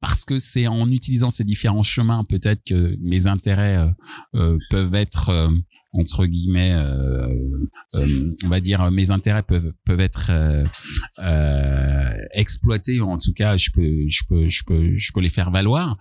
parce 0.00 0.24
que 0.24 0.38
c'est 0.38 0.68
en 0.68 0.88
utilisant 0.88 1.30
ces 1.30 1.44
différents 1.44 1.82
chemins 1.82 2.22
peut-être 2.24 2.62
que 2.64 2.96
mes 3.00 3.26
intérêts 3.26 3.76
euh, 3.76 3.90
euh, 4.36 4.58
peuvent 4.70 4.94
être 4.94 5.50
entre 5.96 6.26
guillemets, 6.26 6.72
euh, 6.72 7.26
euh, 7.94 8.36
on 8.44 8.48
va 8.48 8.60
dire, 8.60 8.90
mes 8.90 9.10
intérêts 9.10 9.42
peuvent 9.42 9.72
peuvent 9.84 10.00
être 10.00 10.30
euh, 10.30 12.12
exploités. 12.32 13.00
En 13.00 13.18
tout 13.18 13.32
cas, 13.32 13.56
je 13.56 13.70
peux 13.70 14.08
je 14.08 14.22
peux 14.28 14.48
je 14.48 14.62
peux 14.64 14.96
je 14.96 15.12
peux 15.12 15.20
les 15.20 15.30
faire 15.30 15.50
valoir. 15.50 15.98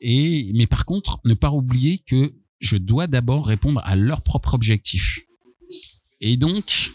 Et 0.00 0.52
mais 0.54 0.66
par 0.66 0.84
contre, 0.84 1.20
ne 1.24 1.34
pas 1.34 1.50
oublier 1.50 2.02
que 2.06 2.34
je 2.60 2.76
dois 2.76 3.06
d'abord 3.06 3.46
répondre 3.46 3.80
à 3.84 3.96
leurs 3.96 4.22
propres 4.22 4.54
objectifs. 4.54 5.20
Et 6.20 6.36
donc, 6.36 6.92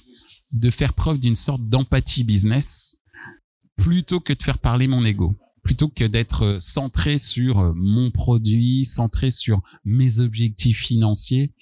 de 0.51 0.69
faire 0.69 0.93
preuve 0.93 1.19
d'une 1.19 1.35
sorte 1.35 1.67
d'empathie 1.69 2.23
business 2.23 2.97
plutôt 3.77 4.19
que 4.19 4.33
de 4.33 4.43
faire 4.43 4.59
parler 4.59 4.87
mon 4.87 5.05
ego 5.05 5.35
plutôt 5.63 5.89
que 5.89 6.03
d'être 6.03 6.57
centré 6.59 7.17
sur 7.17 7.59
euh, 7.59 7.71
mon 7.75 8.11
produit, 8.11 8.83
centré 8.85 9.29
sur 9.29 9.61
mes 9.85 10.19
objectifs 10.19 10.79
financiers, 10.79 11.53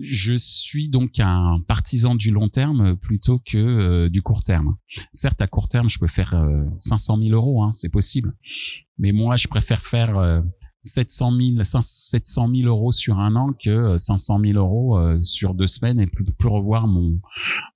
je 0.00 0.34
suis 0.34 0.88
donc 0.88 1.20
un 1.20 1.60
partisan 1.66 2.14
du 2.14 2.30
long 2.30 2.48
terme 2.48 2.96
plutôt 2.96 3.38
que 3.38 3.58
euh, 3.58 4.08
du 4.08 4.22
court 4.22 4.42
terme. 4.42 4.76
Certes, 5.12 5.40
à 5.40 5.46
court 5.46 5.68
terme, 5.68 5.88
je 5.88 5.98
peux 5.98 6.06
faire 6.06 6.34
500 6.78 7.18
000 7.18 7.30
euros, 7.30 7.62
hein, 7.62 7.72
c'est 7.72 7.88
possible, 7.88 8.34
mais 8.98 9.12
moi, 9.12 9.36
je 9.36 9.48
préfère 9.48 9.82
faire 9.82 10.42
700 10.82 11.32
000, 11.36 11.62
700 11.62 12.48
000 12.54 12.68
euros 12.68 12.92
sur 12.92 13.18
un 13.18 13.36
an 13.36 13.52
que 13.52 13.98
500 13.98 14.40
000 14.40 14.58
euros 14.58 14.98
euh, 14.98 15.18
sur 15.18 15.54
deux 15.54 15.66
semaines 15.66 16.00
et 16.00 16.06
plus, 16.06 16.24
plus 16.24 16.48
revoir 16.48 16.86
mon, 16.86 17.18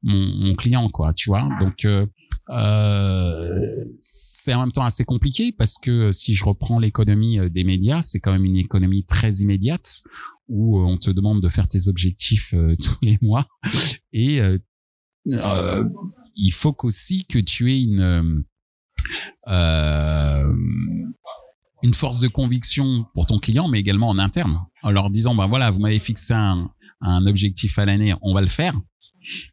mon, 0.02 0.26
mon 0.36 0.54
client, 0.54 0.88
quoi, 0.88 1.12
tu 1.12 1.30
vois. 1.30 1.48
Donc 1.60 1.84
euh, 1.84 2.06
c'est 2.48 4.54
en 4.54 4.60
même 4.60 4.72
temps 4.72 4.84
assez 4.84 5.04
compliqué 5.04 5.54
parce 5.56 5.78
que 5.78 6.10
si 6.10 6.34
je 6.34 6.44
reprends 6.44 6.78
l'économie 6.78 7.38
euh, 7.38 7.48
des 7.48 7.64
médias, 7.64 8.02
c'est 8.02 8.20
quand 8.20 8.32
même 8.32 8.44
une 8.44 8.56
économie 8.56 9.04
très 9.04 9.36
immédiate 9.36 10.02
où 10.48 10.78
euh, 10.78 10.84
on 10.84 10.96
te 10.96 11.10
demande 11.10 11.40
de 11.40 11.48
faire 11.48 11.68
tes 11.68 11.88
objectifs 11.88 12.54
tous 12.82 12.98
les 13.02 13.18
mois 13.22 13.46
et 14.12 14.40
euh, 15.28 15.84
il 16.34 16.52
faut 16.52 16.72
qu'aussi 16.72 17.26
que 17.26 17.38
tu 17.38 17.72
aies 17.72 17.82
une 17.82 18.44
euh, 19.48 20.52
une 21.82 21.94
force 21.94 22.20
de 22.20 22.28
conviction 22.28 23.06
pour 23.12 23.26
ton 23.26 23.40
client, 23.40 23.66
mais 23.66 23.80
également 23.80 24.08
en 24.08 24.18
interne, 24.18 24.60
en 24.82 24.90
leur 24.90 25.10
disant 25.10 25.34
ben 25.34 25.46
voilà, 25.46 25.70
vous 25.70 25.80
m'avez 25.80 25.98
fixé 25.98 26.32
un 26.32 27.26
objectif 27.26 27.78
à 27.78 27.84
l'année, 27.84 28.14
on 28.22 28.34
va 28.34 28.40
le 28.40 28.46
faire. 28.46 28.74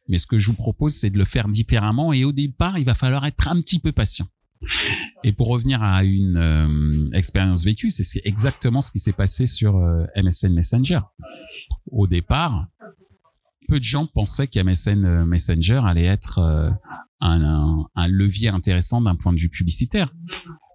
Mais 0.07 0.17
ce 0.17 0.27
que 0.27 0.37
je 0.37 0.47
vous 0.47 0.53
propose, 0.53 0.93
c'est 0.93 1.09
de 1.09 1.17
le 1.17 1.25
faire 1.25 1.47
différemment. 1.47 2.13
Et 2.13 2.23
au 2.23 2.31
départ, 2.31 2.77
il 2.79 2.85
va 2.85 2.95
falloir 2.95 3.25
être 3.25 3.47
un 3.47 3.61
petit 3.61 3.79
peu 3.79 3.91
patient. 3.91 4.27
Et 5.23 5.31
pour 5.31 5.47
revenir 5.47 5.81
à 5.81 6.03
une 6.03 6.37
euh, 6.37 7.09
expérience 7.13 7.63
vécue, 7.63 7.89
c'est 7.89 8.21
exactement 8.25 8.81
ce 8.81 8.91
qui 8.91 8.99
s'est 8.99 9.13
passé 9.13 9.45
sur 9.45 9.77
euh, 9.77 10.05
MSN 10.17 10.53
Messenger. 10.53 10.99
Au 11.91 12.07
départ, 12.07 12.67
peu 13.69 13.79
de 13.79 13.83
gens 13.83 14.05
pensaient 14.05 14.47
qu'MSN 14.47 15.05
euh, 15.05 15.25
Messenger 15.25 15.81
allait 15.85 16.05
être 16.05 16.39
un, 17.21 17.85
un, 17.95 18.07
levier 18.07 18.49
intéressant 18.49 19.01
d'un 19.01 19.15
point 19.15 19.31
de 19.31 19.39
vue 19.39 19.49
publicitaire 19.49 20.11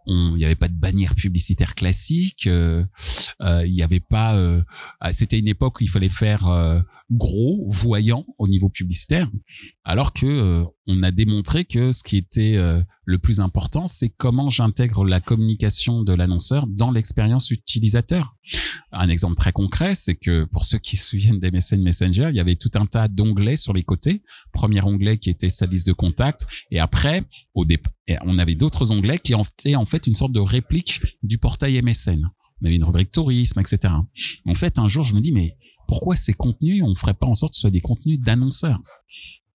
il 0.07 0.35
n'y 0.35 0.45
avait 0.45 0.55
pas 0.55 0.69
de 0.69 0.75
bannière 0.75 1.15
publicitaire 1.15 1.75
classique, 1.75 2.47
euh, 2.47 2.85
euh, 3.41 3.67
il 3.67 3.73
n'y 3.73 3.83
avait 3.83 4.01
pas. 4.01 4.37
Euh, 4.37 4.63
ah, 5.01 5.13
c'était 5.13 5.39
une 5.39 5.49
époque 5.49 5.81
où 5.81 5.85
il 5.85 5.91
fallait 5.91 6.09
faire 6.09 6.83
gros, 7.17 7.67
voyant 7.69 8.27
au 8.39 8.49
niveau 8.49 8.69
publicitaire, 8.69 9.31
alors 9.85 10.13
que 10.13 10.65
on 10.87 11.03
a 11.03 11.11
démontré 11.11 11.65
que 11.65 11.93
ce 11.93 12.03
qui 12.03 12.17
était 12.17 12.59
le 13.07 13.19
plus 13.19 13.41
important, 13.41 13.87
c'est 13.87 14.09
comment 14.09 14.51
j'intègre 14.51 15.05
la 15.05 15.21
communication 15.21 16.03
de 16.03 16.13
l'annonceur 16.13 16.67
dans 16.67 16.91
l'expérience 16.91 17.51
utilisateur. 17.51 18.37
Un 18.93 19.09
exemple 19.09 19.37
très 19.37 19.53
concret, 19.53 19.95
c'est 19.95 20.15
que 20.15 20.45
pour 20.45 20.65
ceux 20.65 20.79
qui 20.79 20.97
se 20.97 21.09
souviennent 21.09 21.41
d'MSN 21.41 21.83
Messenger, 21.83 22.29
il 22.31 22.37
y 22.37 22.41
avait 22.41 22.57
tout 22.57 22.71
un 22.75 22.87
tas 22.87 23.09
d'onglets 23.09 23.57
sur 23.57 23.73
les 23.73 23.83
côtés. 23.83 24.23
Premier 24.53 24.83
onglet 24.83 25.19
qui 25.19 25.31
était 25.31 25.49
sa 25.49 25.67
liste 25.67 25.87
de 25.87 25.93
contacts, 25.93 26.47
et 26.71 26.81
après, 26.81 27.25
au 27.55 27.65
départ, 27.65 27.93
on 28.25 28.39
avait 28.39 28.55
d'autres 28.55 28.93
onglets 28.93 29.19
qui 29.19 29.35
étaient 29.35 29.75
en 29.75 29.85
fait 29.85 30.07
une 30.07 30.15
sorte 30.15 30.33
de 30.33 30.41
réplique 30.41 31.01
du 31.23 31.39
portail 31.39 31.81
MSN. 31.81 32.23
On 32.63 32.67
avait 32.67 32.77
une 32.77 32.85
rubrique 32.85 33.13
tourisme, 33.13 33.61
etc. 33.61 33.93
En 34.47 34.55
fait, 34.55 34.79
un 34.79 34.89
jour, 34.89 35.05
je 35.05 35.15
me 35.15 35.21
dis, 35.21 35.33
mais 35.33 35.57
pourquoi 35.87 36.17
ces 36.17 36.35
contenus, 36.35 36.83
on 36.85 36.95
ferait 36.95 37.15
pas 37.15 37.27
en 37.27 37.35
sorte 37.35 37.53
que 37.53 37.57
ce 37.57 37.63
soit 37.63 37.71
des 37.71 37.81
contenus 37.81 38.21
d'annonceurs? 38.21 38.81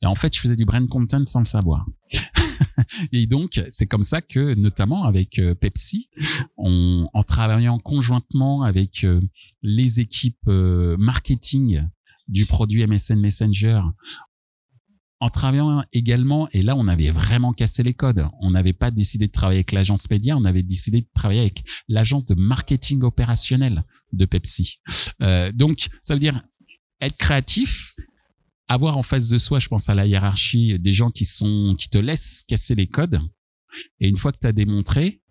Et 0.02 0.06
en 0.06 0.15
fait, 0.15 0.34
je 0.34 0.39
faisais 0.39 0.56
du 0.56 0.65
brand 0.65 0.88
content 0.88 1.26
sans 1.26 1.39
le 1.39 1.46
savoir. 1.46 1.86
et 3.12 3.28
donc, 3.28 3.62
c'est 3.70 3.86
comme 3.86 4.02
ça 4.02 4.22
que, 4.22 4.54
notamment 4.56 5.04
avec 5.04 5.39
euh, 5.39 5.56
Pepsi, 5.56 6.10
en 6.58 7.24
travaillant 7.28 7.80
conjointement 7.80 8.63
avec 8.63 9.04
euh, 9.04 9.22
les 9.62 10.00
équipes 10.00 10.48
euh, 10.48 10.96
marketing 10.98 11.84
du 12.28 12.46
produit 12.46 12.86
MSN 12.86 13.20
Messenger, 13.20 13.82
en 15.19 15.29
travaillant 15.29 15.84
également, 15.91 16.47
et 16.51 16.63
là 16.63 16.75
on 16.75 16.88
avait 16.88 17.12
vraiment 17.12 17.51
cassé 17.51 17.84
les 17.84 17.93
codes, 17.93 18.27
on 18.41 18.51
n'avait 18.51 18.73
pas 18.73 18.89
décidé 18.89 19.27
de 19.27 19.32
travailler 19.32 19.60
avec 19.60 19.71
l'agence 19.73 20.10
média, 20.10 20.38
on 20.38 20.45
avait 20.45 20.63
décidé 20.63 21.01
de 21.01 21.08
travailler 21.13 21.41
avec 21.41 21.63
l'agence 21.88 22.25
de 22.25 22.36
marketing 22.36 23.03
opérationnel 23.03 23.84
de 24.13 24.25
Pepsi. 24.25 24.79
Euh, 25.21 25.51
donc 25.51 25.89
ça 26.03 26.13
veut 26.13 26.19
dire 26.19 26.41
être 27.01 27.17
créatif, 27.17 27.95
avoir 28.69 28.97
en 28.97 29.03
face 29.03 29.27
de 29.27 29.38
soi, 29.38 29.60
je 29.60 29.67
pense 29.67 29.89
à 29.89 29.95
la 29.95 30.05
hiérarchie, 30.05 30.79
des 30.79 30.93
gens 30.93 31.12
qui 31.12 31.25
sont 31.25 31.75
qui 31.77 31.89
te 31.89 31.97
laissent 31.97 32.45
casser 32.47 32.75
les 32.75 32.88
codes. 32.88 33.19
Et 33.99 34.08
une 34.08 34.17
fois 34.17 34.32
que 34.32 34.39
tu 34.39 34.47
as 34.47 34.51
démontré 34.51 35.21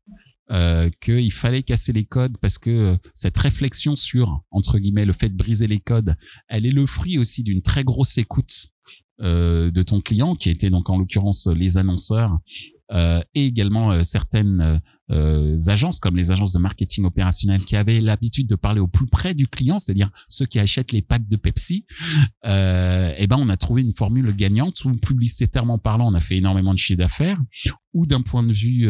euh, 0.51 0.90
qu'il 1.01 1.33
fallait 1.33 1.62
casser 1.62 1.92
les 1.92 2.05
codes 2.05 2.37
parce 2.38 2.59
que 2.59 2.96
cette 3.14 3.37
réflexion 3.38 3.96
sur 3.96 4.42
entre 4.51 4.79
guillemets 4.79 5.05
le 5.05 5.12
fait 5.12 5.29
de 5.29 5.37
briser 5.37 5.66
les 5.66 5.81
codes, 5.81 6.14
elle 6.48 6.66
est 6.66 6.70
le 6.70 6.87
fruit 6.87 7.18
aussi 7.18 7.42
d'une 7.42 7.62
très 7.62 7.85
grosse 7.85 8.18
écoute 8.18 8.68
de 9.21 9.83
ton 9.83 10.01
client, 10.01 10.37
qui 10.37 10.51
était 10.51 10.71
donc 10.71 10.91
en 10.91 10.99
l'occurrence 10.99 11.49
les 11.49 11.77
annonceurs 11.77 12.39
euh, 12.91 13.21
et 13.35 13.45
également 13.45 13.93
euh, 13.93 14.03
certaines 14.03 14.81
agences 15.69 16.01
comme 16.01 16.19
les 16.19 16.33
agences 16.33 16.53
de 16.53 16.59
marketing 16.59 17.07
opérationnel 17.07 17.65
qui 17.65 17.77
avaient 17.77 18.03
l'habitude 18.03 18.47
de 18.47 18.57
parler 18.57 18.79
au 18.79 18.89
plus 18.89 19.07
près 19.07 19.33
du 19.33 19.49
client, 19.49 19.79
c'est-à-dire 19.79 20.11
ceux 20.29 20.45
qui 20.45 20.59
achètent 20.59 20.93
les 20.93 21.01
packs 21.01 21.27
de 21.27 21.37
Pepsi. 21.37 21.87
et 22.45 23.15
eh 23.17 23.27
ben 23.27 23.39
on 23.39 23.49
a 23.49 23.57
trouvé 23.57 23.81
une 23.81 23.95
formule 23.95 24.37
gagnante 24.37 24.85
où 24.85 24.95
publicitairement 24.97 25.79
parlant, 25.79 26.13
on 26.13 26.15
a 26.15 26.21
fait 26.21 26.37
énormément 26.37 26.75
de 26.75 26.79
chiffre 26.79 26.99
d'affaires. 26.99 27.41
Ou 27.95 28.05
d'un 28.05 28.21
point 28.21 28.43
de 28.43 28.53
vue 28.53 28.87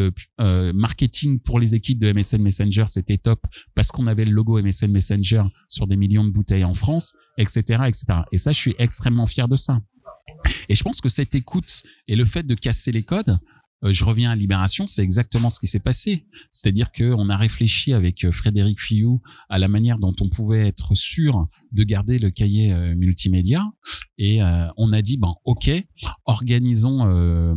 marketing 0.75 1.39
pour 1.39 1.61
les 1.61 1.77
équipes 1.77 2.01
de 2.01 2.13
MSN 2.13 2.43
Messenger, 2.43 2.85
c'était 2.89 3.19
top 3.19 3.41
parce 3.77 3.93
qu'on 3.93 4.09
avait 4.09 4.25
le 4.25 4.33
logo 4.33 4.61
MSN 4.61 4.91
Messenger 4.91 5.45
sur 5.69 5.87
des 5.87 5.97
millions 5.97 6.25
de 6.25 6.31
bouteilles 6.31 6.65
en 6.65 6.75
France, 6.75 7.15
etc., 7.37 7.85
etc. 7.87 8.07
Et 8.33 8.39
ça, 8.39 8.51
je 8.51 8.59
suis 8.59 8.75
extrêmement 8.79 9.29
fier 9.29 9.47
de 9.47 9.55
ça. 9.55 9.79
Et 10.69 10.75
je 10.75 10.83
pense 10.83 11.01
que 11.01 11.09
cette 11.09 11.35
écoute 11.35 11.83
et 12.07 12.17
le 12.17 12.25
fait 12.25 12.45
de 12.45 12.55
casser 12.55 12.93
les 12.93 13.03
codes, 13.03 13.39
euh, 13.85 13.93
je 13.93 14.05
reviens 14.05 14.31
à 14.31 14.37
Libération, 14.37 14.87
c'est 14.87 15.03
exactement 15.03 15.49
ce 15.49 15.61
qui 15.61 15.67
s'est 15.67 15.79
passé. 15.81 16.27
C'est-à-dire 16.51 16.91
qu'on 16.91 17.29
a 17.29 17.37
réfléchi 17.37 17.93
avec 17.93 18.25
euh, 18.25 18.33
Frédéric 18.33 18.81
Fillou 18.81 19.21
à 19.49 19.59
la 19.59 19.69
manière 19.69 19.99
dont 19.99 20.15
on 20.21 20.29
pouvait 20.29 20.67
être 20.67 20.95
sûr 20.95 21.47
de 21.73 21.85
garder 21.85 22.19
le 22.19 22.31
cahier 22.31 22.73
euh, 22.73 22.95
multimédia. 22.97 23.65
Et 24.21 24.41
on 24.77 24.93
a 24.93 25.01
dit, 25.01 25.17
ben, 25.17 25.33
OK, 25.45 25.71
organisons, 26.25 27.57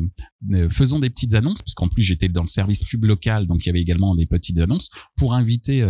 faisons 0.70 1.00
des 1.00 1.10
petites 1.10 1.34
annonces, 1.34 1.62
puisqu'en 1.62 1.88
plus 1.88 2.04
j'étais 2.04 2.30
dans 2.30 2.42
le 2.42 2.48
service 2.48 2.84
pub 2.84 3.04
local, 3.06 3.48
donc 3.48 3.66
il 3.66 3.68
y 3.68 3.70
avait 3.70 3.82
également 3.82 4.16
des 4.16 4.26
petites 4.26 4.60
annonces, 4.60 4.90
pour 5.18 5.34
inviter 5.34 5.84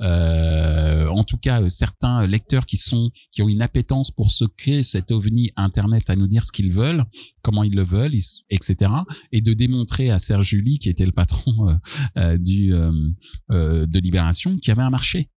en 0.00 1.24
tout 1.24 1.38
cas 1.38 1.68
certains 1.68 2.26
lecteurs 2.26 2.66
qui 2.66 2.76
sont 2.76 3.10
qui 3.32 3.42
ont 3.42 3.48
une 3.48 3.62
appétence 3.62 4.10
pour 4.10 4.30
ce 4.30 4.44
qu'est 4.44 4.82
cet 4.82 5.10
ovni 5.10 5.50
Internet 5.56 6.10
à 6.10 6.16
nous 6.16 6.26
dire 6.26 6.44
ce 6.44 6.52
qu'ils 6.52 6.72
veulent, 6.72 7.04
comment 7.42 7.62
ils 7.62 7.74
le 7.74 7.84
veulent, 7.84 8.14
etc. 8.50 8.92
Et 9.32 9.40
de 9.40 9.52
démontrer 9.52 10.10
à 10.10 10.18
Serge 10.18 10.48
Julie, 10.48 10.78
qui 10.78 10.88
était 10.88 11.06
le 11.06 11.12
patron 11.12 11.68
euh, 11.68 11.74
euh, 12.16 12.38
du 12.38 12.72
euh, 12.74 13.86
de 13.86 13.98
Libération, 13.98 14.58
qu'il 14.58 14.68
y 14.68 14.70
avait 14.72 14.82
un 14.82 14.90
marché 14.90 15.30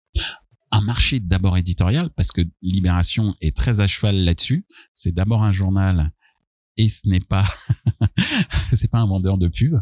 un 0.72 0.82
marché 0.82 1.20
d'abord 1.20 1.58
éditorial 1.58 2.12
parce 2.16 2.32
que 2.32 2.42
Libération 2.62 3.36
est 3.42 3.56
très 3.56 3.80
à 3.80 3.88
cheval 3.88 4.24
là-dessus. 4.24 4.68
C'est 4.94 5.12
d'abord 5.12 5.44
un 5.44 5.52
journal 5.52 6.12
et 6.80 6.88
ce 6.88 7.08
n'est 7.08 7.20
pas 7.20 7.46
c'est 8.74 8.90
pas 8.90 9.00
un 9.00 9.06
vendeur 9.06 9.38
de 9.38 9.50
pub, 9.50 9.76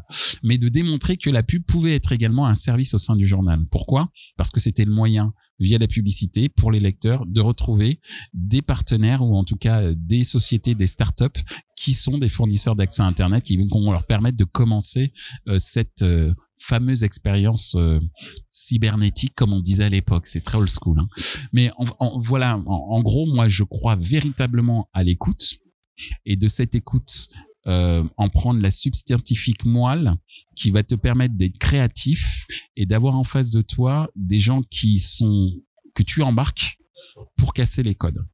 mais 0.43 0.57
de 0.57 0.67
démontrer 0.67 1.15
que 1.15 1.29
la 1.29 1.43
pub 1.43 1.63
pouvait 1.63 1.93
être 1.95 2.11
également 2.11 2.47
un 2.47 2.55
service 2.55 2.95
au 2.95 2.97
sein 2.97 3.15
du 3.15 3.27
journal. 3.27 3.59
Pourquoi? 3.69 4.09
Parce 4.35 4.49
que 4.49 4.59
c'était 4.59 4.83
le 4.83 4.91
moyen 4.91 5.33
via 5.59 5.77
la 5.77 5.87
publicité 5.87 6.49
pour 6.49 6.71
les 6.71 6.79
lecteurs 6.79 7.25
de 7.25 7.39
retrouver 7.39 7.99
des 8.33 8.63
partenaires 8.63 9.21
ou 9.21 9.35
en 9.35 9.43
tout 9.43 9.57
cas 9.57 9.93
des 9.93 10.23
sociétés, 10.23 10.75
des 10.75 10.87
startups 10.87 11.39
qui 11.75 11.93
sont 11.93 12.17
des 12.17 12.29
fournisseurs 12.29 12.75
d'accès 12.75 13.03
à 13.03 13.05
Internet 13.05 13.43
qui 13.43 13.57
vont 13.57 13.91
leur 13.91 14.05
permettre 14.05 14.37
de 14.37 14.43
commencer 14.43 15.13
euh, 15.47 15.57
cette 15.59 16.01
euh, 16.01 16.33
fameuse 16.59 17.03
expérience 17.03 17.75
euh, 17.75 17.99
cybernétique 18.49 19.35
comme 19.35 19.53
on 19.53 19.61
disait 19.61 19.85
à 19.85 19.89
l'époque. 19.89 20.25
C'est 20.25 20.41
très 20.41 20.57
old 20.57 20.69
school. 20.69 20.97
Hein. 20.99 21.07
Mais 21.53 21.71
voilà, 22.19 22.59
en, 22.65 23.01
gros, 23.01 23.27
moi 23.27 23.47
je 23.47 23.63
crois 23.63 23.95
véritablement 23.95 24.89
à 24.93 25.03
l'écoute 25.03 25.59
et 26.25 26.35
de 26.35 26.47
cette 26.47 26.75
écoute 26.75 27.27
euh, 27.67 28.03
en 28.15 28.29
prendre 28.29 28.61
la 28.61 28.71
substantifique 28.71 29.65
moelle 29.65 30.13
qui 30.55 30.71
va 30.71 30.83
te 30.83 30.95
permettre 30.95 31.35
d'être 31.35 31.57
créatif 31.57 32.45
et 32.75 32.85
d'avoir 32.85 33.15
en 33.15 33.23
face 33.23 33.51
de 33.51 33.61
toi 33.61 34.09
des 34.15 34.39
gens 34.39 34.61
qui 34.61 34.99
sont 34.99 35.51
que 35.93 36.03
tu 36.03 36.21
embarques 36.21 36.77
pour 37.35 37.53
casser 37.53 37.83
les 37.83 37.95
codes. 37.95 38.25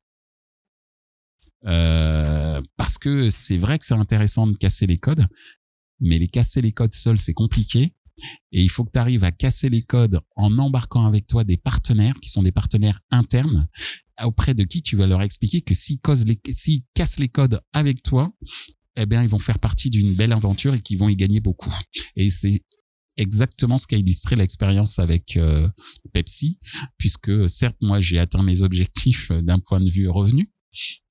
Euh, 1.65 2.61
parce 2.75 2.97
que 2.97 3.29
c'est 3.29 3.57
vrai 3.57 3.79
que 3.79 3.85
c'est 3.85 3.93
intéressant 3.93 4.45
de 4.47 4.57
casser 4.57 4.85
les 4.85 4.97
codes, 4.97 5.25
mais 5.99 6.19
les 6.19 6.27
casser 6.27 6.61
les 6.61 6.73
codes 6.73 6.93
seuls, 6.93 7.17
c'est 7.17 7.33
compliqué. 7.33 7.95
Et 8.51 8.61
il 8.61 8.69
faut 8.69 8.83
que 8.83 8.91
tu 8.91 8.99
arrives 8.99 9.23
à 9.23 9.31
casser 9.31 9.69
les 9.69 9.81
codes 9.81 10.19
en 10.35 10.59
embarquant 10.59 11.05
avec 11.05 11.25
toi 11.25 11.43
des 11.43 11.57
partenaires 11.57 12.13
qui 12.21 12.29
sont 12.29 12.43
des 12.43 12.51
partenaires 12.51 12.99
internes 13.09 13.67
auprès 14.23 14.53
de 14.53 14.63
qui 14.63 14.81
tu 14.81 14.95
vas 14.95 15.07
leur 15.07 15.21
expliquer 15.21 15.61
que 15.61 15.73
s'ils 15.73 15.99
cassent 16.93 17.19
les 17.19 17.29
codes 17.29 17.61
avec 17.73 18.03
toi, 18.03 18.31
eh 18.95 19.05
bien, 19.05 19.23
ils 19.23 19.29
vont 19.29 19.39
faire 19.39 19.59
partie 19.59 19.89
d'une 19.89 20.13
belle 20.13 20.33
aventure 20.33 20.75
et 20.75 20.81
qu'ils 20.81 20.97
vont 20.97 21.09
y 21.09 21.15
gagner 21.15 21.39
beaucoup. 21.39 21.73
Et 22.15 22.29
c'est 22.29 22.61
exactement 23.17 23.77
ce 23.77 23.87
qu'a 23.87 23.97
illustré 23.97 24.35
l'expérience 24.35 24.99
avec 24.99 25.37
euh, 25.37 25.67
Pepsi, 26.13 26.59
puisque 26.97 27.49
certes, 27.49 27.77
moi, 27.81 28.01
j'ai 28.01 28.19
atteint 28.19 28.43
mes 28.43 28.61
objectifs 28.61 29.31
euh, 29.31 29.41
d'un 29.41 29.59
point 29.59 29.79
de 29.79 29.89
vue 29.89 30.09
revenu, 30.09 30.51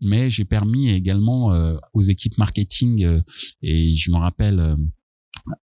mais 0.00 0.30
j'ai 0.30 0.44
permis 0.44 0.90
également 0.90 1.52
euh, 1.52 1.76
aux 1.92 2.00
équipes 2.00 2.38
marketing, 2.38 3.22
et 3.62 3.94
je 3.94 4.10
me 4.10 4.16
rappelle 4.16 4.76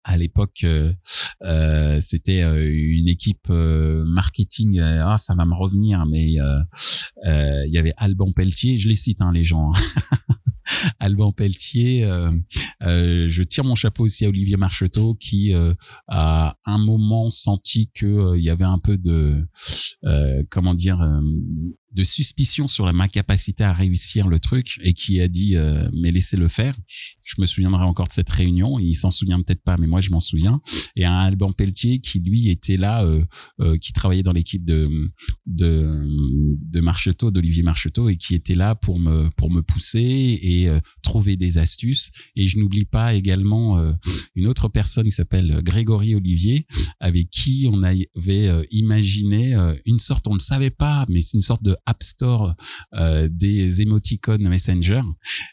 à 0.04 0.16
l'époque, 0.16 0.64
euh, 0.64 2.00
c'était 2.00 2.40
une 2.40 3.08
équipe 3.08 3.48
marketing. 3.48 4.80
ah, 4.80 5.16
ça 5.16 5.34
va 5.34 5.44
me 5.44 5.54
revenir, 5.54 6.04
mais 6.06 6.32
il 6.32 7.70
y 7.70 7.78
avait 7.78 7.94
Alban 7.96 8.32
Pelletier. 8.32 8.78
Je 8.78 8.88
les 8.88 8.94
cite, 8.94 9.20
hein, 9.20 9.32
les 9.32 9.44
gens. 9.44 9.72
Hein. 9.72 9.80
Alban 11.00 11.32
Pelletier. 11.32 12.04
Euh, 12.04 12.32
euh, 12.82 13.26
je 13.28 13.42
tire 13.42 13.64
mon 13.64 13.74
chapeau 13.74 14.04
aussi 14.04 14.24
à 14.24 14.28
Olivier 14.28 14.56
Marcheteau 14.56 15.14
qui 15.14 15.54
euh, 15.54 15.74
a 16.08 16.56
un 16.64 16.78
moment 16.78 17.30
senti 17.30 17.88
que 17.94 18.36
il 18.36 18.42
y 18.42 18.50
avait 18.50 18.64
un 18.64 18.78
peu 18.78 18.98
de 18.98 19.46
comment 20.50 20.74
dire 20.74 20.98
de 21.92 22.04
suspicion 22.04 22.66
sur 22.66 22.92
ma 22.92 23.08
capacité 23.08 23.64
à 23.64 23.72
réussir 23.72 24.28
le 24.28 24.38
truc 24.38 24.78
et 24.82 24.92
qui 24.92 25.20
a 25.20 25.28
dit 25.28 25.56
euh, 25.56 25.88
mais 25.94 26.10
laissez-le 26.10 26.48
faire. 26.48 26.76
Je 27.24 27.34
me 27.38 27.46
souviendrai 27.46 27.82
encore 27.82 28.06
de 28.06 28.12
cette 28.12 28.30
réunion. 28.30 28.78
Il 28.78 28.94
s'en 28.94 29.10
souvient 29.10 29.40
peut-être 29.40 29.62
pas, 29.62 29.76
mais 29.76 29.86
moi 29.86 30.00
je 30.00 30.10
m'en 30.10 30.20
souviens. 30.20 30.60
Et 30.94 31.04
un 31.04 31.18
Alban 31.18 31.52
Pelletier 31.52 31.98
qui 31.98 32.20
lui 32.20 32.50
était 32.50 32.76
là, 32.76 33.04
euh, 33.04 33.24
euh, 33.60 33.78
qui 33.78 33.92
travaillait 33.92 34.22
dans 34.22 34.32
l'équipe 34.32 34.64
de 34.64 35.10
de 35.46 36.06
de 36.70 36.80
Marcheteau, 36.80 37.30
d'Olivier 37.30 37.62
Marcheteau, 37.62 38.08
et 38.08 38.16
qui 38.16 38.34
était 38.34 38.54
là 38.54 38.74
pour 38.74 38.98
me 39.00 39.30
pour 39.30 39.50
me 39.50 39.62
pousser 39.62 39.98
et 40.42 40.68
trouver 41.02 41.36
des 41.36 41.58
astuces. 41.58 42.10
Et 42.36 42.46
je 42.46 42.58
n'oublie 42.58 42.84
pas 42.84 43.14
également 43.14 43.92
une 44.34 44.46
autre 44.46 44.68
personne 44.68 45.06
qui 45.06 45.10
s'appelle 45.12 45.60
Grégory 45.62 46.14
Olivier, 46.14 46.66
avec 47.00 47.30
qui 47.30 47.68
on 47.70 47.82
avait 47.82 48.66
imaginé 48.70 49.56
une 49.84 49.98
sorte, 49.98 50.28
on 50.28 50.34
ne 50.34 50.40
savait 50.40 50.70
pas, 50.70 51.06
mais 51.08 51.20
c'est 51.20 51.34
une 51.34 51.40
sorte 51.40 51.62
de 51.62 51.76
App 51.86 52.02
Store 52.02 52.54
euh, 52.94 53.28
des 53.30 53.82
émoticônes 53.82 54.48
Messenger 54.48 55.02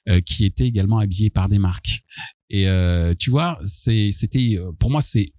euh, 0.10 0.22
qui 0.22 0.46
étaient 0.46 0.67
également 0.67 1.00
habillés 1.00 1.30
par 1.30 1.50
des 1.50 1.60
marques. 1.60 2.04
Et 2.50 2.67
euh, 2.67 3.13
tu 3.17 3.30
vois, 3.30 3.60
c'était 3.65 4.58
pour 4.80 4.91
moi 4.91 5.02
c'est 5.02 5.34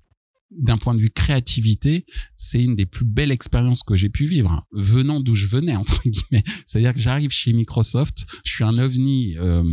d'un 0.56 0.78
point 0.78 0.94
de 0.94 1.00
vue 1.00 1.10
créativité, 1.10 2.06
c'est 2.36 2.62
une 2.62 2.76
des 2.76 2.86
plus 2.86 3.04
belles 3.04 3.30
expériences 3.30 3.82
que 3.82 3.96
j'ai 3.96 4.08
pu 4.08 4.26
vivre, 4.26 4.64
venant 4.72 5.20
d'où 5.20 5.34
je 5.34 5.46
venais 5.46 5.76
entre 5.76 6.02
guillemets. 6.02 6.44
C'est-à-dire 6.66 6.94
que 6.94 7.00
j'arrive 7.00 7.30
chez 7.30 7.52
Microsoft, 7.52 8.26
je 8.44 8.52
suis 8.52 8.64
un 8.64 8.78
ovni 8.78 9.36
euh, 9.36 9.64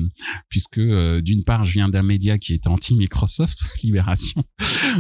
puisque 0.49 0.79
euh, 0.79 1.21
d'une 1.21 1.43
part 1.43 1.65
je 1.65 1.73
viens 1.73 1.89
d'un 1.89 2.03
média 2.03 2.37
qui 2.37 2.53
est 2.53 2.67
anti-Microsoft, 2.67 3.59
Libération. 3.83 4.43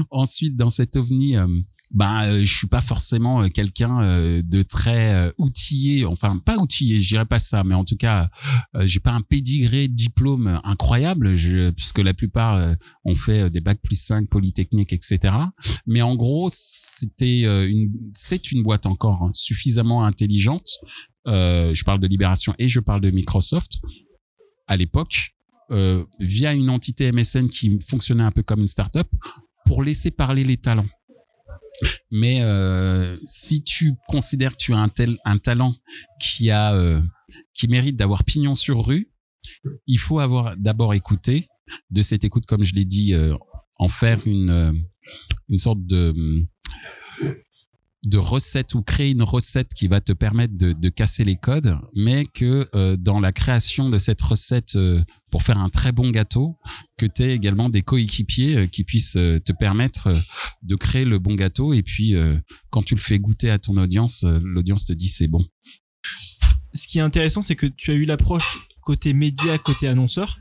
Ensuite, 0.09 0.55
dans 0.55 0.69
cet 0.69 0.95
ovni, 0.95 1.35
euh, 1.35 1.47
bah 1.93 2.25
euh, 2.25 2.43
je 2.43 2.57
suis 2.57 2.67
pas 2.67 2.79
forcément 2.79 3.43
euh, 3.43 3.49
quelqu'un 3.49 4.01
euh, 4.01 4.41
de 4.43 4.61
très 4.63 5.31
outillé. 5.37 6.05
Enfin 6.05 6.37
pas 6.37 6.57
outillé 6.57 6.99
je 7.01 7.09
dirais 7.09 7.25
pas 7.25 7.39
ça 7.39 7.63
mais 7.63 7.75
en 7.75 7.83
tout 7.83 7.97
cas 7.97 8.29
j'ai 8.81 8.99
pas 8.99 9.11
un 9.11 9.21
pédigré 9.21 9.87
diplôme 9.87 10.59
incroyable. 10.63 11.35
Je, 11.35 11.71
puisque 11.71 11.99
la 11.99 12.13
plupart 12.13 12.75
ont 13.03 13.15
fait 13.15 13.49
des 13.49 13.61
bacs 13.61 13.81
plus 13.81 13.99
5 13.99 14.29
polytechnique 14.29 14.93
etc 14.93 15.33
mais 15.85 16.01
en 16.01 16.15
gros 16.15 16.47
c'était 16.51 17.41
une 17.69 17.91
c'est 18.13 18.51
une 18.51 18.63
boîte 18.63 18.85
encore 18.85 19.29
suffisamment 19.33 20.03
intelligente. 20.03 20.69
Je 21.25 21.83
parle 21.83 21.99
de 21.99 22.07
Libération 22.07 22.53
et 22.57 22.67
je 22.67 22.79
parle 22.79 23.01
de 23.01 23.11
Microsoft 23.11 23.79
à 24.67 24.77
l'époque 24.77 25.35
via 26.19 26.53
une 26.53 26.69
entité 26.69 27.11
MSN 27.11 27.49
qui 27.49 27.79
fonctionnait 27.87 28.23
un 28.23 28.31
peu 28.31 28.43
comme 28.43 28.61
une 28.61 28.67
startup 28.67 29.07
pour 29.65 29.83
laisser 29.83 30.11
parler 30.11 30.43
les 30.43 30.57
talents 30.57 30.87
mais 32.11 32.41
euh, 32.41 33.17
si 33.25 33.63
tu 33.63 33.95
considères 34.07 34.51
que 34.51 34.57
tu 34.57 34.73
as 34.73 34.77
un 34.77 34.89
tel 34.89 35.17
un 35.25 35.37
talent 35.37 35.75
qui 36.19 36.51
a 36.51 36.75
euh, 36.75 37.01
qui 37.53 37.67
mérite 37.67 37.95
d'avoir 37.95 38.23
pignon 38.23 38.55
sur 38.55 38.85
rue, 38.85 39.11
il 39.87 39.97
faut 39.97 40.19
avoir 40.19 40.55
d'abord 40.57 40.93
écouté. 40.93 41.47
De 41.89 42.01
cette 42.01 42.25
écoute, 42.25 42.45
comme 42.45 42.65
je 42.65 42.75
l'ai 42.75 42.83
dit, 42.83 43.13
euh, 43.13 43.35
en 43.77 43.87
faire 43.87 44.19
une 44.27 44.83
une 45.47 45.57
sorte 45.57 45.85
de 45.85 46.13
de 48.03 48.17
recette 48.17 48.73
ou 48.73 48.81
créer 48.81 49.11
une 49.11 49.21
recette 49.21 49.73
qui 49.75 49.87
va 49.87 50.01
te 50.01 50.11
permettre 50.11 50.57
de, 50.57 50.73
de 50.73 50.89
casser 50.89 51.23
les 51.23 51.35
codes, 51.35 51.77
mais 51.95 52.25
que 52.25 52.67
euh, 52.73 52.97
dans 52.97 53.19
la 53.19 53.31
création 53.31 53.89
de 53.89 53.97
cette 53.99 54.21
recette 54.21 54.75
euh, 54.75 55.03
pour 55.29 55.43
faire 55.43 55.59
un 55.59 55.69
très 55.69 55.91
bon 55.91 56.09
gâteau, 56.09 56.57
que 56.97 57.05
tu 57.05 57.23
aies 57.23 57.35
également 57.35 57.69
des 57.69 57.83
coéquipiers 57.83 58.55
euh, 58.57 58.67
qui 58.67 58.83
puissent 58.83 59.13
te 59.13 59.51
permettre 59.51 60.11
de 60.63 60.75
créer 60.75 61.05
le 61.05 61.19
bon 61.19 61.35
gâteau. 61.35 61.73
Et 61.73 61.83
puis, 61.83 62.15
quand 62.69 62.83
tu 62.83 62.95
le 62.95 63.01
fais 63.01 63.19
goûter 63.19 63.49
à 63.49 63.59
ton 63.59 63.77
audience, 63.77 64.23
l'audience 64.23 64.85
te 64.85 64.93
dit 64.93 65.09
c'est 65.09 65.27
bon. 65.27 65.45
Ce 66.73 66.87
qui 66.87 66.99
est 66.99 67.01
intéressant, 67.01 67.41
c'est 67.41 67.55
que 67.55 67.67
tu 67.67 67.91
as 67.91 67.93
eu 67.93 68.05
l'approche 68.05 68.67
côté 68.81 69.13
média, 69.13 69.57
côté 69.57 69.87
annonceur, 69.87 70.39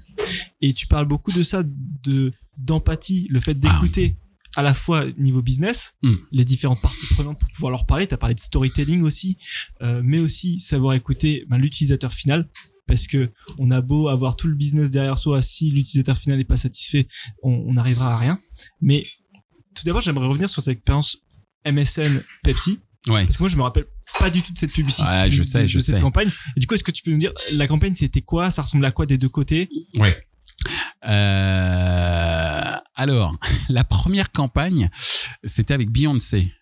et 0.61 0.73
tu 0.73 0.87
parles 0.87 1.07
beaucoup 1.07 1.33
de 1.33 1.43
ça, 1.43 1.63
de 1.65 2.31
d'empathie, 2.57 3.27
le 3.31 3.41
fait 3.41 3.57
ah 3.63 3.81
d'écouter 3.81 4.17
à 4.61 4.63
la 4.63 4.75
fois 4.75 5.07
niveau 5.17 5.43
business, 5.43 5.95
hmm. 6.03 6.15
les 6.33 6.45
différentes 6.45 6.83
parties 6.83 7.07
prenantes 7.15 7.39
pour 7.41 7.49
pouvoir 7.51 7.71
leur 7.73 7.87
parler. 7.87 8.07
Tu 8.07 8.15
as 8.15 8.19
parlé 8.19 8.35
de 8.35 8.41
storytelling 8.41 9.03
aussi, 9.03 9.39
euh, 9.83 10.03
mais 10.05 10.19
aussi 10.19 10.59
savoir 10.59 10.95
écouter 10.95 11.45
ben, 11.49 11.57
l'utilisateur 11.57 12.13
final. 12.13 12.49
Parce 12.87 13.07
que 13.07 13.31
on 13.59 13.71
a 13.71 13.81
beau 13.81 14.09
avoir 14.09 14.37
tout 14.37 14.49
le 14.49 14.55
business 14.55 14.91
derrière 14.91 15.17
soi, 15.17 15.43
si 15.43 15.71
l'utilisateur 15.71 16.19
final 16.19 16.39
n'est 16.39 16.45
pas 16.45 16.57
satisfait, 16.57 17.07
on 17.43 17.73
n'arrivera 17.73 18.15
à 18.15 18.19
rien. 18.19 18.39
Mais 18.81 19.07
tout 19.75 19.85
d'abord, 19.85 20.01
j'aimerais 20.03 20.27
revenir 20.27 20.51
sur 20.51 20.61
cette 20.61 20.77
expérience 20.77 21.19
MSN 21.65 22.23
Pepsi. 22.43 22.81
Ouais. 23.09 23.25
Parce 23.25 23.37
que 23.37 23.43
moi, 23.43 23.49
je 23.49 23.57
me 23.57 23.63
rappelle 23.63 23.87
pas 24.19 24.29
du 24.29 24.43
tout 24.43 24.53
de 24.53 24.59
cette 24.59 24.73
publicité, 24.73 25.09
ouais, 25.09 25.31
je 25.31 25.43
sais, 25.43 25.63
de, 25.63 25.69
je 25.69 25.79
cette 25.79 25.95
sais. 25.95 26.01
campagne. 26.01 26.31
Et 26.57 26.61
du 26.61 26.67
coup, 26.67 26.75
est-ce 26.75 26.85
que 26.85 26.91
tu 26.91 27.03
peux 27.03 27.13
me 27.13 27.21
dire, 27.21 27.33
la 27.55 27.67
campagne, 27.67 27.95
c'était 27.95 28.21
quoi? 28.21 28.51
Ça 28.51 28.63
ressemble 28.63 28.85
à 28.85 28.91
quoi 28.91 29.07
des 29.07 29.17
deux 29.17 29.29
côtés? 29.29 29.71
Ouais. 29.95 30.19
Euh, 31.07 32.60
alors, 33.01 33.35
la 33.71 33.83
première 33.83 34.31
campagne, 34.31 34.91
c'était 35.45 35.73
avec 35.73 35.91
Beyoncé. 35.91 36.53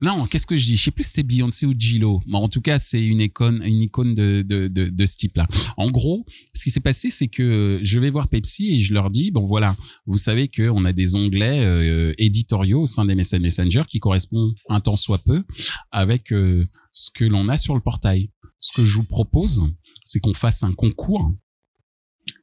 Non, 0.00 0.26
qu'est-ce 0.26 0.46
que 0.46 0.56
je 0.56 0.64
dis? 0.64 0.76
Je 0.76 0.84
sais 0.84 0.90
plus 0.90 1.04
si 1.04 1.10
c'était 1.10 1.22
Beyoncé 1.22 1.66
ou 1.66 1.74
Gillo. 1.78 2.22
Mais 2.26 2.38
en 2.38 2.48
tout 2.48 2.62
cas, 2.62 2.78
c'est 2.78 3.04
une 3.04 3.20
icône, 3.20 3.62
une 3.62 4.14
de, 4.14 4.42
de, 4.42 5.06
ce 5.06 5.16
type-là. 5.18 5.46
En 5.76 5.90
gros, 5.90 6.24
ce 6.54 6.64
qui 6.64 6.70
s'est 6.70 6.80
passé, 6.80 7.10
c'est 7.10 7.28
que 7.28 7.78
je 7.82 7.98
vais 7.98 8.08
voir 8.08 8.28
Pepsi 8.28 8.74
et 8.74 8.80
je 8.80 8.94
leur 8.94 9.10
dis, 9.10 9.30
bon 9.30 9.44
voilà, 9.46 9.76
vous 10.06 10.16
savez 10.16 10.48
qu'on 10.48 10.84
a 10.86 10.94
des 10.94 11.14
onglets 11.14 11.60
euh, 11.60 12.14
éditoriaux 12.16 12.82
au 12.82 12.86
sein 12.86 13.04
des 13.04 13.14
Messenger 13.14 13.82
qui 13.86 14.00
correspondent 14.00 14.54
un 14.70 14.80
temps 14.80 14.96
soit 14.96 15.22
peu 15.24 15.44
avec 15.90 16.32
euh, 16.32 16.66
ce 16.92 17.10
que 17.14 17.24
l'on 17.24 17.50
a 17.50 17.58
sur 17.58 17.74
le 17.74 17.82
portail. 17.82 18.30
Ce 18.60 18.72
que 18.72 18.84
je 18.84 18.94
vous 18.94 19.04
propose, 19.04 19.62
c'est 20.04 20.20
qu'on 20.20 20.34
fasse 20.34 20.62
un 20.62 20.72
concours 20.72 21.30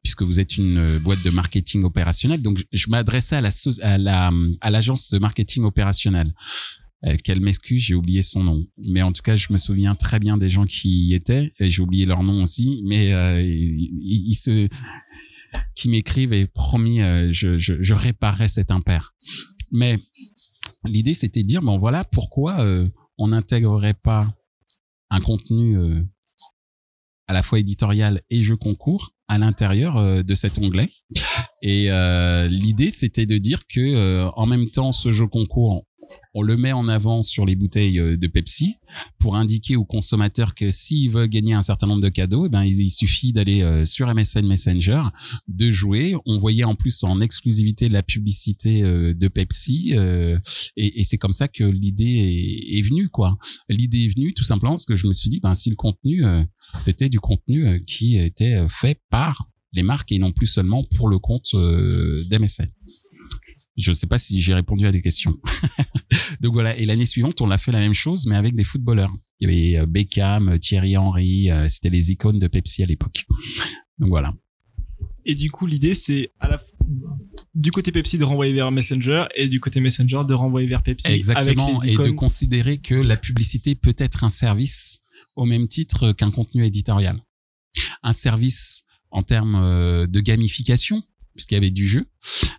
puisque 0.04 0.24
vous 0.24 0.39
êtes 0.39 0.58
une 0.58 0.78
euh, 0.78 1.00
boîte 1.00 1.24
de 1.24 1.30
marketing 1.30 1.84
opérationnel. 1.84 2.41
Donc, 2.41 2.63
je 2.72 2.89
m'adressais 2.89 3.38
à 3.38 3.41
la 3.41 3.50
à 3.82 3.98
la 3.98 4.32
à 4.62 4.69
l'agence 4.69 5.10
de 5.10 5.19
marketing 5.19 5.63
opérationnel. 5.63 6.34
Euh, 7.06 7.17
Qu'elle 7.24 7.41
m'excuse, 7.41 7.82
j'ai 7.82 7.96
oublié 7.96 8.22
son 8.22 8.43
nom. 8.43 8.65
Mais 8.78 9.02
en 9.02 9.12
tout 9.12 9.22
cas, 9.22 9.36
je 9.36 9.52
me 9.52 9.58
souviens 9.58 9.93
très 9.96 10.19
bien 10.19 10.38
des 10.38 10.50
gens 10.50 10.65
qui 10.65 11.08
y 11.08 11.13
étaient. 11.13 11.54
J'ai 11.60 11.82
oublié 11.82 12.06
leur 12.06 12.24
nom 12.24 12.41
aussi. 12.41 12.82
Mais 12.86 13.13
euh, 13.13 13.41
ils, 13.41 14.36
se 14.36 14.69
qui 15.76 15.89
m'écrivent 15.89 16.34
et 16.34 16.48
promis, 16.48 17.00
je, 17.30 17.60
je, 17.60 17.74
je 17.80 17.93
réparerai 17.93 18.48
cet 18.48 18.72
impair. 18.72 19.13
Mais 19.72 20.00
l'idée, 20.84 21.13
c'était 21.13 21.43
de 21.43 21.48
dire, 21.48 21.62
bon 21.62 21.78
voilà, 21.78 22.04
pourquoi 22.06 22.65
on 23.19 23.28
n'intégrerait 23.28 23.93
pas 23.93 24.34
un 25.12 25.19
contenu 25.19 25.78
à 27.34 27.38
la 27.38 27.41
fois 27.41 27.58
éditorial 27.58 28.22
et 28.30 28.43
jeu 28.43 28.56
concours 28.56 29.10
à 29.28 29.39
l'intérieur 29.39 29.98
euh, 29.98 30.22
de 30.22 30.36
cet 30.36 30.60
onglet. 30.60 30.89
Et 31.63 31.89
euh, 31.89 32.48
l'idée, 32.48 32.91
c'était 32.91 33.26
de 33.26 33.39
dire 33.39 33.63
que 33.67 33.80
euh, 33.80 34.30
en 34.36 34.46
même 34.46 34.69
temps, 34.69 34.91
ce 34.91 35.12
jeu 35.12 35.26
concours, 35.26 35.84
on 36.34 36.41
le 36.41 36.58
met 36.58 36.72
en 36.72 36.88
avant 36.88 37.22
sur 37.22 37.46
les 37.46 37.56
bouteilles 37.56 38.17
de 38.17 38.28
Pepsi 38.28 38.76
pour 39.19 39.36
indiquer 39.36 39.76
aux 39.76 39.86
consommateurs 39.86 40.56
que 40.56 40.72
s'ils 40.72 41.10
veulent 41.10 41.30
gagner 41.30 41.54
un 41.54 41.62
certain 41.62 41.88
nombre 41.88 42.02
de 42.02 42.10
cadeaux, 42.10 42.46
eh 42.46 42.50
ben 42.50 42.63
il, 42.63 42.91
suffit 42.91 43.34
d'aller 43.34 43.86
sur 43.86 44.13
MSN 44.13 44.46
Messenger, 44.46 45.02
de 45.48 45.72
jouer. 45.72 46.15
On 46.26 46.38
voyait 46.38 46.63
en 46.63 46.76
plus 46.76 47.04
en 47.04 47.22
exclusivité 47.22 47.89
la 47.89 48.04
publicité 48.04 48.82
de 48.82 49.28
Pepsi 49.28 49.93
et, 50.76 51.04
c'est 51.04 51.17
comme 51.17 51.34
ça 51.34 51.48
que 51.48 51.63
l'idée 51.63 52.65
est, 52.74 52.78
est, 52.78 52.82
venue 52.82 53.10
quoi. 53.10 53.38
L'idée 53.69 54.06
est 54.06 54.15
venue 54.15 54.34
tout 54.34 54.43
simplement 54.43 54.74
parce 54.74 54.86
que 54.86 54.96
je 54.96 55.08
me 55.08 55.13
suis 55.13 55.30
dit 55.30 55.39
ben 55.39 55.54
si 55.54 55.69
le 55.69 55.76
contenu 55.76 56.24
c'était 56.80 57.10
du 57.10 57.19
contenu 57.19 57.67
euh, 57.67 57.80
qui 57.86 58.17
était 58.17 58.56
euh, 58.56 58.67
fait 58.67 59.00
par 59.10 59.50
les 59.74 59.84
marques 59.84 60.12
et 60.12 60.19
non 60.19 60.32
plus 60.32 60.48
seulement 60.48 60.84
pour 60.96 61.10
le 61.10 61.19
compte 61.19 61.50
euh, 61.56 62.24
d'MSN. 62.30 62.67
Je 63.77 63.89
ne 63.91 63.95
sais 63.95 64.07
pas 64.07 64.19
si 64.19 64.41
j'ai 64.41 64.53
répondu 64.53 64.86
à 64.86 64.91
des 64.91 65.01
questions. 65.01 65.36
Donc 66.41 66.53
voilà. 66.53 66.77
Et 66.77 66.86
l'année 66.86 67.05
suivante, 67.05 67.41
on 67.41 67.49
a 67.49 67.57
fait 67.57 67.71
la 67.71 67.79
même 67.79 67.93
chose, 67.93 68.25
mais 68.27 68.36
avec 68.36 68.55
des 68.55 68.63
footballeurs. 68.63 69.12
Il 69.39 69.51
y 69.51 69.75
avait 69.75 69.88
Beckham, 69.88 70.59
Thierry 70.59 70.95
Henry. 70.95 71.49
C'était 71.67 71.89
les 71.89 72.12
icônes 72.12 72.39
de 72.39 72.47
Pepsi 72.47 72.83
à 72.83 72.86
l'époque. 72.86 73.25
Donc 73.97 74.09
voilà. 74.09 74.33
Et 75.25 75.36
du 75.36 75.49
coup, 75.49 75.65
l'idée, 75.65 75.93
c'est 75.93 76.31
à 76.39 76.49
la 76.49 76.59
du 77.53 77.71
côté 77.71 77.91
Pepsi 77.91 78.17
de 78.17 78.23
renvoyer 78.23 78.53
vers 78.53 78.71
Messenger 78.71 79.25
et 79.36 79.47
du 79.47 79.59
côté 79.59 79.79
Messenger 79.79 80.21
de 80.27 80.33
renvoyer 80.33 80.67
vers 80.67 80.83
Pepsi. 80.83 81.12
Exactement. 81.12 81.81
et 81.83 81.95
de 81.95 82.09
considérer 82.12 82.79
que 82.79 82.95
la 82.95 83.17
publicité 83.17 83.75
peut 83.75 83.95
être 83.97 84.23
un 84.23 84.29
service 84.29 85.01
au 85.36 85.45
même 85.45 85.67
titre 85.67 86.12
qu'un 86.12 86.31
contenu 86.31 86.65
éditorial. 86.65 87.23
Un 88.01 88.13
service 88.13 88.83
en 89.12 89.23
termes 89.23 89.55
euh, 89.55 90.07
de 90.07 90.19
gamification, 90.19 91.03
puisqu'il 91.36 91.56
y 91.56 91.58
avait 91.58 91.72
du 91.72 91.88
jeu. 91.88 92.06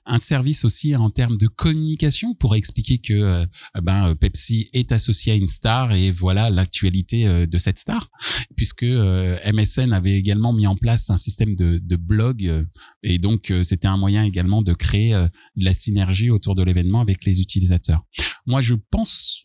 Un 0.07 0.19
service 0.19 0.65
aussi 0.65 0.95
en 0.95 1.11
termes 1.11 1.37
de 1.37 1.47
communication 1.47 2.35
pour 2.35 2.55
expliquer 2.55 2.99
que 2.99 3.15
euh, 3.15 3.47
ben 3.83 4.15
Pepsi 4.15 4.69
est 4.73 4.93
associé 4.93 5.33
à 5.33 5.37
une 5.37 5.47
star 5.47 5.93
et 5.93 6.11
voilà 6.11 6.51
l'actualité 6.51 7.27
euh, 7.27 7.47
de 7.47 7.59
cette 7.59 7.79
star. 7.79 8.11
Puisque 8.57 8.85
MSN 8.85 9.93
avait 9.93 10.17
également 10.17 10.53
mis 10.53 10.67
en 10.67 10.77
place 10.77 11.11
un 11.11 11.17
système 11.17 11.55
de, 11.57 11.79
de 11.79 11.97
blog 11.97 12.67
et 13.03 13.19
donc 13.19 13.53
c'était 13.63 13.89
un 13.89 13.97
moyen 13.97 14.25
également 14.25 14.62
de 14.62 14.72
créer 14.72 15.12
de 15.12 15.64
la 15.64 15.75
synergie 15.75 16.31
autour 16.31 16.55
de 16.55 16.62
l'événement 16.62 17.01
avec 17.01 17.25
les 17.25 17.41
utilisateurs. 17.41 18.03
Moi, 18.47 18.61
je 18.61 18.75
pense 18.91 19.43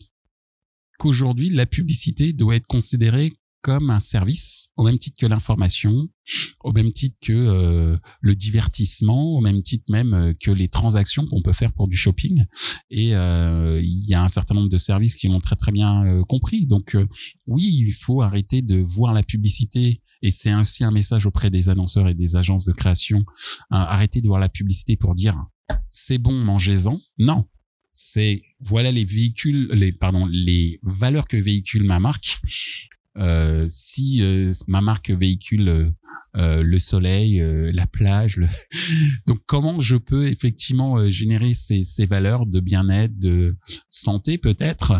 qu'aujourd'hui, 0.98 1.48
la 1.50 1.66
publicité 1.66 2.32
doit 2.32 2.56
être 2.56 2.66
considérée 2.66 3.32
comme 3.62 3.90
un 3.90 4.00
service, 4.00 4.70
au 4.76 4.84
même 4.84 4.98
titre 4.98 5.16
que 5.20 5.26
l'information, 5.26 6.08
au 6.64 6.72
même 6.72 6.92
titre 6.92 7.16
que 7.20 7.32
euh, 7.32 7.96
le 8.20 8.34
divertissement, 8.34 9.36
au 9.36 9.40
même 9.40 9.60
titre 9.60 9.84
même 9.88 10.14
euh, 10.14 10.32
que 10.40 10.50
les 10.50 10.68
transactions 10.68 11.26
qu'on 11.26 11.42
peut 11.42 11.52
faire 11.52 11.72
pour 11.72 11.88
du 11.88 11.96
shopping. 11.96 12.44
Et 12.90 13.14
euh, 13.14 13.80
il 13.82 14.04
y 14.06 14.14
a 14.14 14.22
un 14.22 14.28
certain 14.28 14.54
nombre 14.54 14.68
de 14.68 14.78
services 14.78 15.14
qui 15.14 15.28
l'ont 15.28 15.40
très 15.40 15.56
très 15.56 15.72
bien 15.72 16.22
compris. 16.28 16.66
Donc 16.66 16.96
oui, 17.46 17.64
il 17.64 17.92
faut 17.92 18.22
arrêter 18.22 18.62
de 18.62 18.80
voir 18.80 19.12
la 19.12 19.22
publicité. 19.22 20.02
Et 20.22 20.30
c'est 20.30 20.54
aussi 20.54 20.84
un 20.84 20.90
message 20.90 21.26
auprès 21.26 21.50
des 21.50 21.68
annonceurs 21.68 22.08
et 22.08 22.14
des 22.14 22.36
agences 22.36 22.64
de 22.64 22.72
création. 22.72 23.24
arrêter 23.70 24.20
de 24.20 24.26
voir 24.26 24.40
la 24.40 24.48
publicité 24.48 24.96
pour 24.96 25.14
dire 25.14 25.36
c'est 25.90 26.18
bon, 26.18 26.32
mangez-en. 26.44 27.00
Non, 27.18 27.46
c'est 27.92 28.42
voilà 28.60 28.92
les 28.92 29.04
véhicules, 29.04 29.68
les 29.72 29.92
pardon, 29.92 30.26
les 30.26 30.80
valeurs 30.82 31.28
que 31.28 31.36
véhicule 31.36 31.84
ma 31.84 32.00
marque 32.00 32.40
euh, 33.18 33.66
si 33.68 34.22
euh, 34.22 34.52
ma 34.68 34.80
marque 34.80 35.10
véhicule 35.10 35.92
euh, 36.36 36.62
le 36.62 36.78
soleil, 36.78 37.42
la 37.72 37.86
plage, 37.86 38.40
donc 39.26 39.40
comment 39.46 39.80
je 39.80 39.96
peux 39.96 40.28
effectivement 40.28 41.08
générer 41.10 41.54
ces, 41.54 41.82
ces 41.82 42.06
valeurs 42.06 42.46
de 42.46 42.60
bien-être, 42.60 43.18
de 43.18 43.56
santé 43.90 44.38
peut-être, 44.38 44.92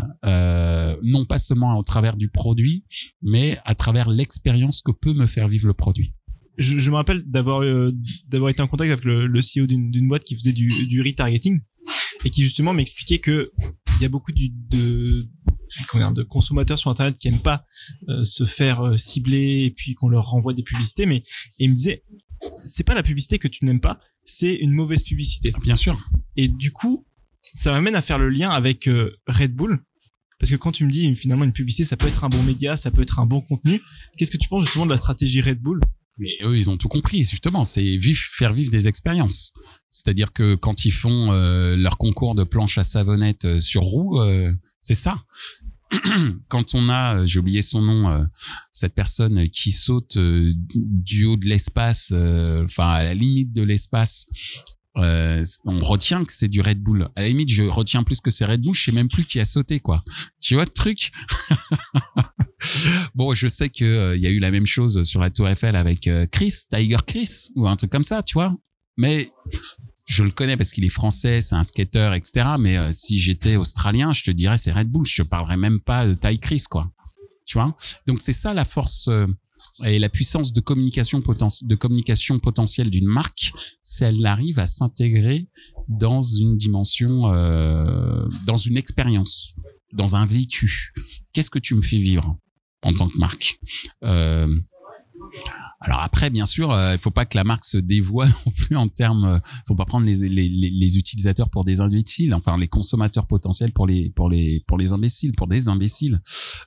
non 1.03 1.25
pas 1.25 1.39
seulement 1.39 1.77
au 1.77 1.83
travers 1.83 2.17
du 2.17 2.29
produit, 2.29 2.85
mais 3.21 3.57
à 3.65 3.75
travers 3.75 4.09
l'expérience 4.09 4.81
que 4.81 4.91
peut 4.91 5.13
me 5.13 5.27
faire 5.27 5.47
vivre 5.47 5.67
le 5.67 5.73
produit? 5.73 6.13
Je, 6.57 6.77
je 6.77 6.91
me 6.91 6.95
rappelle 6.95 7.23
d'avoir 7.25 7.61
d'avoir 8.27 8.49
été 8.49 8.61
en 8.61 8.67
contact 8.67 8.91
avec 8.91 9.05
le, 9.05 9.25
le 9.25 9.39
CEO 9.39 9.67
d'une 9.67 10.07
boîte 10.07 10.25
qui 10.25 10.35
faisait 10.35 10.51
du, 10.51 10.67
du 10.87 11.01
retargeting 11.01 11.61
et 12.25 12.29
qui 12.29 12.43
justement 12.43 12.73
m'expliquait 12.73 13.19
que 13.19 13.51
y 14.01 14.05
a 14.05 14.09
beaucoup 14.09 14.31
du, 14.31 14.49
de 14.49 15.27
de 16.13 16.23
consommateurs 16.23 16.77
sur 16.77 16.91
internet 16.91 17.17
qui 17.17 17.27
aiment 17.27 17.41
pas 17.41 17.65
euh, 18.09 18.23
se 18.23 18.45
faire 18.45 18.85
euh, 18.85 18.97
cibler 18.97 19.63
et 19.65 19.71
puis 19.71 19.93
qu'on 19.93 20.09
leur 20.09 20.25
renvoie 20.25 20.53
des 20.53 20.63
publicités 20.63 21.05
mais 21.05 21.23
il 21.59 21.69
me 21.69 21.75
disait 21.75 22.03
c'est 22.63 22.83
pas 22.83 22.93
la 22.93 23.03
publicité 23.03 23.39
que 23.39 23.47
tu 23.47 23.65
n'aimes 23.65 23.79
pas 23.79 23.99
c'est 24.23 24.53
une 24.53 24.71
mauvaise 24.71 25.01
publicité. 25.03 25.51
Bien 25.61 25.75
sûr. 25.75 25.99
Et 26.35 26.47
du 26.47 26.71
coup 26.71 27.05
ça 27.41 27.71
m'amène 27.71 27.95
à 27.95 28.01
faire 28.01 28.19
le 28.19 28.29
lien 28.29 28.49
avec 28.49 28.87
euh, 28.87 29.17
Red 29.27 29.55
Bull. 29.55 29.83
Parce 30.39 30.51
que 30.51 30.55
quand 30.55 30.71
tu 30.71 30.85
me 30.85 30.91
dis 30.91 31.13
finalement 31.15 31.45
une 31.45 31.53
publicité 31.53 31.83
ça 31.83 31.97
peut 31.97 32.07
être 32.07 32.23
un 32.23 32.29
bon 32.29 32.41
média 32.43 32.75
ça 32.75 32.91
peut 32.91 33.01
être 33.01 33.19
un 33.19 33.25
bon 33.25 33.41
contenu 33.41 33.81
qu'est-ce 34.17 34.31
que 34.31 34.37
tu 34.37 34.49
penses 34.49 34.63
justement 34.63 34.85
de 34.85 34.91
la 34.91 34.97
stratégie 34.97 35.41
Red 35.41 35.59
Bull? 35.59 35.79
Mais 36.17 36.29
eux, 36.43 36.57
ils 36.57 36.69
ont 36.69 36.77
tout 36.77 36.87
compris, 36.87 37.23
justement. 37.23 37.63
C'est 37.63 37.97
faire 38.15 38.53
vivre 38.53 38.71
des 38.71 38.87
expériences. 38.87 39.53
C'est-à-dire 39.89 40.33
que 40.33 40.55
quand 40.55 40.85
ils 40.85 40.91
font 40.91 41.31
leur 41.75 41.97
concours 41.97 42.35
de 42.35 42.43
planche 42.43 42.77
à 42.77 42.83
savonnette 42.83 43.59
sur 43.59 43.81
roue, 43.81 44.19
c'est 44.81 44.93
ça. 44.93 45.17
quand 46.47 46.73
on 46.73 46.89
a, 46.89 47.17
euh, 47.17 47.25
j'ai 47.25 47.39
oublié 47.39 47.61
son 47.61 47.81
nom, 47.81 48.09
euh, 48.09 48.23
cette 48.71 48.93
personne 48.93 49.49
qui 49.49 49.71
saute 49.71 50.17
euh, 50.17 50.51
du 50.73 51.25
haut 51.25 51.37
de 51.37 51.45
l'espace, 51.45 52.13
enfin 52.63 52.89
à 52.89 53.03
la 53.03 53.13
limite 53.13 53.53
de 53.53 53.63
l'espace, 53.63 54.25
on 54.95 55.79
retient 55.81 56.25
que 56.25 56.33
c'est 56.33 56.47
du 56.47 56.61
Red 56.61 56.81
Bull. 56.81 57.09
À 57.15 57.21
la 57.21 57.29
limite, 57.29 57.49
je 57.49 57.63
retiens 57.63 58.03
plus 58.03 58.21
que 58.21 58.29
c'est 58.29 58.45
Red 58.45 58.61
Bull, 58.61 58.75
je 58.75 58.83
sais 58.83 58.91
même 58.91 59.07
plus 59.07 59.25
qui 59.25 59.39
a 59.39 59.45
sauté 59.45 59.79
quoi. 59.79 60.03
Tu 60.41 60.55
vois 60.55 60.63
le 60.63 60.69
truc? 60.69 61.11
Bon, 63.15 63.33
je 63.33 63.47
sais 63.47 63.69
que 63.69 64.15
il 64.15 64.21
y 64.21 64.27
a 64.27 64.29
eu 64.29 64.37
la 64.37 64.51
même 64.51 64.67
chose 64.67 65.01
sur 65.01 65.19
la 65.19 65.31
Tour 65.31 65.49
Eiffel 65.49 65.75
avec 65.75 66.07
Chris, 66.31 66.53
Tiger 66.71 66.97
Chris 67.07 67.49
ou 67.55 67.67
un 67.67 67.75
truc 67.75 67.91
comme 67.91 68.03
ça, 68.03 68.21
tu 68.21 68.33
vois. 68.33 68.55
Mais 68.97 69.31
je 70.11 70.23
le 70.23 70.31
connais 70.31 70.57
parce 70.57 70.71
qu'il 70.71 70.83
est 70.83 70.89
français, 70.89 71.41
c'est 71.41 71.55
un 71.55 71.63
skater, 71.63 72.11
etc. 72.15 72.49
Mais 72.59 72.77
euh, 72.77 72.89
si 72.91 73.17
j'étais 73.17 73.55
australien, 73.55 74.11
je 74.13 74.23
te 74.23 74.31
dirais 74.31 74.57
c'est 74.57 74.71
Red 74.71 74.89
Bull. 74.89 75.05
Je 75.05 75.21
te 75.23 75.27
parlerais 75.27 75.57
même 75.57 75.79
pas 75.79 76.05
de 76.05 76.13
Ty 76.13 76.37
Chris, 76.37 76.63
quoi. 76.69 76.91
Tu 77.45 77.57
vois? 77.57 77.75
Donc 78.07 78.21
c'est 78.21 78.33
ça 78.33 78.53
la 78.53 78.65
force 78.65 79.07
euh, 79.07 79.25
et 79.83 79.99
la 79.99 80.09
puissance 80.09 80.53
de 80.53 80.61
communication, 80.61 81.21
potentielle 82.39 82.89
d'une 82.89 83.07
marque, 83.07 83.51
c'est 83.81 84.05
elle 84.05 84.25
arrive 84.25 84.59
à 84.59 84.67
s'intégrer 84.67 85.47
dans 85.87 86.21
une 86.21 86.57
dimension, 86.57 87.33
euh, 87.33 88.27
dans 88.45 88.57
une 88.57 88.77
expérience, 88.77 89.55
dans 89.93 90.15
un 90.15 90.25
vécu. 90.25 90.93
Qu'est-ce 91.33 91.49
que 91.49 91.59
tu 91.59 91.75
me 91.75 91.81
fais 91.81 91.99
vivre 91.99 92.37
en 92.83 92.93
tant 92.93 93.09
que 93.09 93.17
marque? 93.17 93.59
Alors 95.83 96.01
après, 96.01 96.29
bien 96.29 96.45
sûr, 96.45 96.71
euh, 96.71 96.93
il 96.93 96.99
faut 96.99 97.09
pas 97.09 97.25
que 97.25 97.35
la 97.35 97.43
marque 97.43 97.65
se 97.65 97.77
dévoie 97.77 98.27
non 98.45 98.51
plus 98.55 98.75
en 98.75 98.87
termes. 98.87 99.25
Euh, 99.25 99.39
faut 99.67 99.75
pas 99.75 99.85
prendre 99.85 100.05
les, 100.05 100.29
les, 100.29 100.47
les, 100.47 100.97
utilisateurs 100.97 101.49
pour 101.49 101.65
des 101.65 101.81
imbéciles, 101.81 102.35
enfin 102.35 102.55
les 102.57 102.67
consommateurs 102.67 103.25
potentiels 103.25 103.71
pour 103.71 103.87
les 103.87 104.11
pour 104.11 104.29
les 104.29 104.63
pour 104.67 104.77
les 104.77 104.93
imbéciles, 104.93 105.33
pour 105.33 105.47
des 105.47 105.69
imbéciles. 105.69 106.21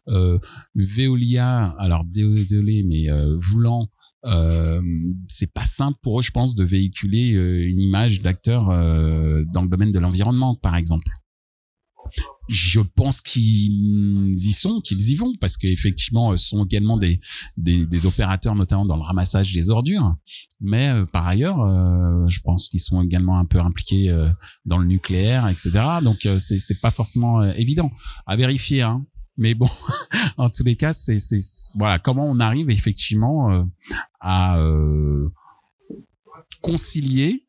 Euh, 0.09 0.39
Veolia, 0.75 1.75
alors 1.79 2.05
désolé, 2.05 2.83
mais 2.83 3.07
voulant 3.41 3.89
euh, 4.27 4.81
c'est 5.29 5.53
pas 5.53 5.65
simple 5.65 5.99
pour 6.03 6.19
eux, 6.19 6.23
je 6.23 6.33
pense, 6.33 6.57
de 6.57 6.65
véhiculer 6.65 7.29
une 7.29 7.81
image 7.81 8.21
d'acteur 8.21 8.67
dans 8.67 9.62
le 9.62 9.69
domaine 9.69 9.93
de 9.93 9.99
l'environnement, 10.01 10.57
par 10.57 10.75
exemple 10.75 11.09
je 12.49 12.80
pense 12.80 13.20
qu'ils 13.20 14.34
y 14.34 14.53
sont, 14.53 14.80
qu'ils 14.80 15.11
y 15.11 15.14
vont, 15.14 15.32
parce 15.40 15.57
qu'effectivement, 15.57 16.36
ce 16.36 16.49
sont 16.49 16.64
également 16.64 16.99
des, 16.99 17.20
des, 17.57 17.86
des, 17.86 18.07
opérateurs, 18.07 18.55
notamment 18.55 18.84
dans 18.84 18.97
le 18.97 19.03
ramassage 19.03 19.53
des 19.53 19.70
ordures. 19.70 20.14
Mais 20.61 20.88
euh, 20.88 21.07
par 21.07 21.26
ailleurs, 21.26 21.61
euh, 21.62 22.28
je 22.28 22.40
pense 22.40 22.68
qu'ils 22.68 22.80
sont 22.80 23.03
également 23.03 23.38
un 23.38 23.45
peu 23.45 23.61
impliqués 23.61 24.11
euh, 24.11 24.28
dans 24.64 24.78
le 24.78 24.86
nucléaire, 24.86 25.49
etc. 25.49 25.70
Donc, 26.03 26.28
c'est 26.38 26.59
c'est 26.59 26.80
pas 26.80 26.90
forcément 26.90 27.42
évident 27.42 27.90
à 28.26 28.36
vérifier. 28.36 28.82
Hein. 28.82 29.05
Mais 29.36 29.55
bon, 29.55 29.68
en 30.36 30.51
tous 30.51 30.64
les 30.64 30.76
cas, 30.76 30.92
c'est 30.92 31.18
c'est 31.18 31.38
voilà 31.76 31.99
comment 31.99 32.26
on 32.26 32.40
arrive 32.40 32.70
effectivement 32.70 33.66
à 34.20 34.59
concilier 36.61 37.43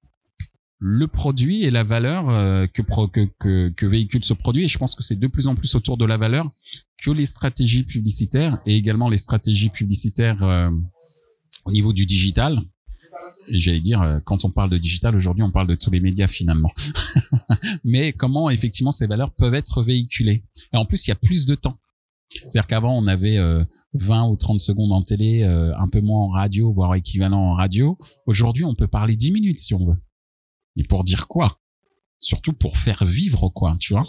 le 0.80 1.08
produit 1.08 1.64
et 1.64 1.72
la 1.72 1.84
valeur 1.84 2.30
euh, 2.30 2.68
que, 2.68 2.82
que, 2.82 3.70
que, 3.70 3.86
véhicule 3.86 4.24
ce 4.24 4.34
produit. 4.34 4.66
Et 4.66 4.68
je 4.68 4.78
pense 4.78 4.96
que 4.96 5.04
c'est 5.04 5.20
de 5.20 5.28
plus 5.28 5.48
en 5.48 5.56
plus 5.56 5.74
autour 5.76 5.98
de 5.98 6.06
la 6.06 6.18
valeur 6.18 6.50
que 6.98 7.12
les 7.12 7.26
stratégies 7.26 7.84
publicitaires 7.84 8.60
et 8.66 8.76
également 8.76 9.10
les 9.10 9.18
stratégies 9.18 9.70
publicitaires 9.70 10.44
euh, 10.44 10.70
au 11.66 11.72
niveau 11.72 11.94
du 11.94 12.06
digital. 12.06 12.62
Et 13.48 13.60
j'allais 13.60 13.80
dire, 13.80 14.02
euh, 14.02 14.20
quand 14.24 14.44
on 14.44 14.50
parle 14.50 14.70
de 14.70 14.78
digital, 14.78 15.16
aujourd'hui, 15.16 15.44
on 15.44 15.52
parle 15.52 15.68
de 15.68 15.76
tous 15.76 15.92
les 15.92 16.00
médias 16.00 16.28
finalement. 16.28 16.72
Mais 17.84 18.12
comment 18.12 18.50
effectivement 18.50 18.92
ces 18.92 19.08
valeurs 19.08 19.32
peuvent 19.32 19.54
être 19.54 19.82
véhiculées. 19.82 20.44
Et 20.74 20.78
en 20.78 20.86
plus, 20.86 21.08
il 21.08 21.12
y 21.12 21.14
a 21.14 21.18
plus 21.18 21.46
de 21.46 21.56
temps. 21.56 21.78
C'est-à-dire 22.30 22.68
qu'avant, 22.68 22.98
on 22.98 23.08
avait 23.08 23.38
20 23.94 24.28
ou 24.28 24.36
30 24.36 24.60
secondes 24.60 24.92
en 24.92 25.04
télé, 25.04 25.44
un 25.44 25.88
peu 25.88 26.02
moins 26.02 26.24
en 26.24 26.30
radio, 26.30 26.74
voire 26.74 26.96
équivalent 26.96 27.40
en 27.40 27.54
radio. 27.54 27.98
Aujourd'hui, 28.26 28.66
on 28.66 28.76
peut 28.76 28.88
parler 28.88 29.16
10 29.16 29.32
minutes 29.32 29.60
si 29.60 29.74
on 29.74 29.86
veut. 29.86 29.98
Mais 30.76 30.84
pour 30.84 31.04
dire 31.04 31.28
quoi? 31.28 31.60
Surtout 32.20 32.54
pour 32.54 32.78
faire 32.78 33.04
vivre 33.06 33.50
quoi, 33.50 33.76
tu 33.80 33.94
vois? 33.94 34.06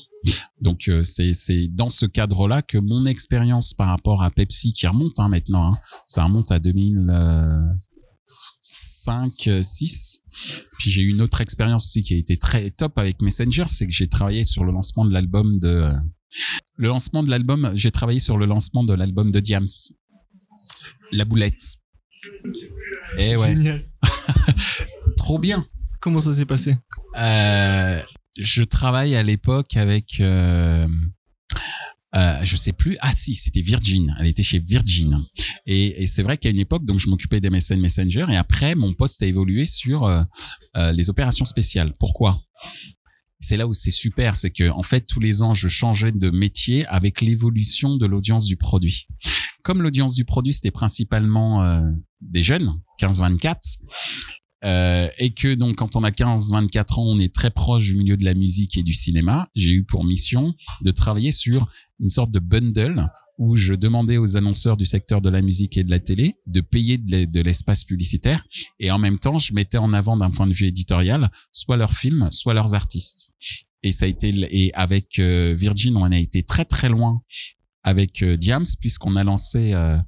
Donc 0.61 0.89
euh, 0.89 1.03
c'est 1.03 1.33
c'est 1.33 1.67
dans 1.69 1.89
ce 1.89 2.07
cadre-là 2.07 2.63
que 2.63 2.79
mon 2.79 3.05
expérience 3.05 3.75
par 3.75 3.89
rapport 3.89 4.23
à 4.23 4.31
Pepsi 4.31 4.73
qui 4.73 4.87
remonte 4.87 5.19
hein, 5.19 5.29
maintenant, 5.29 5.73
hein, 5.73 5.79
ça 6.07 6.23
remonte 6.25 6.53
à 6.53 6.61
2005, 6.61 9.51
6. 9.61 10.23
Puis 10.79 10.91
j'ai 10.91 11.03
eu 11.03 11.11
une 11.11 11.21
autre 11.21 11.41
expérience 11.41 11.87
aussi 11.87 12.03
qui 12.03 12.15
a 12.15 12.17
été 12.17 12.39
très 12.39 12.71
top 12.71 12.97
avec 12.99 13.21
Messenger, 13.21 13.65
c'est 13.67 13.87
que 13.87 13.93
j'ai 13.93 14.09
travaillé 14.09 14.45
sur 14.45 14.65
le 14.65 14.73
lancement 14.73 15.05
de 15.05 15.13
l'album 15.13 15.53
de 15.59 15.93
le 16.77 16.89
lancement 16.89 17.23
de 17.23 17.31
l'album, 17.31 17.73
j'ai 17.75 17.91
travaillé 17.91 18.21
sur 18.21 18.37
le 18.37 18.47
lancement 18.47 18.85
de 18.85 18.95
l'album 18.95 19.31
de 19.31 19.41
Diams. 19.41 19.67
La 21.13 21.25
boulette. 21.25 21.77
Et 23.19 23.31
eh 23.31 23.37
ouais. 23.37 23.47
Génial. 23.47 23.89
Trop 25.17 25.39
bien. 25.39 25.65
Comment 26.07 26.21
ça 26.21 26.33
s'est 26.33 26.47
passé? 26.47 26.77
Euh, 27.19 28.01
Je 28.39 28.63
travaille 28.63 29.17
à 29.17 29.25
l'époque 29.25 29.77
avec, 29.77 30.21
euh, 30.21 30.87
euh, 32.15 32.39
je 32.45 32.55
sais 32.55 32.73
plus. 32.73 32.97
Ah 33.01 33.11
si, 33.11 33.35
c'était 33.35 33.61
Virgin. 33.61 34.15
Elle 34.21 34.29
était 34.29 34.45
chez 34.45 34.61
Virgin. 34.61 35.25
Et, 35.67 36.07
c'est 36.07 36.23
vrai 36.23 36.39
qu'à 36.39 36.49
une 36.49 36.61
époque, 36.61 36.85
donc 36.85 37.01
je 37.01 37.11
m'occupais 37.11 37.41
des 37.41 37.51
MSN 37.51 37.81
Messenger. 37.81 38.27
Et 38.31 38.37
après, 38.37 38.77
mon 38.77 38.95
poste 38.95 39.21
a 39.25 39.27
évolué 39.27 39.67
sur 39.67 40.05
euh, 40.05 40.23
euh, 40.77 40.93
les 40.93 41.11
opérations 41.11 41.45
spéciales. 41.45 41.93
Pourquoi? 41.99 42.41
C'est 43.41 43.57
là 43.57 43.67
où 43.67 43.73
c'est 43.73 43.91
super, 43.91 44.37
c'est 44.37 44.53
que 44.53 44.71
en 44.71 44.83
fait 44.83 45.09
tous 45.09 45.19
les 45.19 45.43
ans 45.43 45.55
je 45.55 45.67
changeais 45.67 46.13
de 46.13 46.31
métier 46.31 46.87
avec 46.87 47.21
l'évolution 47.21 47.97
de 47.97 48.07
l'audience 48.07 48.45
du 48.45 48.57
produit. 48.57 49.09
Comme 49.65 49.83
l'audience 49.83 50.15
du 50.15 50.25
produit 50.25 50.55
c'était 50.55 50.71
principalement 50.71 51.83
des 52.23 52.41
jeunes, 52.41 52.81
15-24, 52.99 53.57
euh, 54.65 55.09
et 55.19 55.31
que 55.31 55.55
donc 55.55 55.77
quand 55.77 55.97
on 55.97 56.05
a 56.05 56.11
15-24 56.11 57.01
ans, 57.01 57.05
on 57.07 57.19
est 57.19 57.35
très 57.35 57.51
proche 57.51 57.85
du 57.85 57.97
milieu 57.97 58.17
de 58.17 58.25
la 58.25 58.35
musique 58.35 58.77
et 58.77 58.83
du 58.83 58.95
cinéma. 58.95 59.49
J'ai 59.55 59.73
eu 59.73 59.85
pour 59.85 60.05
mission 60.05 60.55
de 60.81 60.91
travailler 60.91 61.33
sur 61.33 61.69
une 62.01 62.09
sorte 62.09 62.31
de 62.31 62.39
bundle 62.39 63.09
où 63.39 63.55
je 63.57 63.75
demandais 63.75 64.17
aux 64.17 64.37
annonceurs 64.39 64.79
du 64.79 64.87
secteur 64.87 65.21
de 65.21 65.29
la 65.29 65.43
musique 65.43 65.77
et 65.77 65.85
de 65.85 65.91
la 65.91 65.99
télé 65.99 66.37
de 66.47 66.63
payer 66.63 66.97
de 66.97 67.41
l'espace 67.43 67.85
publicitaire 67.85 68.47
et 68.81 68.91
en 68.91 68.99
même 68.99 69.19
temps 69.19 69.39
je 69.39 69.53
mettais 69.53 69.77
en 69.77 69.93
avant 69.93 70.17
d'un 70.17 70.31
point 70.31 70.47
de 70.47 70.55
vue 70.55 70.67
éditorial 70.67 71.31
soit 71.53 71.77
leurs 71.77 71.93
films, 71.93 72.29
soit 72.31 72.55
leurs 72.55 72.75
artistes. 72.75 73.33
Et 73.83 73.93
ça 73.93 74.07
a 74.07 74.09
été 74.09 74.35
et 74.51 74.73
avec 74.75 75.19
euh, 75.19 75.55
Virgin, 75.57 75.97
on 75.97 76.05
a 76.05 76.19
été 76.19 76.43
très 76.43 76.65
très 76.65 76.89
loin 76.89 77.21
avec 77.83 78.25
Diams 78.25 78.65
puisqu'on 78.81 79.17
a 79.17 79.23
lancé 79.23 79.75
euh, 79.75 79.99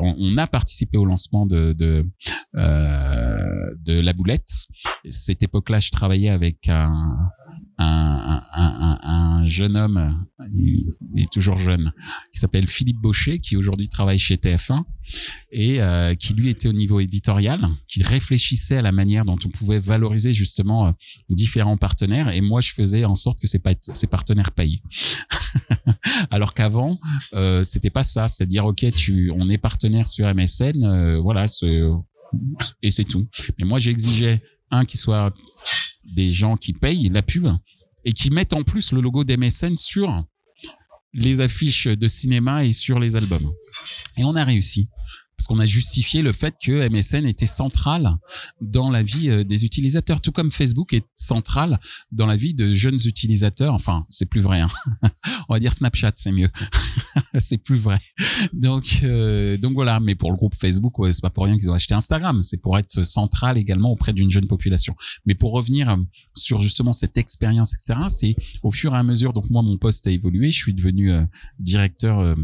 on, 0.00 0.36
a 0.36 0.46
participé 0.46 0.98
au 0.98 1.04
lancement 1.04 1.46
de 1.46 1.72
de, 1.72 2.06
euh, 2.56 3.74
de 3.84 4.00
la 4.00 4.12
boulette. 4.12 4.66
Cette 5.08 5.42
époque-là, 5.42 5.80
je 5.80 5.90
travaillais 5.90 6.30
avec 6.30 6.68
un 6.68 7.30
un, 7.82 8.42
un, 8.52 8.98
un, 9.02 9.46
jeune 9.46 9.76
homme, 9.76 10.26
il, 10.52 10.94
est 11.16 11.32
toujours 11.32 11.56
jeune, 11.56 11.92
qui 12.32 12.38
s'appelle 12.38 12.66
Philippe 12.66 12.98
Baucher, 12.98 13.38
qui 13.38 13.56
aujourd'hui 13.56 13.88
travaille 13.88 14.18
chez 14.18 14.36
TF1 14.36 14.82
et 15.50 15.80
euh, 15.80 16.14
qui 16.14 16.34
lui 16.34 16.50
était 16.50 16.68
au 16.68 16.72
niveau 16.72 17.00
éditorial, 17.00 17.66
qui 17.88 18.02
réfléchissait 18.02 18.76
à 18.76 18.82
la 18.82 18.92
manière 18.92 19.24
dont 19.24 19.38
on 19.44 19.48
pouvait 19.48 19.78
valoriser 19.78 20.32
justement 20.32 20.88
euh, 20.88 20.92
différents 21.30 21.78
partenaires. 21.78 22.28
Et 22.28 22.40
moi, 22.40 22.60
je 22.60 22.72
faisais 22.72 23.04
en 23.04 23.14
sorte 23.14 23.40
que 23.40 23.46
ces, 23.46 23.60
ces 23.94 24.06
partenaires 24.06 24.52
payent. 24.52 24.82
Alors 26.30 26.54
qu'avant, 26.54 26.98
euh, 27.34 27.64
c'était 27.64 27.90
pas 27.90 28.02
ça. 28.02 28.28
C'est-à-dire, 28.28 28.66
ok, 28.66 28.92
tu, 28.92 29.32
on 29.34 29.48
est 29.48 29.58
partenaire 29.58 30.06
sur 30.06 30.32
MSN, 30.32 30.84
euh, 30.84 31.18
voilà, 31.18 31.46
et 32.82 32.90
c'est 32.90 33.04
tout. 33.04 33.26
Mais 33.58 33.64
moi, 33.64 33.78
j'exigeais 33.78 34.42
un 34.70 34.84
qui 34.84 34.96
soit 34.96 35.34
des 36.14 36.30
gens 36.32 36.56
qui 36.56 36.72
payent 36.72 37.08
la 37.08 37.22
pub 37.22 37.48
et 38.04 38.12
qui 38.12 38.30
mettent 38.30 38.54
en 38.54 38.62
plus 38.62 38.92
le 38.92 39.00
logo 39.00 39.24
d'MSN 39.24 39.76
sur 39.76 40.24
les 41.12 41.40
affiches 41.40 41.86
de 41.86 42.08
cinéma 42.08 42.64
et 42.64 42.72
sur 42.72 42.98
les 42.98 43.16
albums. 43.16 43.52
Et 44.16 44.24
on 44.24 44.36
a 44.36 44.44
réussi 44.44 44.88
parce 45.40 45.46
qu'on 45.46 45.58
a 45.58 45.64
justifié 45.64 46.20
le 46.20 46.32
fait 46.32 46.54
que 46.62 46.86
MSN 46.90 47.24
était 47.24 47.46
central 47.46 48.18
dans 48.60 48.90
la 48.90 49.02
vie 49.02 49.30
euh, 49.30 49.42
des 49.42 49.64
utilisateurs, 49.64 50.20
tout 50.20 50.32
comme 50.32 50.52
Facebook 50.52 50.92
est 50.92 51.06
central 51.16 51.78
dans 52.12 52.26
la 52.26 52.36
vie 52.36 52.52
de 52.52 52.74
jeunes 52.74 52.98
utilisateurs. 53.06 53.72
Enfin, 53.72 54.04
c'est 54.10 54.26
plus 54.26 54.42
vrai. 54.42 54.60
Hein. 54.60 54.68
On 55.48 55.54
va 55.54 55.58
dire 55.58 55.72
Snapchat, 55.72 56.12
c'est 56.16 56.32
mieux. 56.32 56.50
c'est 57.38 57.56
plus 57.56 57.78
vrai. 57.78 58.00
Donc, 58.52 59.00
euh, 59.02 59.56
donc 59.56 59.72
voilà. 59.72 59.98
Mais 59.98 60.14
pour 60.14 60.30
le 60.30 60.36
groupe 60.36 60.54
Facebook, 60.54 60.96
c'est 61.10 61.22
pas 61.22 61.30
pour 61.30 61.46
rien 61.46 61.56
qu'ils 61.56 61.70
ont 61.70 61.74
acheté 61.74 61.94
Instagram. 61.94 62.42
C'est 62.42 62.58
pour 62.58 62.76
être 62.76 63.02
central 63.06 63.56
également 63.56 63.92
auprès 63.92 64.12
d'une 64.12 64.30
jeune 64.30 64.46
population. 64.46 64.94
Mais 65.24 65.34
pour 65.34 65.52
revenir 65.52 65.88
euh, 65.88 65.96
sur 66.34 66.60
justement 66.60 66.92
cette 66.92 67.16
expérience, 67.16 67.72
etc. 67.72 67.98
C'est 68.10 68.36
au 68.62 68.70
fur 68.70 68.94
et 68.94 68.98
à 68.98 69.02
mesure. 69.02 69.32
Donc 69.32 69.48
moi, 69.48 69.62
mon 69.62 69.78
poste 69.78 70.06
a 70.06 70.10
évolué. 70.10 70.50
Je 70.50 70.58
suis 70.58 70.74
devenu 70.74 71.10
directeur 71.58 72.36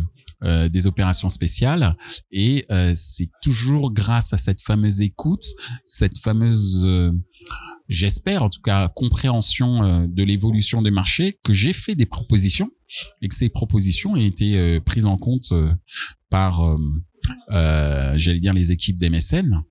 des 0.68 0.86
opérations 0.86 1.28
spéciales. 1.28 1.96
Et 2.30 2.66
euh, 2.70 2.92
c'est 2.94 3.30
toujours 3.42 3.92
grâce 3.92 4.32
à 4.32 4.38
cette 4.38 4.60
fameuse 4.60 5.00
écoute, 5.00 5.44
cette 5.84 6.18
fameuse 6.18 6.82
euh, 6.84 7.12
j'espère 7.88 8.42
en 8.42 8.48
tout 8.48 8.60
cas 8.60 8.88
compréhension 8.88 10.06
de 10.08 10.22
l'évolution 10.24 10.82
des 10.82 10.90
marchés 10.90 11.38
que 11.44 11.52
j'ai 11.52 11.72
fait 11.72 11.94
des 11.94 12.06
propositions 12.06 12.70
et 13.22 13.28
que 13.28 13.34
ces 13.34 13.48
propositions 13.48 14.16
aient 14.16 14.26
été 14.26 14.80
prises 14.80 15.06
en 15.06 15.16
compte 15.16 15.52
par 16.28 16.76
j'allais 17.48 18.40
dire 18.40 18.52
les 18.52 18.72
équipes 18.72 18.98
d'MSN 18.98 19.62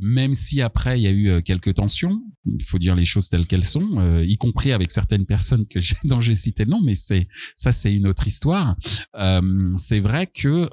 même 0.00 0.32
si 0.32 0.62
après 0.62 0.98
il 0.98 1.02
y 1.02 1.06
a 1.06 1.10
eu 1.10 1.28
euh, 1.28 1.40
quelques 1.42 1.74
tensions, 1.74 2.22
il 2.46 2.64
faut 2.64 2.78
dire 2.78 2.96
les 2.96 3.04
choses 3.04 3.28
telles 3.28 3.46
qu'elles 3.46 3.64
sont, 3.64 3.98
euh, 3.98 4.24
y 4.24 4.38
compris 4.38 4.72
avec 4.72 4.90
certaines 4.90 5.26
personnes 5.26 5.66
que 5.66 5.78
dont 6.04 6.20
j'ai 6.20 6.34
cité 6.34 6.64
le 6.64 6.70
nom, 6.70 6.80
mais 6.82 6.94
c'est 6.94 7.28
ça 7.54 7.70
c'est 7.70 7.92
une 7.92 8.06
autre 8.06 8.26
histoire. 8.26 8.76
Euh, 9.14 9.72
c'est 9.76 10.00
vrai 10.00 10.26
que 10.26 10.68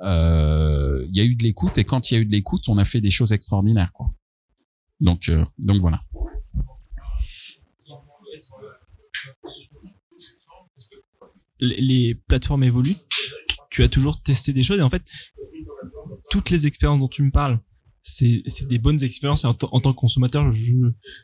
il 0.00 1.16
y 1.16 1.20
a 1.20 1.24
eu 1.24 1.34
de 1.34 1.42
l'écoute 1.42 1.76
et 1.78 1.84
quand 1.84 2.10
il 2.10 2.14
y 2.14 2.16
a 2.16 2.20
eu 2.20 2.26
de 2.26 2.32
l'écoute, 2.32 2.68
on 2.68 2.78
a 2.78 2.84
fait 2.84 3.00
des 3.00 3.10
choses 3.10 3.32
extraordinaires. 3.32 3.90
Donc 5.00 5.30
donc 5.58 5.80
voilà. 5.80 6.00
Les 11.60 12.14
plateformes 12.14 12.62
évoluent. 12.62 12.96
Tu 13.70 13.82
as 13.82 13.88
toujours 13.88 14.22
testé 14.22 14.52
des 14.52 14.62
choses 14.62 14.78
et 14.78 14.82
en 14.82 14.90
fait 14.90 15.02
toutes 16.30 16.50
les 16.50 16.66
expériences 16.66 17.00
dont 17.00 17.08
tu 17.08 17.22
me 17.22 17.30
parles 17.30 17.60
c'est 18.06 18.42
c'est 18.46 18.68
des 18.68 18.78
bonnes 18.78 19.02
expériences. 19.02 19.44
En, 19.46 19.54
tant 19.54 19.80
que 19.80 19.98
consommateur 19.98 20.52
je 20.52 20.74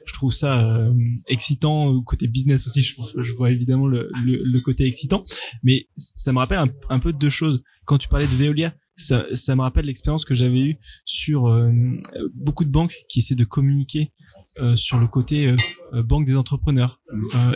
je 0.07 0.13
trouve 0.15 0.33
ça 0.33 0.65
euh, 0.65 0.93
excitant 1.29 2.03
côté 2.03 2.27
business 2.27 2.67
aussi 2.67 2.81
je, 2.81 2.95
je 3.19 3.33
vois 3.35 3.51
évidemment 3.51 3.87
le, 3.87 4.09
le, 4.25 4.61
côté 4.63 4.87
excitant. 4.87 5.25
Mais 5.63 5.89
ça 5.95 6.33
me 6.33 6.39
rappelle 6.39 6.59
un, 6.59 6.71
un, 6.89 6.99
peu 6.99 7.13
deux 7.13 7.29
choses. 7.29 7.63
Quand 7.85 7.99
tu 7.99 8.09
parlais 8.09 8.27
de 8.27 8.33
Veolia 8.33 8.75
ça, 8.97 9.25
ça 9.35 9.55
me 9.57 9.61
rappelle 9.61 9.87
l'expérience 9.87 10.25
que 10.25 10.35
j'avais 10.35 10.59
eue 10.59 10.79
sur 11.05 11.49
euh, 11.49 11.71
beaucoup 12.35 12.65
de 12.65 12.71
banques 12.71 12.97
qui 13.09 13.19
essaient 13.19 13.35
de 13.35 13.45
communiquer 13.45 14.13
euh, 14.59 14.75
sur 14.75 14.99
le 14.99 15.07
côté 15.07 15.55
banque 15.93 16.25
des 16.25 16.37
entrepreneurs 16.37 17.01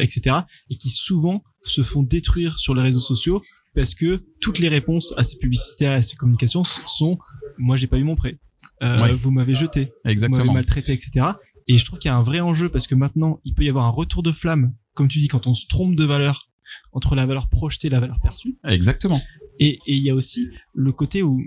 etc 0.00 0.36
et 0.68 0.76
qui 0.76 0.90
souvent 0.90 1.42
se 1.62 1.82
font 1.82 2.02
détruire 2.02 2.58
sur 2.58 2.74
les 2.74 2.82
réseaux 2.82 3.00
sociaux 3.00 3.40
parce 3.74 3.94
que 3.94 4.22
toutes 4.40 4.58
les 4.58 4.68
réponses 4.68 5.14
à 5.16 5.24
ces 5.24 5.38
publicités 5.38 5.86
à 5.86 6.02
ces 6.02 6.14
communications 6.14 6.64
sont 6.64 7.18
moi 7.56 7.76
j'ai 7.76 7.86
pas 7.86 7.98
eu 7.98 8.04
mon 8.04 8.16
prêt 8.16 8.38
euh, 8.82 9.16
vous 9.18 9.30
m'avez 9.30 9.54
jeté, 9.54 9.92
Exactement. 10.04 10.38
vous 10.38 10.52
m'avez 10.52 10.64
maltraité, 10.64 10.92
etc. 10.92 11.26
Et 11.68 11.78
je 11.78 11.84
trouve 11.84 11.98
qu'il 11.98 12.08
y 12.08 12.12
a 12.12 12.16
un 12.16 12.22
vrai 12.22 12.40
enjeu 12.40 12.68
parce 12.68 12.86
que 12.86 12.94
maintenant, 12.94 13.40
il 13.44 13.54
peut 13.54 13.64
y 13.64 13.68
avoir 13.68 13.86
un 13.86 13.90
retour 13.90 14.22
de 14.22 14.32
flamme, 14.32 14.74
comme 14.94 15.08
tu 15.08 15.18
dis, 15.20 15.28
quand 15.28 15.46
on 15.46 15.54
se 15.54 15.66
trompe 15.66 15.94
de 15.96 16.04
valeur 16.04 16.50
entre 16.92 17.14
la 17.14 17.26
valeur 17.26 17.48
projetée 17.48 17.86
et 17.86 17.90
la 17.90 18.00
valeur 18.00 18.18
perçue. 18.22 18.56
Exactement. 18.64 19.20
Et 19.60 19.78
il 19.86 20.02
y 20.02 20.10
a 20.10 20.14
aussi 20.14 20.48
le 20.74 20.92
côté 20.92 21.22
où, 21.22 21.40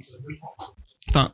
enfin, 1.10 1.34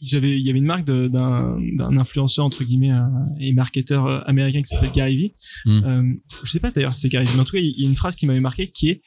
j'avais, 0.00 0.30
il 0.30 0.44
y 0.44 0.50
avait 0.50 0.58
une 0.58 0.66
marque 0.66 0.84
d'un, 0.84 1.08
d'un 1.08 1.96
influenceur 1.96 2.44
entre 2.44 2.64
guillemets 2.64 2.92
euh, 2.92 3.02
et 3.38 3.52
marketeur 3.52 4.06
euh, 4.06 4.20
américain 4.26 4.60
qui 4.60 4.66
s'appelle 4.66 4.92
Gary 4.92 5.16
Vee. 5.16 5.34
Mm. 5.64 5.84
Euh, 5.84 6.14
je 6.42 6.50
sais 6.50 6.60
pas 6.60 6.70
d'ailleurs 6.70 6.92
si 6.92 7.02
c'est 7.02 7.08
Gary 7.08 7.24
Vee, 7.24 7.34
mais 7.34 7.40
en 7.40 7.44
tout 7.44 7.52
cas, 7.52 7.60
il 7.60 7.80
y 7.80 7.84
a 7.84 7.88
une 7.88 7.94
phrase 7.94 8.16
qui 8.16 8.26
m'avait 8.26 8.40
marqué 8.40 8.70
qui 8.70 8.90
est 8.90 9.02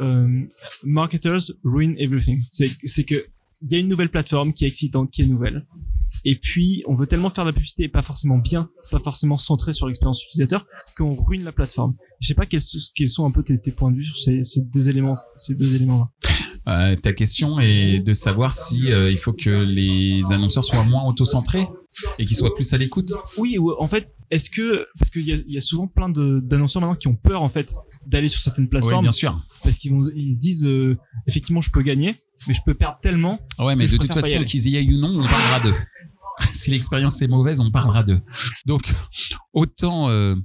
euh, 0.00 0.46
marketers 0.84 1.50
ruin 1.64 1.94
everything. 1.98 2.40
C'est, 2.52 2.70
c'est 2.84 3.04
que 3.04 3.16
il 3.62 3.72
y 3.72 3.76
a 3.76 3.78
une 3.78 3.88
nouvelle 3.88 4.10
plateforme 4.10 4.52
qui 4.52 4.64
est 4.64 4.68
excitante, 4.68 5.10
qui 5.10 5.22
est 5.22 5.26
nouvelle. 5.26 5.66
Et 6.24 6.36
puis, 6.36 6.82
on 6.86 6.94
veut 6.94 7.06
tellement 7.06 7.30
faire 7.30 7.44
de 7.44 7.50
la 7.50 7.52
publicité, 7.52 7.88
pas 7.88 8.02
forcément 8.02 8.38
bien, 8.38 8.70
pas 8.90 9.00
forcément 9.00 9.36
centré 9.36 9.72
sur 9.72 9.86
l'expérience 9.86 10.24
utilisateur, 10.24 10.66
qu'on 10.96 11.14
ruine 11.14 11.44
la 11.44 11.52
plateforme. 11.52 11.94
Je 12.20 12.28
sais 12.28 12.34
pas 12.34 12.46
quels, 12.46 12.60
sont 12.60 13.26
un 13.26 13.30
peu 13.30 13.42
tes, 13.42 13.58
points 13.70 13.90
de 13.90 13.96
vue 13.96 14.04
sur 14.04 14.16
ces, 14.16 14.42
ces 14.42 14.62
deux 14.62 14.88
éléments, 14.88 15.12
ces 15.36 15.54
deux 15.54 15.74
éléments-là. 15.74 16.10
Euh, 16.68 16.96
ta 16.96 17.12
question 17.12 17.60
est 17.60 17.98
de 18.00 18.12
savoir 18.12 18.52
si 18.52 18.92
euh, 18.92 19.10
il 19.10 19.18
faut 19.18 19.32
que 19.32 19.64
les 19.64 20.20
annonceurs 20.32 20.64
soient 20.64 20.84
moins 20.84 21.04
auto-centrés 21.04 21.66
et 22.18 22.26
qu'ils 22.26 22.36
soient 22.36 22.54
plus 22.54 22.72
à 22.72 22.78
l'écoute. 22.78 23.10
Oui, 23.36 23.56
en 23.78 23.88
fait, 23.88 24.16
est-ce 24.30 24.50
que 24.50 24.86
parce 24.98 25.10
qu'il 25.10 25.26
y 25.26 25.32
a, 25.32 25.36
y 25.46 25.56
a 25.56 25.60
souvent 25.60 25.86
plein 25.86 26.08
d'annonceurs 26.08 26.82
maintenant 26.82 26.96
qui 26.96 27.08
ont 27.08 27.16
peur 27.16 27.42
en 27.42 27.48
fait 27.48 27.72
d'aller 28.06 28.28
sur 28.28 28.40
certaines 28.40 28.68
plateformes. 28.68 28.98
Oui, 28.98 29.02
bien 29.02 29.10
sûr. 29.10 29.38
Parce 29.62 29.78
qu'ils 29.78 29.94
ils 30.14 30.32
se 30.32 30.38
disent 30.38 30.66
euh, 30.66 30.96
effectivement, 31.26 31.60
je 31.60 31.70
peux 31.70 31.82
gagner, 31.82 32.16
mais 32.46 32.54
je 32.54 32.60
peux 32.64 32.74
perdre 32.74 32.98
tellement. 33.00 33.38
Ouais, 33.58 33.76
mais 33.76 33.86
de 33.86 33.96
toute 33.96 34.12
façon, 34.12 34.44
qu'ils 34.44 34.68
y 34.68 34.76
aillent 34.76 34.94
ou 34.94 34.98
non, 34.98 35.20
on 35.20 35.28
parlera 35.28 35.60
d'eux. 35.60 35.74
si 36.52 36.70
l'expérience 36.70 37.20
est 37.22 37.28
mauvaise, 37.28 37.60
on 37.60 37.70
parlera 37.70 38.02
d'eux. 38.02 38.20
Donc, 38.66 38.92
autant 39.52 40.08
euh, 40.08 40.36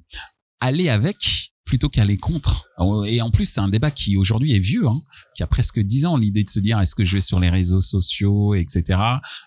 aller 0.59 0.89
avec 0.89 1.52
plutôt 1.73 1.89
qu'aller 1.89 2.17
contre. 2.17 2.69
Et 3.07 3.19
en 3.23 3.31
plus, 3.31 3.45
c'est 3.45 3.59
un 3.59 3.67
débat 3.67 3.89
qui 3.89 4.15
aujourd'hui 4.15 4.53
est 4.53 4.59
vieux, 4.59 4.85
hein, 4.85 5.01
qui 5.35 5.41
a 5.41 5.47
presque 5.47 5.79
dix 5.79 6.05
ans, 6.05 6.17
l'idée 6.17 6.43
de 6.43 6.49
se 6.49 6.59
dire 6.59 6.79
est-ce 6.79 6.93
que 6.93 7.03
je 7.03 7.15
vais 7.15 7.19
sur 7.19 7.39
les 7.39 7.49
réseaux 7.49 7.81
sociaux, 7.81 8.53
etc. 8.53 8.99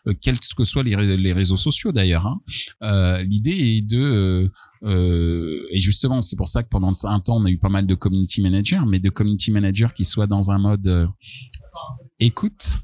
Euh, 0.09 0.15
quels 0.21 0.41
que 0.41 0.65
soient 0.65 0.83
les, 0.83 1.17
les 1.17 1.33
réseaux 1.33 1.57
sociaux 1.57 1.93
d'ailleurs. 1.93 2.27
Hein. 2.27 2.41
Euh, 2.83 3.23
l'idée 3.23 3.53
est 3.53 3.83
de 3.89 4.01
euh, 4.01 4.49
euh, 4.83 5.69
et 5.71 5.79
justement, 5.79 6.21
c'est 6.21 6.35
pour 6.35 6.49
ça 6.49 6.65
que 6.65 6.69
pendant 6.69 6.97
un 7.05 7.21
temps, 7.21 7.37
on 7.37 7.45
a 7.45 7.51
eu 7.51 7.59
pas 7.59 7.69
mal 7.69 7.87
de 7.87 7.95
community 7.95 8.43
managers, 8.43 8.83
mais 8.89 8.99
de 8.99 9.09
community 9.09 9.53
managers 9.53 9.95
qui 9.97 10.05
soient 10.05 10.27
dans 10.27 10.51
un 10.51 10.59
mode 10.59 10.89
euh, 10.89 11.07
écoute 12.19 12.81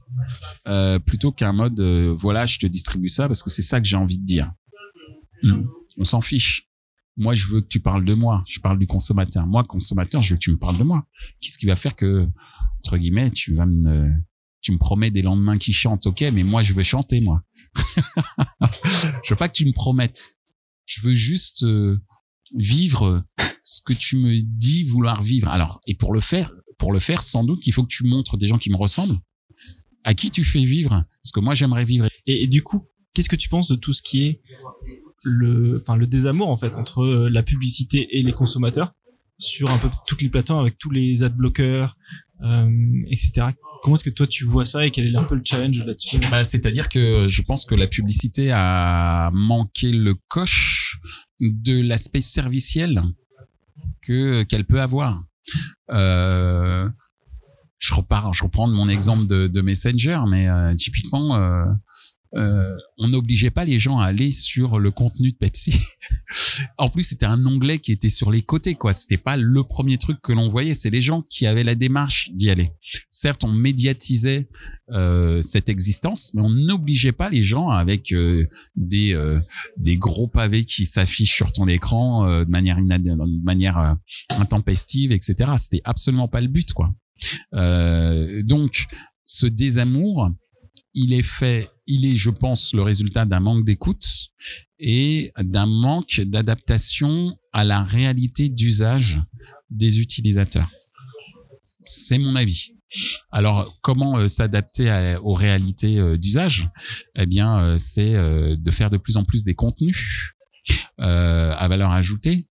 euh, 0.68 1.00
plutôt 1.00 1.32
qu'un 1.32 1.52
mode 1.52 1.80
voilà, 1.80 2.46
je 2.46 2.58
te 2.58 2.66
distribue 2.68 3.08
ça 3.08 3.26
parce 3.26 3.42
que 3.42 3.50
c'est 3.50 3.62
ça 3.62 3.80
que 3.80 3.88
j'ai 3.88 3.96
envie 3.96 4.20
de 4.20 4.24
dire. 4.24 4.52
Hmm. 5.42 5.64
On 5.98 6.04
s'en 6.04 6.20
fiche. 6.20 6.68
Moi, 7.16 7.34
je 7.34 7.46
veux 7.46 7.60
que 7.60 7.68
tu 7.68 7.80
parles 7.80 8.04
de 8.04 8.14
moi. 8.14 8.42
Je 8.46 8.60
parle 8.60 8.78
du 8.78 8.86
consommateur. 8.86 9.46
Moi, 9.46 9.64
consommateur, 9.64 10.20
je 10.20 10.30
veux 10.30 10.36
que 10.36 10.44
tu 10.44 10.50
me 10.50 10.58
parles 10.58 10.78
de 10.78 10.84
moi. 10.84 11.06
Qu'est-ce 11.40 11.58
qui 11.58 11.66
va 11.66 11.76
faire 11.76 11.94
que, 11.94 12.26
entre 12.78 12.96
guillemets, 12.96 13.30
tu 13.30 13.52
vas 13.52 13.66
me, 13.66 14.10
tu 14.62 14.72
me 14.72 14.78
promets 14.78 15.10
des 15.10 15.22
lendemains 15.22 15.58
qui 15.58 15.72
chantent, 15.72 16.06
ok, 16.06 16.22
mais 16.32 16.44
moi, 16.44 16.62
je 16.62 16.72
veux 16.72 16.82
chanter, 16.82 17.20
moi. 17.20 17.42
je 19.24 19.30
veux 19.30 19.36
pas 19.36 19.48
que 19.48 19.54
tu 19.54 19.66
me 19.66 19.72
promettes. 19.72 20.36
Je 20.86 21.00
veux 21.02 21.12
juste 21.12 21.64
euh, 21.64 21.98
vivre 22.54 23.24
ce 23.62 23.80
que 23.80 23.92
tu 23.92 24.16
me 24.16 24.40
dis 24.40 24.84
vouloir 24.84 25.22
vivre. 25.22 25.48
Alors, 25.48 25.80
et 25.86 25.94
pour 25.94 26.14
le 26.14 26.20
faire, 26.20 26.52
pour 26.78 26.92
le 26.92 26.98
faire, 26.98 27.22
sans 27.22 27.44
doute 27.44 27.60
qu'il 27.60 27.72
faut 27.72 27.82
que 27.82 27.92
tu 27.92 28.04
montres 28.04 28.36
des 28.36 28.48
gens 28.48 28.58
qui 28.58 28.70
me 28.70 28.76
ressemblent, 28.76 29.20
à 30.04 30.14
qui 30.14 30.30
tu 30.30 30.44
fais 30.44 30.64
vivre 30.64 31.04
ce 31.22 31.32
que 31.32 31.40
moi 31.40 31.54
j'aimerais 31.54 31.84
vivre. 31.84 32.08
et 32.26 32.48
du 32.48 32.62
coup, 32.62 32.88
qu'est-ce 33.14 33.28
que 33.28 33.36
tu 33.36 33.48
penses 33.48 33.68
de 33.68 33.76
tout 33.76 33.92
ce 33.92 34.02
qui 34.02 34.24
est 34.24 34.42
le, 35.22 35.76
enfin 35.80 35.96
le 35.96 36.06
désamour 36.06 36.48
en 36.50 36.56
fait 36.56 36.74
entre 36.76 37.02
euh, 37.02 37.28
la 37.30 37.42
publicité 37.42 38.08
et 38.18 38.22
les 38.22 38.32
consommateurs 38.32 38.94
sur 39.38 39.70
un 39.70 39.78
peu 39.78 39.88
toutes 40.06 40.22
les 40.22 40.28
plateformes 40.28 40.60
avec 40.60 40.78
tous 40.78 40.90
les 40.90 41.22
ad 41.22 41.34
bloqueurs, 41.36 41.96
euh, 42.42 42.68
etc. 43.10 43.48
Comment 43.82 43.96
est-ce 43.96 44.04
que 44.04 44.10
toi 44.10 44.26
tu 44.26 44.44
vois 44.44 44.64
ça 44.64 44.86
et 44.86 44.90
quel 44.90 45.12
est 45.12 45.16
un 45.16 45.24
peu 45.24 45.34
le 45.34 45.42
challenge 45.44 45.84
là-dessus? 45.84 46.18
Bah, 46.30 46.44
C'est-à-dire 46.44 46.88
que 46.88 47.26
je 47.26 47.42
pense 47.42 47.64
que 47.64 47.74
la 47.74 47.88
publicité 47.88 48.52
a 48.52 49.30
manqué 49.32 49.90
le 49.90 50.14
coche 50.28 51.00
de 51.40 51.80
l'aspect 51.80 52.20
serviciel 52.20 53.02
que 54.00 54.44
qu'elle 54.44 54.64
peut 54.64 54.80
avoir. 54.80 55.24
Euh, 55.90 56.88
je 57.78 57.94
repars, 57.94 58.32
je 58.32 58.44
reprends 58.44 58.68
mon 58.68 58.88
exemple 58.88 59.26
de, 59.26 59.48
de 59.48 59.60
Messenger, 59.60 60.20
mais 60.28 60.48
euh, 60.48 60.74
typiquement, 60.76 61.36
euh, 62.34 62.52
euh, 62.52 62.76
on 62.98 63.08
n'obligeait 63.08 63.50
pas 63.50 63.64
les 63.64 63.78
gens 63.78 63.98
à 63.98 64.06
aller 64.06 64.30
sur 64.30 64.78
le 64.78 64.90
contenu 64.90 65.32
de 65.32 65.36
Pepsi. 65.36 65.74
en 66.78 66.88
plus, 66.88 67.02
c'était 67.02 67.26
un 67.26 67.44
onglet 67.46 67.78
qui 67.78 67.92
était 67.92 68.08
sur 68.08 68.30
les 68.30 68.42
côtés, 68.42 68.74
quoi. 68.74 68.92
C'était 68.92 69.16
pas 69.16 69.36
le 69.36 69.62
premier 69.64 69.98
truc 69.98 70.20
que 70.22 70.32
l'on 70.32 70.48
voyait. 70.48 70.74
C'est 70.74 70.90
les 70.90 71.00
gens 71.00 71.22
qui 71.22 71.46
avaient 71.46 71.64
la 71.64 71.74
démarche 71.74 72.30
d'y 72.32 72.50
aller. 72.50 72.72
Certes, 73.10 73.44
on 73.44 73.52
médiatisait 73.52 74.48
euh, 74.90 75.40
cette 75.40 75.68
existence, 75.68 76.32
mais 76.34 76.42
on 76.42 76.52
n'obligeait 76.52 77.12
pas 77.12 77.30
les 77.30 77.42
gens 77.42 77.68
avec 77.68 78.12
euh, 78.12 78.46
des 78.76 79.14
euh, 79.14 79.40
des 79.76 79.96
gros 79.96 80.28
pavés 80.28 80.64
qui 80.64 80.84
s'affichent 80.84 81.34
sur 81.34 81.52
ton 81.52 81.66
écran 81.68 82.26
euh, 82.26 82.44
de 82.44 82.50
manière 82.50 82.76
de 82.76 83.42
manière 83.44 83.96
intempestive, 84.38 85.12
etc. 85.12 85.52
C'était 85.56 85.82
absolument 85.84 86.28
pas 86.28 86.40
le 86.40 86.48
but, 86.48 86.72
quoi. 86.72 86.94
Euh, 87.54 88.42
donc, 88.42 88.86
ce 89.26 89.46
désamour, 89.46 90.30
il 90.94 91.12
est 91.12 91.22
fait, 91.22 91.70
il 91.86 92.06
est, 92.06 92.16
je 92.16 92.30
pense, 92.30 92.74
le 92.74 92.82
résultat 92.82 93.24
d'un 93.24 93.40
manque 93.40 93.64
d'écoute 93.64 94.06
et 94.78 95.32
d'un 95.38 95.66
manque 95.66 96.20
d'adaptation 96.20 97.36
à 97.52 97.64
la 97.64 97.82
réalité 97.82 98.48
d'usage 98.48 99.20
des 99.70 100.00
utilisateurs. 100.00 100.70
C'est 101.84 102.18
mon 102.18 102.36
avis. 102.36 102.72
Alors, 103.30 103.78
comment 103.80 104.18
euh, 104.18 104.26
s'adapter 104.26 105.16
aux 105.22 105.34
réalités 105.34 105.98
euh, 105.98 106.16
d'usage? 106.16 106.68
Eh 107.16 107.26
bien, 107.26 107.58
euh, 107.58 107.76
c'est 107.76 108.12
de 108.12 108.70
faire 108.70 108.90
de 108.90 108.96
plus 108.96 109.16
en 109.16 109.24
plus 109.24 109.44
des 109.44 109.54
contenus 109.54 110.34
à 110.98 111.66
valeur 111.68 111.90
ajoutée, 111.90 112.46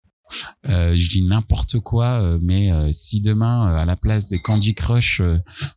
euh, 0.67 0.95
je 0.95 1.09
dis 1.09 1.21
n'importe 1.21 1.79
quoi, 1.79 2.21
euh, 2.21 2.39
mais 2.41 2.71
euh, 2.71 2.89
si 2.91 3.21
demain, 3.21 3.67
à 3.75 3.85
la 3.85 3.95
place 3.95 4.29
des 4.29 4.39
Candy 4.39 4.73
Crush, 4.73 5.21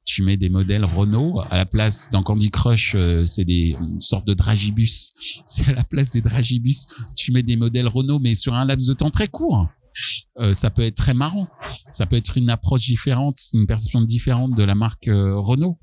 tu 0.05 0.23
mets 0.23 0.37
des 0.37 0.49
modèles 0.49 0.85
Renault, 0.85 1.41
à 1.51 1.57
la 1.57 1.67
place 1.67 2.09
dans 2.13 2.23
Candy 2.23 2.51
Crush, 2.51 2.97
c'est 3.25 3.45
des 3.45 3.77
une 3.81 4.01
sorte 4.01 4.27
de 4.27 4.35
dragibus. 4.35 5.13
Si 5.47 5.69
à 5.69 5.73
la 5.73 5.85
place 5.85 6.11
des 6.11 6.21
dragibus, 6.21 6.87
tu 7.17 7.33
mets 7.33 7.43
des 7.43 7.57
modèles 7.57 7.87
Renault, 7.87 8.19
mais 8.19 8.35
sur 8.35 8.55
un 8.55 8.65
laps 8.65 8.89
de 8.89 8.95
temps 8.95 9.11
très 9.11 9.29
court. 9.29 9.69
ça 10.53 10.71
peut 10.71 10.83
être 10.83 10.97
très 10.97 11.15
marrant. 11.15 11.49
Ça 11.93 12.07
peut 12.07 12.17
être 12.17 12.37
une 12.37 12.51
approche 12.51 12.87
différente, 12.87 13.39
une 13.53 13.67
perception 13.67 14.01
différente 14.01 14.55
de 14.57 14.63
la 14.63 14.75
marque 14.75 15.07
Renault 15.07 15.79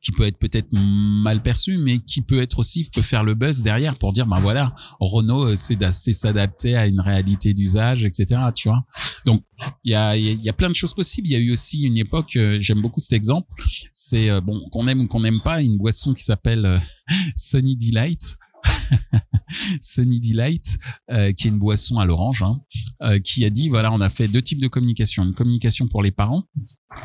qui 0.00 0.12
peut 0.12 0.24
être 0.24 0.38
peut-être 0.38 0.68
mal 0.72 1.42
perçu, 1.42 1.78
mais 1.78 1.98
qui 1.98 2.22
peut 2.22 2.40
être 2.40 2.58
aussi 2.58 2.88
peut 2.90 3.02
faire 3.02 3.24
le 3.24 3.34
buzz 3.34 3.62
derrière 3.62 3.96
pour 3.98 4.12
dire 4.12 4.26
ben 4.26 4.38
voilà 4.38 4.74
Renault 5.00 5.48
euh, 5.48 5.56
c'est 5.56 6.12
s'adapter 6.12 6.76
à 6.76 6.86
une 6.86 7.00
réalité 7.00 7.54
d'usage, 7.54 8.04
etc. 8.04 8.40
Tu 8.54 8.68
vois. 8.68 8.84
Donc 9.24 9.42
il 9.82 9.92
y 9.92 9.94
a 9.94 10.16
y 10.16 10.48
a 10.48 10.52
plein 10.52 10.68
de 10.68 10.74
choses 10.74 10.94
possibles. 10.94 11.28
Il 11.28 11.32
y 11.32 11.36
a 11.36 11.40
eu 11.40 11.52
aussi 11.52 11.82
une 11.82 11.96
époque, 11.96 12.36
euh, 12.36 12.58
j'aime 12.60 12.82
beaucoup 12.82 13.00
cet 13.00 13.14
exemple, 13.14 13.48
c'est 13.92 14.30
euh, 14.30 14.40
bon 14.40 14.60
qu'on 14.70 14.86
aime 14.86 15.00
ou 15.00 15.06
qu'on 15.08 15.20
n'aime 15.20 15.40
pas 15.42 15.62
une 15.62 15.78
boisson 15.78 16.14
qui 16.14 16.22
s'appelle 16.22 16.82
Sunny 17.36 17.76
Delight 17.76 18.36
Sunny 19.80 20.20
Delight, 20.20 20.78
euh, 21.10 21.32
qui 21.32 21.46
est 21.46 21.50
une 21.50 21.58
boisson 21.58 21.98
à 21.98 22.04
l'orange, 22.04 22.42
hein, 22.42 22.60
euh, 23.02 23.18
qui 23.18 23.44
a 23.44 23.50
dit 23.50 23.68
voilà, 23.68 23.92
on 23.92 24.00
a 24.00 24.08
fait 24.08 24.28
deux 24.28 24.42
types 24.42 24.60
de 24.60 24.68
communication 24.68 25.24
une 25.24 25.34
communication 25.34 25.88
pour 25.88 26.02
les 26.02 26.10
parents, 26.10 26.44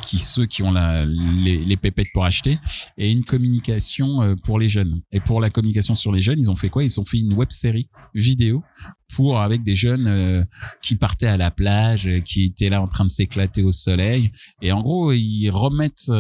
qui 0.02 0.20
ceux 0.20 0.46
qui 0.46 0.64
ont 0.64 0.72
la, 0.72 1.06
les, 1.06 1.64
les 1.64 1.78
pépettes 1.78 2.10
pour 2.14 2.26
acheter, 2.26 2.60
et 2.98 3.12
une 3.12 3.24
communication 3.24 4.22
euh, 4.22 4.36
pour 4.36 4.60
les 4.60 4.70
jeunes. 4.70 5.02
Et 5.12 5.20
pour 5.20 5.42
la 5.42 5.50
communication 5.50 5.96
sur 5.96 6.12
les 6.12 6.22
jeunes, 6.22 6.40
ils 6.40 6.52
ont 6.52 6.56
fait 6.56 6.70
quoi? 6.70 6.84
Ils 6.84 7.00
ont 7.00 7.06
fait 7.06 7.20
une 7.20 7.34
web 7.34 7.50
série 7.52 7.90
vidéo 8.14 8.64
pour 9.16 9.40
avec 9.40 9.64
des 9.64 9.76
jeunes 9.76 10.46
qui 10.82 10.96
partaient 10.96 11.28
à 11.28 11.38
la 11.38 11.52
plage, 11.52 12.10
qui 12.26 12.44
étaient 12.44 12.70
là 12.70 12.82
en 12.82 12.88
train 12.88 13.06
de 13.06 13.10
s'éclater 13.10 13.64
au 13.64 13.72
soleil. 13.72 14.32
Et 14.62 14.72
en 14.72 14.82
gros, 14.82 15.12
ils 15.12 15.50
remettent, 15.50 16.12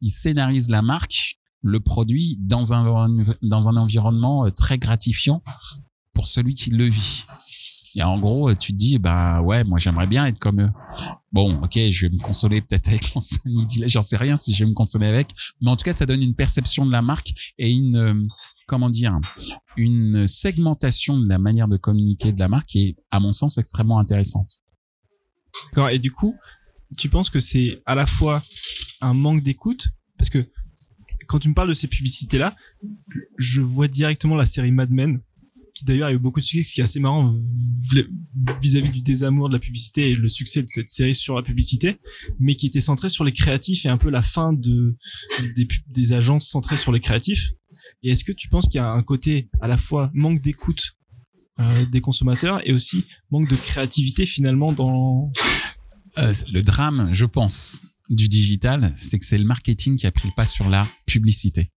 ils 0.00 0.10
scénarisent 0.10 0.70
la 0.70 0.82
marque 0.82 1.36
le 1.62 1.80
produit 1.80 2.38
dans 2.40 2.72
un, 2.72 3.08
dans 3.42 3.68
un 3.68 3.76
environnement 3.76 4.46
euh, 4.46 4.50
très 4.50 4.78
gratifiant 4.78 5.42
pour 6.14 6.26
celui 6.26 6.54
qui 6.54 6.70
le 6.70 6.86
vit. 6.86 7.24
Et 7.96 8.02
en 8.02 8.18
gros, 8.18 8.54
tu 8.54 8.72
te 8.72 8.76
dis, 8.76 8.98
bah 8.98 9.40
ouais, 9.40 9.64
moi 9.64 9.78
j'aimerais 9.78 10.06
bien 10.06 10.26
être 10.26 10.38
comme 10.38 10.60
eux. 10.60 10.70
Bon, 11.32 11.60
ok, 11.62 11.78
je 11.90 12.06
vais 12.06 12.12
me 12.12 12.20
consoler 12.20 12.60
peut-être 12.60 12.88
avec 12.88 13.12
mon 13.14 13.20
Sony 13.20 13.66
j'en 13.86 14.02
sais 14.02 14.16
rien 14.16 14.36
si 14.36 14.54
je 14.54 14.64
vais 14.64 14.70
me 14.70 14.74
consoler 14.74 15.06
avec, 15.06 15.28
mais 15.60 15.70
en 15.70 15.76
tout 15.76 15.84
cas, 15.84 15.92
ça 15.92 16.06
donne 16.06 16.22
une 16.22 16.34
perception 16.34 16.86
de 16.86 16.92
la 16.92 17.02
marque 17.02 17.32
et 17.58 17.70
une, 17.70 17.96
euh, 17.96 18.26
comment 18.66 18.90
dire, 18.90 19.18
une 19.76 20.26
segmentation 20.26 21.18
de 21.18 21.28
la 21.28 21.38
manière 21.38 21.68
de 21.68 21.76
communiquer 21.76 22.32
de 22.32 22.38
la 22.38 22.48
marque 22.48 22.66
qui 22.66 22.88
est, 22.88 22.96
à 23.10 23.20
mon 23.20 23.32
sens, 23.32 23.58
extrêmement 23.58 23.98
intéressante. 23.98 24.58
D'accord. 25.66 25.90
Et 25.90 25.98
du 25.98 26.12
coup, 26.12 26.36
tu 26.96 27.08
penses 27.08 27.30
que 27.30 27.40
c'est 27.40 27.82
à 27.86 27.94
la 27.94 28.06
fois 28.06 28.42
un 29.00 29.14
manque 29.14 29.42
d'écoute, 29.42 29.88
parce 30.16 30.30
que 30.30 30.48
quand 31.26 31.38
tu 31.38 31.48
me 31.48 31.54
parles 31.54 31.68
de 31.68 31.74
ces 31.74 31.86
publicités-là, 31.86 32.56
je 33.38 33.60
vois 33.60 33.88
directement 33.88 34.36
la 34.36 34.46
série 34.46 34.72
Mad 34.72 34.90
Men, 34.90 35.20
qui 35.80 35.84
d'ailleurs 35.86 36.08
a 36.08 36.12
eu 36.12 36.18
beaucoup 36.18 36.40
de 36.40 36.44
succès, 36.44 36.62
ce 36.62 36.74
qui 36.74 36.80
est 36.80 36.84
assez 36.84 37.00
marrant 37.00 37.34
vis-à-vis 38.60 38.90
du 38.90 39.00
désamour 39.00 39.48
de 39.48 39.54
la 39.54 39.58
publicité 39.58 40.10
et 40.10 40.14
le 40.14 40.28
succès 40.28 40.62
de 40.62 40.68
cette 40.68 40.90
série 40.90 41.14
sur 41.14 41.36
la 41.36 41.42
publicité, 41.42 41.96
mais 42.38 42.54
qui 42.54 42.66
était 42.66 42.80
centrée 42.80 43.08
sur 43.08 43.24
les 43.24 43.32
créatifs 43.32 43.84
et 43.86 43.88
un 43.88 43.96
peu 43.96 44.10
la 44.10 44.22
fin 44.22 44.52
de 44.52 44.94
des, 45.56 45.66
des 45.88 46.12
agences 46.12 46.48
centrées 46.48 46.76
sur 46.76 46.92
les 46.92 47.00
créatifs. 47.00 47.52
Et 48.02 48.10
est-ce 48.10 48.24
que 48.24 48.32
tu 48.32 48.48
penses 48.48 48.66
qu'il 48.66 48.76
y 48.76 48.84
a 48.84 48.90
un 48.90 49.02
côté 49.02 49.48
à 49.60 49.68
la 49.68 49.76
fois 49.76 50.10
manque 50.12 50.42
d'écoute 50.42 50.96
euh, 51.58 51.86
des 51.86 52.00
consommateurs 52.00 52.60
et 52.66 52.72
aussi 52.72 53.04
manque 53.30 53.48
de 53.48 53.56
créativité 53.56 54.26
finalement 54.26 54.72
dans 54.72 55.30
euh, 56.18 56.32
le 56.52 56.62
drame, 56.62 57.10
je 57.12 57.26
pense, 57.26 57.80
du 58.08 58.28
digital, 58.28 58.92
c'est 58.96 59.18
que 59.18 59.24
c'est 59.24 59.38
le 59.38 59.44
marketing 59.44 59.96
qui 59.96 60.06
a 60.06 60.12
pris 60.12 60.28
le 60.28 60.34
pas 60.34 60.44
sur 60.44 60.68
la 60.68 60.82
publicité. 61.06 61.70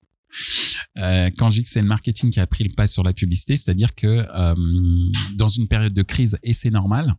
Euh, 0.97 1.29
quand 1.37 1.49
je 1.49 1.59
dis 1.59 1.63
que 1.63 1.69
c'est 1.69 1.81
le 1.81 1.87
marketing 1.87 2.31
qui 2.31 2.39
a 2.39 2.47
pris 2.47 2.63
le 2.63 2.73
pas 2.73 2.87
sur 2.87 3.03
la 3.03 3.13
publicité, 3.13 3.57
c'est-à-dire 3.57 3.95
que 3.95 4.07
euh, 4.07 4.55
dans 5.35 5.47
une 5.47 5.67
période 5.67 5.93
de 5.93 6.03
crise, 6.03 6.37
et 6.43 6.53
c'est 6.53 6.69
normal, 6.69 7.15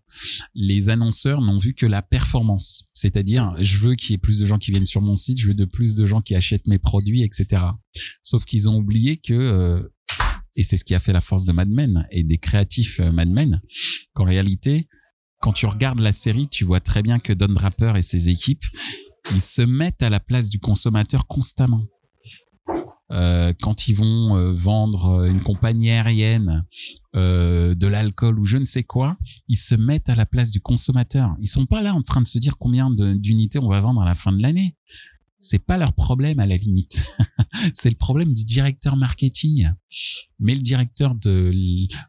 les 0.54 0.88
annonceurs 0.88 1.40
n'ont 1.40 1.58
vu 1.58 1.74
que 1.74 1.86
la 1.86 2.02
performance. 2.02 2.84
C'est-à-dire, 2.92 3.54
je 3.60 3.78
veux 3.78 3.94
qu'il 3.94 4.10
y 4.10 4.14
ait 4.14 4.18
plus 4.18 4.38
de 4.38 4.46
gens 4.46 4.58
qui 4.58 4.70
viennent 4.70 4.86
sur 4.86 5.00
mon 5.00 5.14
site, 5.14 5.38
je 5.38 5.48
veux 5.48 5.54
de 5.54 5.64
plus 5.64 5.94
de 5.94 6.06
gens 6.06 6.20
qui 6.20 6.34
achètent 6.34 6.66
mes 6.66 6.78
produits, 6.78 7.22
etc. 7.22 7.62
Sauf 8.22 8.44
qu'ils 8.44 8.68
ont 8.68 8.76
oublié 8.76 9.16
que, 9.16 9.34
euh, 9.34 9.82
et 10.56 10.62
c'est 10.62 10.76
ce 10.76 10.84
qui 10.84 10.94
a 10.94 11.00
fait 11.00 11.12
la 11.12 11.20
force 11.20 11.44
de 11.44 11.52
Mad 11.52 11.68
Men 11.68 12.06
et 12.10 12.22
des 12.22 12.38
créatifs 12.38 13.00
Mad 13.00 13.28
Men, 13.28 13.60
qu'en 14.12 14.24
réalité, 14.24 14.88
quand 15.40 15.52
tu 15.52 15.66
regardes 15.66 16.00
la 16.00 16.12
série, 16.12 16.48
tu 16.48 16.64
vois 16.64 16.80
très 16.80 17.02
bien 17.02 17.18
que 17.18 17.32
Don 17.32 17.48
Draper 17.48 17.96
et 17.96 18.02
ses 18.02 18.28
équipes, 18.28 18.64
ils 19.32 19.40
se 19.40 19.62
mettent 19.62 20.02
à 20.02 20.10
la 20.10 20.20
place 20.20 20.48
du 20.48 20.58
consommateur 20.58 21.26
constamment. 21.26 21.84
Euh, 23.12 23.52
quand 23.60 23.86
ils 23.86 23.94
vont 23.94 24.36
euh, 24.36 24.52
vendre 24.52 25.26
une 25.26 25.42
compagnie 25.42 25.90
aérienne, 25.90 26.64
euh, 27.16 27.74
de 27.74 27.86
l'alcool 27.86 28.38
ou 28.40 28.44
je 28.44 28.56
ne 28.56 28.64
sais 28.64 28.82
quoi, 28.82 29.16
ils 29.46 29.58
se 29.58 29.74
mettent 29.74 30.08
à 30.08 30.14
la 30.14 30.26
place 30.26 30.50
du 30.50 30.60
consommateur. 30.60 31.36
Ils 31.40 31.46
sont 31.46 31.66
pas 31.66 31.82
là 31.82 31.94
en 31.94 32.02
train 32.02 32.20
de 32.20 32.26
se 32.26 32.38
dire 32.38 32.56
combien 32.58 32.90
d'unités 32.90 33.58
on 33.58 33.68
va 33.68 33.80
vendre 33.80 34.00
à 34.02 34.04
la 34.04 34.14
fin 34.14 34.32
de 34.32 34.42
l'année 34.42 34.76
c'est 35.44 35.58
pas 35.58 35.76
leur 35.76 35.92
problème 35.92 36.38
à 36.38 36.46
la 36.46 36.56
limite. 36.56 37.04
c'est 37.74 37.90
le 37.90 37.96
problème 37.96 38.32
du 38.32 38.44
directeur 38.44 38.96
marketing. 38.96 39.68
Mais 40.40 40.54
le 40.54 40.60
directeur 40.62 41.14
de 41.14 41.52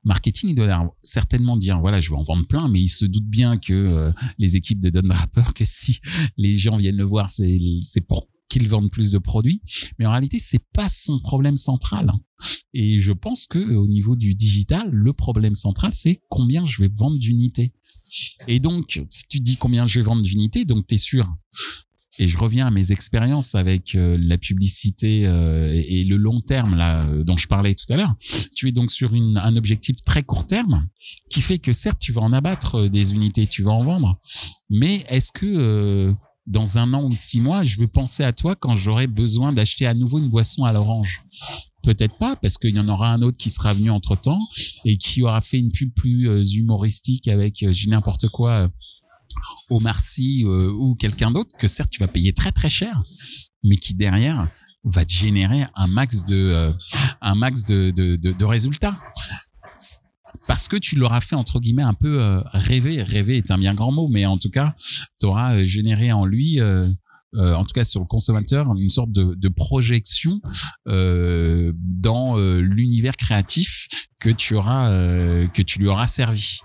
marketing, 0.03 0.51
il 0.51 0.55
doit 0.55 0.95
certainement 1.03 1.57
dire, 1.57 1.79
voilà, 1.79 1.99
je 1.99 2.09
vais 2.09 2.15
en 2.15 2.23
vendre 2.23 2.47
plein, 2.47 2.67
mais 2.69 2.81
il 2.81 2.87
se 2.87 3.05
doute 3.05 3.27
bien 3.27 3.57
que 3.57 3.73
euh, 3.73 4.11
les 4.37 4.55
équipes 4.55 4.79
de 4.79 4.89
Don 4.89 5.07
Draper, 5.07 5.53
que 5.55 5.65
si 5.65 5.99
les 6.37 6.57
gens 6.57 6.77
viennent 6.77 6.97
le 6.97 7.03
voir, 7.03 7.29
c'est, 7.29 7.59
c'est 7.81 8.07
pour 8.07 8.27
qu'ils 8.49 8.67
vendent 8.67 8.91
plus 8.91 9.11
de 9.11 9.17
produits. 9.17 9.61
Mais 9.97 10.05
en 10.05 10.11
réalité, 10.11 10.39
c'est 10.39 10.63
pas 10.73 10.89
son 10.89 11.19
problème 11.19 11.57
central. 11.57 12.11
Et 12.73 12.97
je 12.97 13.11
pense 13.11 13.45
que 13.45 13.59
au 13.59 13.87
niveau 13.87 14.15
du 14.15 14.35
digital, 14.35 14.89
le 14.91 15.13
problème 15.13 15.55
central, 15.55 15.93
c'est 15.93 16.21
combien 16.29 16.65
je 16.65 16.81
vais 16.81 16.89
vendre 16.93 17.17
d'unités. 17.17 17.73
Et 18.47 18.59
donc, 18.59 19.01
si 19.09 19.27
tu 19.27 19.39
dis 19.39 19.57
combien 19.57 19.85
je 19.85 19.99
vais 19.99 20.05
vendre 20.05 20.21
d'unités, 20.21 20.65
donc 20.65 20.87
tu 20.87 20.95
es 20.95 20.97
sûr 20.97 21.27
et 22.17 22.27
je 22.27 22.37
reviens 22.37 22.67
à 22.67 22.71
mes 22.71 22.91
expériences 22.91 23.55
avec 23.55 23.95
euh, 23.95 24.17
la 24.19 24.37
publicité 24.37 25.27
euh, 25.27 25.69
et, 25.73 26.05
le 26.05 26.17
long 26.17 26.39
terme 26.39 26.75
là 26.75 27.05
euh, 27.05 27.23
dont 27.23 27.37
je 27.37 27.47
parlais 27.47 27.75
tout 27.75 27.91
à 27.91 27.97
l'heure. 27.97 28.13
Tu 28.55 28.69
es 28.69 28.71
donc 28.71 28.91
sur 28.91 29.13
un 29.13 29.55
objectif 29.55 29.97
très 30.05 30.23
court 30.23 30.47
terme 30.47 30.87
qui 31.29 31.41
fait 31.41 31.59
que 31.59 31.73
certes 31.73 31.99
tu 31.99 32.13
vas 32.13 32.21
en 32.21 32.33
abattre 32.33 32.87
des 32.87 33.13
unités, 33.13 33.47
tu 33.47 33.63
vas 33.63 33.71
en 33.71 33.83
vendre, 33.83 34.19
mais 34.69 35.03
est-ce 35.09 35.31
que 35.31 36.13
dans 36.47 36.77
un 36.77 36.93
an 36.93 37.03
ou 37.03 37.11
six 37.11 37.41
mois, 37.41 37.63
je 37.63 37.79
veux 37.79 37.87
penser 37.87 38.23
à 38.23 38.33
toi 38.33 38.55
quand 38.55 38.75
j'aurai 38.75 39.07
besoin 39.07 39.53
d'acheter 39.53 39.87
à 39.87 39.93
nouveau 39.93 40.19
une 40.19 40.29
boisson 40.29 40.63
à 40.63 40.71
l'orange 40.71 41.23
Peut-être 41.83 42.17
pas, 42.17 42.35
parce 42.35 42.57
qu'il 42.57 42.75
y 42.75 42.79
en 42.79 42.87
aura 42.87 43.13
un 43.13 43.21
autre 43.21 43.37
qui 43.37 43.51
sera 43.51 43.71
venu 43.71 43.91
entre 43.91 44.15
temps 44.15 44.39
et 44.85 44.97
qui 44.97 45.21
aura 45.21 45.41
fait 45.41 45.59
une 45.59 45.71
pub 45.71 45.93
plus 45.93 46.55
humoristique 46.55 47.27
avec, 47.27 47.63
j'ai 47.69 47.89
n'importe 47.89 48.27
quoi, 48.29 48.69
Omar 49.69 49.99
Sy 49.99 50.43
euh, 50.45 50.71
ou 50.71 50.95
quelqu'un 50.95 51.31
d'autre 51.31 51.55
que 51.57 51.67
certes 51.67 51.89
tu 51.89 51.99
vas 51.99 52.07
payer 52.07 52.33
très 52.33 52.51
très 52.51 52.69
cher, 52.69 52.99
mais 53.63 53.77
qui 53.77 53.93
derrière 53.93 54.47
va 54.83 55.05
te 55.05 55.11
générer 55.11 55.65
un 55.75 55.87
max 55.87 56.23
euh, 56.31 56.73
de 57.31 58.45
résultats. 58.45 58.97
Parce 60.47 60.67
que 60.67 60.77
tu 60.77 60.95
l'auras 60.95 61.21
fait 61.21 61.36
entre 61.36 61.59
guillemets 61.59 61.83
un 61.83 61.93
peu 61.93 62.21
euh, 62.21 62.41
rêver. 62.51 63.01
Rêver 63.01 63.38
est 63.38 63.51
un 63.51 63.57
bien 63.57 63.73
grand 63.73 63.91
mot, 63.91 64.07
mais 64.07 64.25
en 64.25 64.38
tout 64.38 64.49
cas, 64.49 64.75
tu 65.19 65.25
auras 65.27 65.55
euh, 65.55 65.65
généré 65.65 66.11
en 66.11 66.25
lui 66.25 66.59
euh, 66.59 66.88
euh, 67.38 67.53
en 67.53 67.65
tout 67.65 67.73
cas 67.73 67.83
sur 67.83 67.99
le 67.99 68.05
consommateur, 68.05 68.73
une 68.77 68.89
sorte 68.89 69.11
de, 69.11 69.36
de 69.36 69.49
projection 69.49 70.41
euh, 70.88 71.73
dans 71.75 72.38
euh, 72.38 72.59
l'univers 72.61 73.17
créatif 73.17 73.88
que 74.19 74.29
tu 74.29 74.55
auras 74.55 74.89
que 75.47 75.61
tu 75.61 75.79
lui 75.79 75.88
auras 75.88 76.07
servi. 76.07 76.59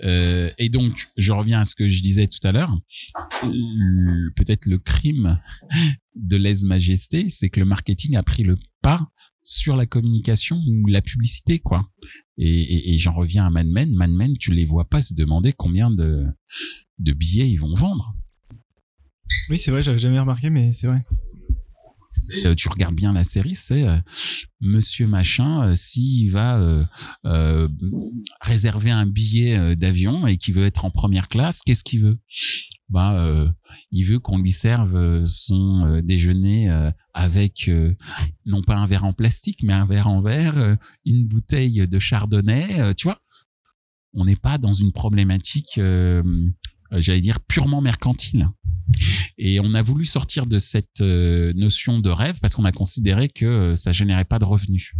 Et 0.00 0.68
donc, 0.70 1.08
je 1.18 1.32
reviens 1.32 1.60
à 1.60 1.64
ce 1.64 1.74
que 1.74 1.88
je 1.88 2.00
disais 2.00 2.26
tout 2.26 2.38
à 2.46 2.52
l'heure. 2.52 2.74
Peut-être 4.34 4.66
le 4.66 4.78
crime 4.78 5.38
de 6.14 6.36
lèse-majesté, 6.36 7.28
c'est 7.28 7.50
que 7.50 7.60
le 7.60 7.66
marketing 7.66 8.16
a 8.16 8.22
pris 8.22 8.44
le 8.44 8.56
pas 8.80 9.08
sur 9.42 9.76
la 9.76 9.86
communication 9.86 10.62
ou 10.66 10.86
la 10.86 11.02
publicité, 11.02 11.58
quoi. 11.58 11.80
Et, 12.38 12.46
et, 12.46 12.94
et 12.94 12.98
j'en 12.98 13.14
reviens 13.14 13.46
à 13.46 13.50
Mad 13.50 13.66
Men. 13.66 13.92
Mad 13.94 14.10
Men, 14.10 14.36
tu 14.38 14.52
les 14.52 14.64
vois 14.64 14.88
pas 14.88 15.02
se 15.02 15.14
demander 15.14 15.52
combien 15.52 15.90
de, 15.90 16.24
de 16.98 17.12
billets 17.12 17.50
ils 17.50 17.56
vont 17.56 17.74
vendre. 17.74 18.14
Oui, 19.48 19.58
c'est 19.58 19.70
vrai, 19.70 19.82
j'avais 19.82 19.98
jamais 19.98 20.20
remarqué, 20.20 20.50
mais 20.50 20.72
c'est 20.72 20.86
vrai. 20.86 21.04
Euh, 22.44 22.54
tu 22.54 22.68
regardes 22.68 22.94
bien 22.94 23.14
la 23.14 23.24
série, 23.24 23.54
c'est 23.54 23.88
euh, 23.88 23.96
Monsieur 24.60 25.06
Machin, 25.06 25.68
euh, 25.68 25.74
s'il 25.74 26.30
va 26.30 26.84
euh, 27.24 27.68
réserver 28.42 28.90
un 28.90 29.06
billet 29.06 29.76
d'avion 29.76 30.26
et 30.26 30.36
qu'il 30.36 30.52
veut 30.52 30.66
être 30.66 30.84
en 30.84 30.90
première 30.90 31.28
classe, 31.28 31.62
qu'est-ce 31.64 31.84
qu'il 31.84 32.00
veut? 32.00 32.18
Bah, 32.90 33.46
il 33.90 34.04
veut 34.04 34.18
qu'on 34.18 34.36
lui 34.36 34.52
serve 34.52 35.24
son 35.24 36.02
déjeuner 36.04 36.68
avec 37.14 37.68
euh, 37.68 37.94
non 38.46 38.62
pas 38.62 38.76
un 38.76 38.86
verre 38.86 39.04
en 39.04 39.12
plastique, 39.12 39.62
mais 39.62 39.72
un 39.72 39.86
verre 39.86 40.08
en 40.08 40.20
verre, 40.20 40.56
euh, 40.58 40.76
une 41.04 41.26
bouteille 41.26 41.86
de 41.86 41.98
chardonnay, 41.98 42.80
euh, 42.80 42.92
tu 42.92 43.06
vois 43.06 43.20
On 44.14 44.24
n'est 44.24 44.36
pas 44.36 44.58
dans 44.58 44.72
une 44.72 44.92
problématique, 44.92 45.80
j'allais 46.90 47.20
dire, 47.20 47.40
purement 47.40 47.80
mercantile. 47.80 48.48
Et 49.38 49.60
on 49.60 49.74
a 49.74 49.82
voulu 49.82 50.04
sortir 50.04 50.46
de 50.46 50.58
cette 50.58 51.00
notion 51.00 52.00
de 52.00 52.10
rêve 52.10 52.38
parce 52.40 52.54
qu'on 52.54 52.64
a 52.64 52.72
considéré 52.72 53.28
que 53.28 53.74
ça 53.74 53.92
générait 53.92 54.26
pas 54.26 54.38
de 54.38 54.44
revenus. 54.44 54.92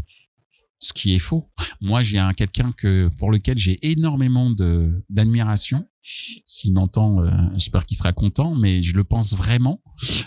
Ce 0.83 0.93
qui 0.93 1.15
est 1.15 1.21
faux. 1.21 1.49
Moi, 1.81 2.03
j'ai 2.03 2.19
un 2.19 2.33
quelqu'un 2.33 2.73
que 2.73 3.09
pour 3.17 3.31
lequel 3.31 3.57
j'ai 3.57 3.79
énormément 3.89 4.51
de 4.51 5.05
d'admiration. 5.09 5.87
S'il 6.45 6.73
m'entend, 6.73 7.23
euh, 7.23 7.31
j'espère 7.53 7.87
qu'il 7.87 7.97
sera 7.97 8.13
content, 8.13 8.57
mais 8.57 8.83
je 8.83 8.97
le 8.97 9.05
pense 9.05 9.37
vraiment. 9.37 9.81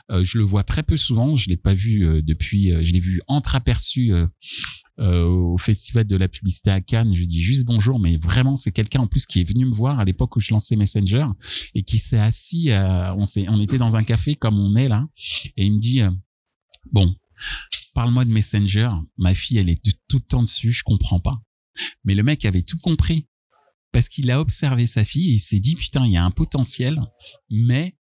Euh, 0.10 0.24
je 0.24 0.38
le 0.38 0.46
vois 0.46 0.64
très 0.64 0.82
peu 0.82 0.96
souvent. 0.96 1.36
Je 1.36 1.50
l'ai 1.50 1.58
pas 1.58 1.74
vu 1.74 2.08
euh, 2.08 2.22
depuis. 2.22 2.72
je 2.86 2.94
l'ai 2.94 3.02
vu 3.02 3.22
entreaperçu 3.28 4.14
au 4.98 5.58
festival 5.58 6.06
de 6.06 6.16
la 6.16 6.30
publicité 6.30 6.70
à 6.70 6.80
Cannes. 6.80 7.14
Je 7.14 7.20
lui 7.20 7.28
dis 7.28 7.42
juste 7.42 7.66
bonjour, 7.66 8.00
mais 8.00 8.16
vraiment, 8.16 8.56
c'est 8.56 8.72
quelqu'un 8.72 9.02
en 9.02 9.08
plus 9.08 9.26
qui 9.26 9.42
est 9.42 9.44
venu 9.44 9.66
me 9.66 9.74
voir 9.74 10.00
à 10.00 10.06
l'époque 10.06 10.38
où 10.38 10.40
je 10.40 10.52
lançais 10.52 10.78
Messenger 10.78 11.26
et 11.74 11.84
qui 11.84 12.00
s'est 12.00 12.20
assis. 12.20 12.70
on 12.72 13.26
s'est, 13.26 13.50
on 13.50 13.60
était 13.60 13.78
dans 13.78 13.98
un 13.98 14.06
café 14.06 14.36
comme 14.36 14.58
on 14.58 14.78
est 14.78 14.88
là, 14.88 15.06
et 15.58 15.66
il 15.66 15.74
me 15.74 15.80
dit 15.80 16.00
bon, 16.94 17.14
parle-moi 17.96 18.26
de 18.26 18.32
Messenger. 18.32 18.92
Ma 19.18 19.34
fille, 19.34 19.58
elle 19.58 19.70
est 19.70 19.82
tout, 20.08 20.18
le 20.18 20.20
temps 20.20 20.44
dessus, 20.44 20.72
je 20.72 20.84
comprends 20.84 21.20
pas. 21.20 21.42
Mais 22.04 22.14
le 22.14 22.22
mec 22.22 22.46
avait 22.46 22.62
tout 22.62 22.78
compris 22.78 23.28
parce 23.92 24.10
qu'il 24.10 24.30
a 24.30 24.40
observé 24.40 24.86
sa 24.86 25.04
fille 25.04 25.32
et 25.32 25.36
il 25.36 25.40
s'est 25.40 25.60
dit 25.60 25.76
putain, 25.76 26.06
il 26.06 26.12
y 26.12 26.18
a 26.18 26.24
un 26.24 26.32
potentiel, 26.32 27.02
mais 27.50 27.98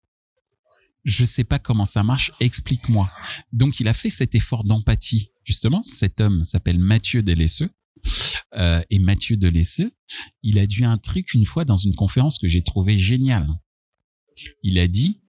je 1.03 1.25
sais 1.25 1.43
pas 1.43 1.59
comment 1.59 1.85
ça 1.85 2.03
marche, 2.03 2.31
explique-moi. 2.39 3.11
Donc 3.51 3.79
il 3.79 3.87
a 3.87 3.93
fait 3.93 4.09
cet 4.09 4.33
effort 4.33 4.63
d'empathie. 4.63 5.31
Justement, 5.43 5.83
cet 5.83 6.21
homme 6.21 6.45
s'appelle 6.45 6.79
Mathieu 6.79 7.21
Delesseux. 7.21 7.69
Euh, 8.55 8.81
et 8.89 8.99
Mathieu 8.99 9.37
Delesseux, 9.37 9.93
il 10.41 10.57
a 10.59 10.65
dit 10.65 10.83
un 10.83 10.97
truc 10.97 11.33
une 11.33 11.45
fois 11.45 11.65
dans 11.65 11.77
une 11.77 11.95
conférence 11.95 12.39
que 12.39 12.47
j'ai 12.47 12.63
trouvé 12.63 12.97
génial. 12.97 13.47
Il 14.63 14.79
a 14.79 14.87
dit 14.87 15.21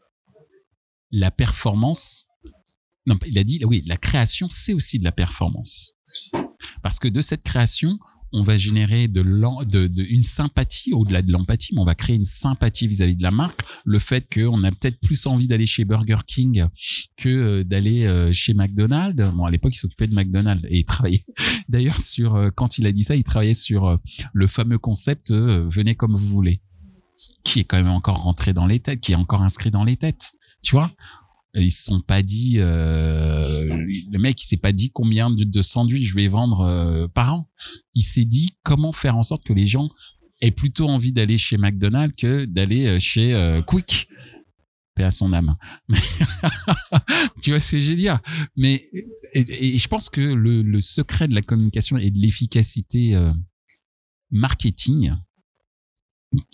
la 1.11 1.31
performance. 1.31 2.27
Non, 3.07 3.19
il 3.27 3.39
a 3.39 3.45
dit 3.45 3.61
oui, 3.65 3.83
la 3.87 3.97
création, 3.97 4.49
c'est 4.51 4.75
aussi 4.75 4.99
de 4.99 5.05
la 5.05 5.13
performance. 5.13 5.95
Parce 6.83 6.99
que 6.99 7.09
de 7.09 7.21
cette 7.21 7.43
création, 7.43 7.99
on 8.33 8.43
va 8.43 8.57
générer 8.57 9.09
de, 9.09 9.23
de, 9.23 9.87
de 9.87 10.03
une 10.03 10.23
sympathie 10.23 10.93
au-delà 10.93 11.23
de 11.23 11.31
l'empathie, 11.31 11.75
mais 11.75 11.81
on 11.81 11.85
va 11.85 11.95
créer 11.95 12.17
une 12.17 12.25
sympathie 12.25 12.87
vis-à-vis 12.87 13.15
de 13.15 13.23
la 13.23 13.31
marque. 13.31 13.61
Le 13.85 13.99
fait 13.99 14.27
qu'on 14.33 14.65
a 14.65 14.71
peut-être 14.71 14.99
plus 15.01 15.27
envie 15.27 15.49
d'aller 15.49 15.67
chez 15.67 15.85
Burger 15.85 16.19
King 16.27 16.67
que 17.19 17.29
euh, 17.29 17.65
d'aller 17.65 18.07
euh, 18.07 18.33
chez 18.33 18.55
McDonald's. 18.55 19.23
Bon, 19.35 19.45
à 19.45 19.51
l'époque, 19.51 19.75
il 19.75 19.79
s'occupait 19.79 20.07
de 20.07 20.15
McDonald's 20.15 20.67
et 20.71 20.79
il 20.79 20.85
travaillait. 20.85 21.25
D'ailleurs, 21.69 22.01
sur 22.01 22.35
euh, 22.35 22.51
quand 22.51 22.79
il 22.79 22.87
a 22.87 22.93
dit 22.93 23.05
ça, 23.05 23.17
il 23.17 23.25
travaillait 23.25 23.55
sur 23.55 23.99
le 24.33 24.47
fameux 24.47 24.79
concept 24.79 25.31
venez 25.33 25.95
comme 25.95 26.15
vous 26.15 26.29
voulez, 26.29 26.63
qui 27.45 27.61
est 27.61 27.65
quand 27.65 27.77
même 27.77 27.89
encore 27.89 28.23
rentré 28.23 28.55
dans 28.55 28.67
les 28.67 28.81
têtes, 28.81 29.01
qui 29.01 29.13
est 29.13 29.17
encore 29.17 29.43
inscrit 29.43 29.71
dans 29.71 29.85
les 29.85 29.97
têtes. 29.97 30.33
Tu 30.63 30.75
vois 30.75 30.93
ils 31.55 31.71
se 31.71 31.85
sont 31.85 32.01
pas 32.01 32.23
dit 32.23 32.55
euh, 32.57 33.41
le 34.11 34.19
mec 34.19 34.43
il 34.43 34.47
s'est 34.47 34.57
pas 34.57 34.73
dit 34.73 34.91
combien 34.91 35.31
de, 35.31 35.45
de 35.45 35.63
sandwichs 35.63 36.09
je 36.09 36.15
vais 36.15 36.29
vendre 36.29 36.61
euh, 36.61 37.09
par 37.09 37.35
an. 37.35 37.49
Il 37.95 38.03
s'est 38.03 38.25
dit 38.25 38.57
comment 38.63 38.93
faire 38.93 39.17
en 39.17 39.23
sorte 39.23 39.45
que 39.45 39.53
les 39.53 39.67
gens 39.67 39.91
aient 40.41 40.51
plutôt 40.51 40.89
envie 40.89 41.13
d'aller 41.13 41.39
chez 41.39 41.59
McDonald's 41.59 42.17
que 42.17 42.47
d'aller 42.47 42.87
euh, 42.87 42.99
chez 42.99 43.61
Quick. 43.67 44.09
Paix 44.95 45.05
à 45.05 45.11
son 45.11 45.33
âme. 45.33 45.57
Tu 47.41 47.51
vois 47.51 47.61
ce 47.61 47.77
que 47.77 47.83
veux 47.83 47.97
dire? 47.97 48.21
Mais 48.57 48.91
et, 49.33 49.79
je 49.79 49.89
pense 49.89 50.11
que 50.11 50.21
le, 50.21 50.81
secret 50.81 51.29
de 51.29 51.35
la 51.35 51.41
communication 51.41 51.97
et 51.97 52.11
de 52.11 52.19
l'efficacité 52.19 53.19
marketing 54.31 55.15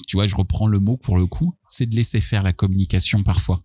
tu 0.07 0.17
vois 0.17 0.27
je 0.27 0.35
reprends 0.35 0.67
le 0.67 0.81
mot 0.81 0.97
pour 0.97 1.17
le 1.17 1.27
coup 1.27 1.55
c'est 1.69 1.87
de 1.87 1.95
laisser 1.95 2.21
faire 2.21 2.43
la 2.43 2.53
communication 2.53 3.23
parfois 3.23 3.63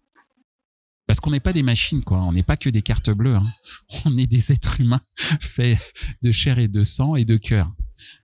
parce 1.06 1.20
qu'on 1.20 1.32
n'est 1.32 1.40
pas 1.40 1.54
des 1.54 1.64
machines, 1.64 2.04
quoi. 2.04 2.24
On 2.24 2.32
n'est 2.32 2.44
pas 2.44 2.58
que 2.58 2.70
des 2.70 2.82
cartes 2.82 3.10
bleues. 3.10 3.36
hein. 3.36 3.44
On 4.06 4.18
est 4.18 4.28
des 4.28 4.52
êtres 4.52 4.80
humains 4.80 5.02
faits 5.42 5.78
de 6.22 6.32
chair 6.32 6.60
et 6.60 6.68
de 6.68 6.84
sang 6.84 7.16
et 7.16 7.26
de 7.26 7.38
cœur. 7.38 7.72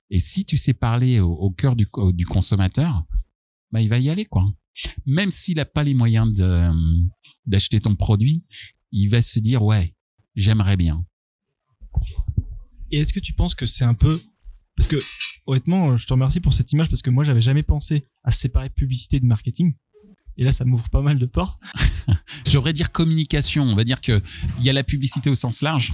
Et 0.10 0.20
si 0.20 0.46
tu 0.46 0.58
sais 0.58 0.74
parler 0.74 1.20
au, 1.20 1.52
cœur 1.52 1.76
du, 1.76 1.86
co- 1.86 2.12
du 2.12 2.26
consommateur, 2.26 3.04
bah, 3.72 3.82
il 3.82 3.90
va 3.90 4.00
y 4.00 4.10
aller, 4.10 4.26
quoi. 4.26 4.52
Même 5.06 5.30
s'il 5.30 5.58
n'a 5.58 5.66
pas 5.66 5.84
les 5.84 5.94
moyens 5.94 6.34
euh, 6.40 6.72
d'acheter 7.46 7.80
ton 7.82 7.96
produit, 7.96 8.44
il 8.92 9.08
va 9.10 9.22
se 9.22 9.40
dire, 9.40 9.62
ouais, 9.62 9.94
j'aimerais 10.36 10.78
bien. 10.78 11.06
Et 12.92 13.00
est-ce 13.00 13.14
que 13.14 13.20
tu 13.20 13.34
penses 13.34 13.54
que 13.56 13.66
c'est 13.66 13.86
un 13.86 13.94
peu 13.94 14.22
parce 14.76 14.88
que 14.88 14.98
honnêtement, 15.46 15.98
je 15.98 16.08
te 16.08 16.14
remercie 16.14 16.40
pour 16.40 16.54
cette 16.54 16.72
image 16.72 16.88
parce 16.90 17.02
que 17.02 17.10
moi 17.10 17.26
j'avais 17.26 17.42
jamais 17.42 17.64
pensé 17.64 18.06
à 18.24 18.32
séparer 18.32 18.70
publicité 18.70 19.20
de 19.20 19.26
marketing. 19.26 19.74
Et 20.40 20.46
là, 20.46 20.54
ça 20.54 20.64
m'ouvre 20.64 20.90
pas 20.90 21.02
mal 21.02 21.20
de 21.20 21.26
portes. 21.26 21.60
J'aurais 22.50 22.72
dire 22.72 22.94
communication. 22.94 23.64
On 23.64 23.76
va 23.76 23.84
dire 23.84 24.00
que 24.00 24.22
il 24.60 24.64
y 24.64 24.70
a 24.70 24.74
la 24.74 24.86
publicité 24.86 25.30
au 25.30 25.36
sens 25.36 25.62
large 25.62 25.92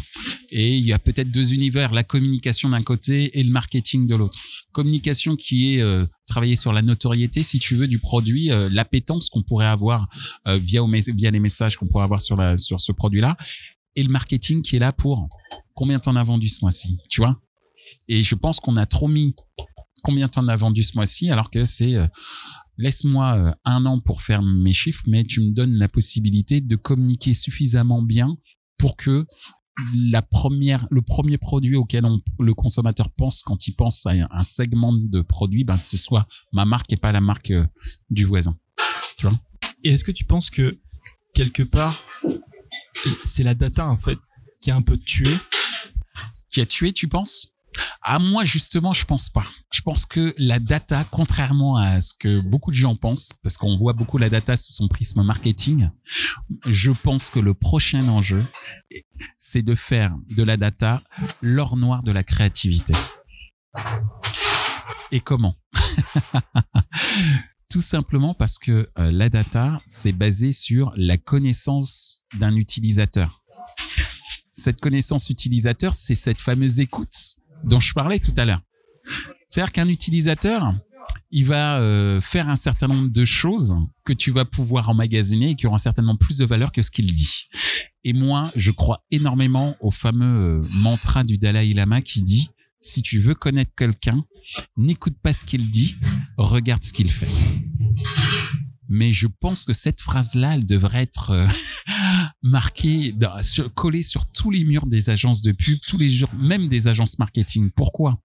et 0.51 0.77
il 0.77 0.85
y 0.85 0.93
a 0.93 0.99
peut-être 0.99 1.31
deux 1.31 1.55
univers, 1.55 1.91
la 1.91 2.03
communication 2.03 2.69
d'un 2.69 2.83
côté 2.83 3.39
et 3.39 3.43
le 3.43 3.51
marketing 3.51 4.05
de 4.05 4.15
l'autre. 4.15 4.37
Communication 4.71 5.35
qui 5.35 5.73
est 5.73 5.81
euh, 5.81 6.05
travailler 6.27 6.55
sur 6.55 6.73
la 6.73 6.83
notoriété, 6.83 7.41
si 7.41 7.57
tu 7.57 7.75
veux, 7.75 7.87
du 7.87 7.97
produit, 7.97 8.51
euh, 8.51 8.69
l'appétence 8.71 9.29
qu'on 9.29 9.41
pourrait 9.41 9.65
avoir 9.65 10.07
euh, 10.47 10.59
via, 10.59 10.83
les 11.31 11.39
messages 11.39 11.75
qu'on 11.75 11.87
pourrait 11.87 12.03
avoir 12.03 12.21
sur, 12.21 12.37
sur 12.55 12.79
ce 12.79 12.91
produit-là, 12.91 13.37
et 13.95 14.03
le 14.03 14.09
marketing 14.09 14.61
qui 14.61 14.75
est 14.75 14.79
là 14.79 14.93
pour 14.93 15.27
combien 15.73 15.97
t'en 15.97 16.15
as 16.15 16.23
vendu 16.23 16.49
ce 16.49 16.59
mois-ci, 16.61 16.97
tu 17.09 17.21
vois? 17.21 17.41
Et 18.07 18.21
je 18.21 18.35
pense 18.35 18.59
qu'on 18.59 18.77
a 18.77 18.85
trop 18.85 19.07
mis 19.07 19.33
combien 20.05 20.27
t'en 20.27 20.47
as 20.47 20.55
vendu 20.55 20.83
ce 20.83 20.95
mois-ci, 20.95 21.31
alors 21.31 21.49
que 21.49 21.65
c'est 21.65 21.95
euh, 21.95 22.07
laisse-moi 22.77 23.37
euh, 23.37 23.51
un 23.65 23.85
an 23.85 23.99
pour 23.99 24.21
faire 24.21 24.41
mes 24.41 24.73
chiffres, 24.73 25.03
mais 25.07 25.23
tu 25.23 25.41
me 25.41 25.51
donnes 25.51 25.75
la 25.75 25.87
possibilité 25.87 26.61
de 26.61 26.75
communiquer 26.75 27.33
suffisamment 27.33 28.01
bien 28.01 28.37
pour 28.77 28.95
que 28.97 29.25
la 29.93 30.21
première, 30.21 30.87
le 30.89 31.01
premier 31.01 31.37
produit 31.37 31.75
auquel 31.75 32.05
on, 32.05 32.21
le 32.39 32.53
consommateur 32.53 33.11
pense 33.11 33.43
quand 33.43 33.67
il 33.67 33.73
pense 33.73 34.05
à 34.05 34.11
un, 34.11 34.43
segment 34.43 34.93
de 34.93 35.21
produit, 35.21 35.63
ben 35.63 35.75
ce 35.75 35.97
soit 35.97 36.27
ma 36.53 36.65
marque 36.65 36.93
et 36.93 36.97
pas 36.97 37.11
la 37.11 37.21
marque 37.21 37.51
euh, 37.51 37.65
du 38.09 38.23
voisin. 38.23 38.57
Et 39.83 39.91
est-ce 39.91 40.03
que 40.03 40.11
tu 40.11 40.23
penses 40.23 40.49
que 40.49 40.79
quelque 41.33 41.63
part, 41.63 42.01
c'est 43.23 43.43
la 43.43 43.53
data 43.53 43.87
en 43.87 43.97
fait 43.97 44.17
qui 44.61 44.71
a 44.71 44.75
un 44.75 44.81
peu 44.81 44.97
tué? 44.97 45.29
Qui 46.51 46.61
a 46.61 46.65
tué, 46.65 46.93
tu 46.93 47.07
penses? 47.07 47.54
Ah 48.01 48.19
moi 48.19 48.43
justement, 48.43 48.93
je 48.93 49.05
pense 49.05 49.29
pas. 49.29 49.45
Je 49.71 49.81
pense 49.81 50.05
que 50.05 50.33
la 50.37 50.59
data, 50.59 51.03
contrairement 51.11 51.77
à 51.77 52.01
ce 52.01 52.13
que 52.17 52.39
beaucoup 52.39 52.71
de 52.71 52.75
gens 52.75 52.95
pensent, 52.95 53.33
parce 53.43 53.57
qu'on 53.57 53.77
voit 53.77 53.93
beaucoup 53.93 54.17
la 54.17 54.29
data 54.29 54.55
sous 54.55 54.73
son 54.73 54.87
prisme 54.87 55.23
marketing, 55.23 55.89
je 56.67 56.91
pense 56.91 57.29
que 57.29 57.39
le 57.39 57.53
prochain 57.53 58.07
enjeu, 58.07 58.45
c'est 59.37 59.63
de 59.63 59.75
faire 59.75 60.15
de 60.35 60.43
la 60.43 60.57
data 60.57 61.03
l'or 61.41 61.77
noir 61.77 62.03
de 62.03 62.11
la 62.11 62.23
créativité. 62.23 62.93
Et 65.11 65.19
comment? 65.19 65.55
Tout 67.69 67.81
simplement 67.81 68.33
parce 68.33 68.57
que 68.57 68.89
euh, 68.97 69.11
la 69.11 69.29
data, 69.29 69.81
c'est 69.87 70.13
basé 70.13 70.51
sur 70.51 70.93
la 70.95 71.17
connaissance 71.17 72.23
d'un 72.39 72.55
utilisateur. 72.55 73.43
Cette 74.51 74.79
connaissance 74.79 75.29
utilisateur, 75.29 75.93
c'est 75.93 76.15
cette 76.15 76.39
fameuse 76.39 76.79
écoute 76.79 77.37
dont 77.65 77.79
je 77.79 77.93
parlais 77.93 78.19
tout 78.19 78.33
à 78.37 78.45
l'heure. 78.45 78.61
C'est-à-dire 79.47 79.71
qu'un 79.71 79.87
utilisateur, 79.87 80.73
il 81.31 81.45
va 81.45 81.79
euh, 81.79 82.21
faire 82.21 82.49
un 82.49 82.55
certain 82.55 82.87
nombre 82.87 83.09
de 83.09 83.25
choses 83.25 83.75
que 84.03 84.13
tu 84.13 84.31
vas 84.31 84.45
pouvoir 84.45 84.89
emmagasiner 84.89 85.51
et 85.51 85.55
qui 85.55 85.67
auront 85.67 85.77
certainement 85.77 86.15
plus 86.15 86.37
de 86.37 86.45
valeur 86.45 86.71
que 86.71 86.81
ce 86.81 86.91
qu'il 86.91 87.11
dit. 87.13 87.47
Et 88.03 88.13
moi, 88.13 88.51
je 88.55 88.71
crois 88.71 89.03
énormément 89.11 89.75
au 89.79 89.91
fameux 89.91 90.61
euh, 90.63 90.67
mantra 90.73 91.23
du 91.23 91.37
Dalai 91.37 91.73
Lama 91.73 92.01
qui 92.01 92.21
dit 92.21 92.49
si 92.79 93.01
tu 93.01 93.19
veux 93.19 93.33
connaître 93.33 93.73
quelqu'un, 93.75 94.23
n'écoute 94.77 95.15
pas 95.21 95.33
ce 95.33 95.43
qu'il 95.43 95.69
dit, 95.69 95.95
regarde 96.37 96.83
ce 96.83 96.93
qu'il 96.93 97.09
fait. 97.09 97.27
Mais 98.87 99.11
je 99.11 99.27
pense 99.27 99.65
que 99.65 99.73
cette 99.73 100.01
phrase-là, 100.01 100.55
elle 100.55 100.65
devrait 100.65 101.01
être 101.01 101.31
euh, 101.31 101.47
marquée, 102.43 103.15
collée 103.73 104.03
sur 104.03 104.25
tous 104.27 104.51
les 104.51 104.63
murs 104.63 104.85
des 104.85 105.09
agences 105.09 105.41
de 105.41 105.51
pub, 105.51 105.79
tous 105.87 105.97
les 105.97 106.09
jours, 106.09 106.33
même 106.35 106.67
des 106.67 106.87
agences 106.87 107.17
marketing. 107.17 107.71
Pourquoi? 107.71 108.21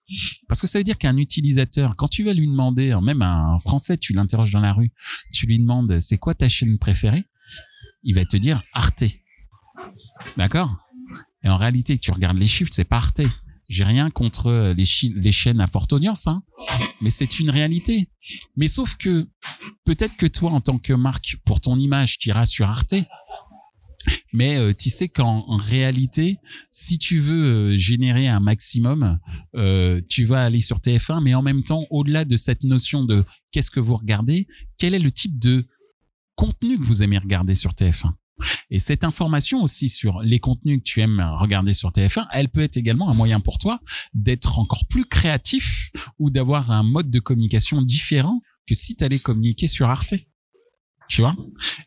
Parce 0.48 0.60
que 0.60 0.66
ça 0.66 0.78
veut 0.78 0.84
dire 0.84 0.98
qu'un 0.98 1.16
utilisateur, 1.16 1.96
quand 1.96 2.08
tu 2.08 2.24
vas 2.24 2.34
lui 2.34 2.46
demander, 2.46 2.96
même 3.02 3.22
un 3.22 3.58
Français, 3.60 3.96
tu 3.96 4.12
l'interroges 4.12 4.52
dans 4.52 4.60
la 4.60 4.72
rue, 4.72 4.92
tu 5.32 5.46
lui 5.46 5.58
demandes 5.58 5.98
c'est 5.98 6.18
quoi 6.18 6.34
ta 6.34 6.48
chaîne 6.48 6.78
préférée, 6.78 7.24
il 8.02 8.14
va 8.14 8.24
te 8.24 8.36
dire 8.36 8.62
Arte. 8.72 9.04
D'accord? 10.36 10.76
Et 11.42 11.48
en 11.48 11.56
réalité, 11.56 11.98
tu 11.98 12.10
regardes 12.10 12.36
les 12.36 12.46
chiffres, 12.46 12.70
c'est 12.72 12.84
pas 12.84 12.96
Arte. 12.96 13.22
J'ai 13.70 13.84
rien 13.84 14.10
contre 14.10 14.48
euh, 14.48 14.74
les, 14.74 15.32
chaînes 15.32 15.60
à 15.60 15.68
forte 15.68 15.92
audience, 15.92 16.26
hein, 16.26 16.42
mais 17.00 17.08
c'est 17.08 17.38
une 17.38 17.50
réalité. 17.50 18.08
Mais 18.56 18.66
sauf 18.66 18.96
que 18.96 19.28
peut-être 19.84 20.16
que 20.16 20.26
toi, 20.26 20.50
en 20.50 20.60
tant 20.60 20.78
que 20.78 20.92
marque, 20.92 21.36
pour 21.44 21.60
ton 21.60 21.78
image, 21.78 22.18
tu 22.18 22.30
iras 22.30 22.46
sur 22.46 22.68
Arte. 22.68 22.96
Mais 24.32 24.56
euh, 24.56 24.72
tu 24.76 24.90
sais 24.90 25.08
qu'en 25.08 25.56
réalité, 25.56 26.38
si 26.72 26.98
tu 26.98 27.20
veux 27.20 27.46
euh, 27.46 27.76
générer 27.76 28.26
un 28.26 28.40
maximum, 28.40 29.20
tu 30.08 30.24
vas 30.24 30.44
aller 30.44 30.60
sur 30.60 30.78
TF1. 30.78 31.22
Mais 31.22 31.34
en 31.34 31.42
même 31.42 31.62
temps, 31.62 31.86
au-delà 31.90 32.24
de 32.24 32.36
cette 32.36 32.64
notion 32.64 33.04
de 33.04 33.24
qu'est-ce 33.52 33.70
que 33.70 33.78
vous 33.78 33.96
regardez, 33.96 34.48
quel 34.78 34.94
est 34.94 34.98
le 34.98 35.12
type 35.12 35.38
de 35.38 35.68
contenu 36.34 36.76
que 36.76 36.84
vous 36.84 37.04
aimez 37.04 37.18
regarder 37.18 37.54
sur 37.54 37.70
TF1 37.70 38.10
et 38.70 38.78
cette 38.78 39.04
information 39.04 39.62
aussi 39.62 39.88
sur 39.88 40.20
les 40.20 40.38
contenus 40.38 40.78
que 40.78 40.84
tu 40.84 41.00
aimes 41.00 41.20
regarder 41.38 41.72
sur 41.72 41.90
TF1, 41.90 42.26
elle 42.32 42.48
peut 42.48 42.62
être 42.62 42.76
également 42.76 43.10
un 43.10 43.14
moyen 43.14 43.40
pour 43.40 43.58
toi 43.58 43.80
d'être 44.14 44.58
encore 44.58 44.86
plus 44.88 45.04
créatif 45.04 45.90
ou 46.18 46.30
d'avoir 46.30 46.70
un 46.70 46.82
mode 46.82 47.10
de 47.10 47.20
communication 47.20 47.82
différent 47.82 48.42
que 48.66 48.74
si 48.74 48.96
tu 48.96 49.04
allais 49.04 49.18
communiquer 49.18 49.66
sur 49.66 49.88
Arte. 49.88 50.14
Tu 51.08 51.22
vois? 51.22 51.34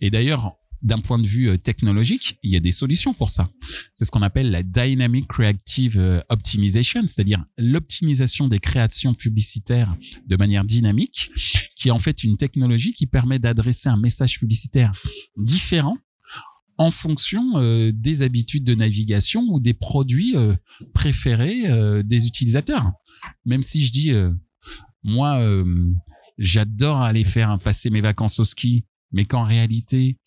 Et 0.01 0.11
d'ailleurs, 0.11 0.57
d'un 0.83 0.99
point 0.99 1.17
de 1.17 1.25
vue 1.25 1.49
euh, 1.49 1.57
technologique, 1.57 2.37
il 2.43 2.51
y 2.51 2.57
a 2.57 2.59
des 2.59 2.71
solutions 2.71 3.13
pour 3.13 3.29
ça. 3.29 3.49
C'est 3.95 4.05
ce 4.05 4.11
qu'on 4.11 4.21
appelle 4.21 4.51
la 4.51 4.63
Dynamic 4.63 5.27
Creative 5.27 5.97
euh, 5.97 6.21
Optimization, 6.29 7.07
c'est-à-dire 7.07 7.43
l'optimisation 7.57 8.49
des 8.49 8.59
créations 8.59 9.13
publicitaires 9.13 9.95
de 10.27 10.35
manière 10.35 10.65
dynamique, 10.65 11.31
qui 11.77 11.87
est 11.87 11.91
en 11.91 11.99
fait 11.99 12.23
une 12.23 12.37
technologie 12.37 12.93
qui 12.93 13.07
permet 13.07 13.39
d'adresser 13.39 13.87
un 13.87 13.97
message 13.97 14.39
publicitaire 14.39 14.91
différent 15.37 15.97
en 16.77 16.91
fonction 16.91 17.57
euh, 17.57 17.91
des 17.93 18.21
habitudes 18.21 18.63
de 18.63 18.75
navigation 18.75 19.43
ou 19.49 19.59
des 19.59 19.73
produits 19.73 20.35
euh, 20.35 20.55
préférés 20.93 21.67
euh, 21.67 22.03
des 22.03 22.27
utilisateurs. 22.27 22.91
Même 23.45 23.63
si 23.63 23.85
je 23.85 23.91
dis, 23.91 24.11
moi, 25.01 25.41
j'adore 26.37 27.01
aller 27.01 27.23
faire 27.23 27.57
passer 27.57 27.89
mes 27.89 28.01
vacances 28.01 28.37
au 28.39 28.43
ski, 28.43 28.85
mais 29.13 29.23
qu'en 29.23 29.43
réalité, 29.43 30.19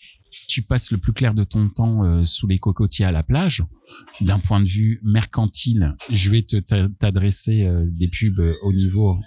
tu 0.49 0.62
passes 0.62 0.90
le 0.92 0.97
plus 0.97 1.12
clair 1.12 1.34
de 1.34 1.44
ton 1.44 1.68
temps 1.68 2.24
sous 2.24 2.47
les 2.47 2.59
cocotiers 2.59 3.05
à 3.05 3.12
la 3.12 3.22
plage. 3.22 3.62
D'un 4.22 4.38
point 4.38 4.61
de 4.61 4.68
vue 4.68 4.99
mercantile, 5.05 5.94
je 6.11 6.30
vais 6.30 6.40
te 6.40 6.57
t'adresser 6.57 7.70
des 7.88 8.09
pubs 8.09 8.55
au 8.62 8.72
niveau 8.72 9.18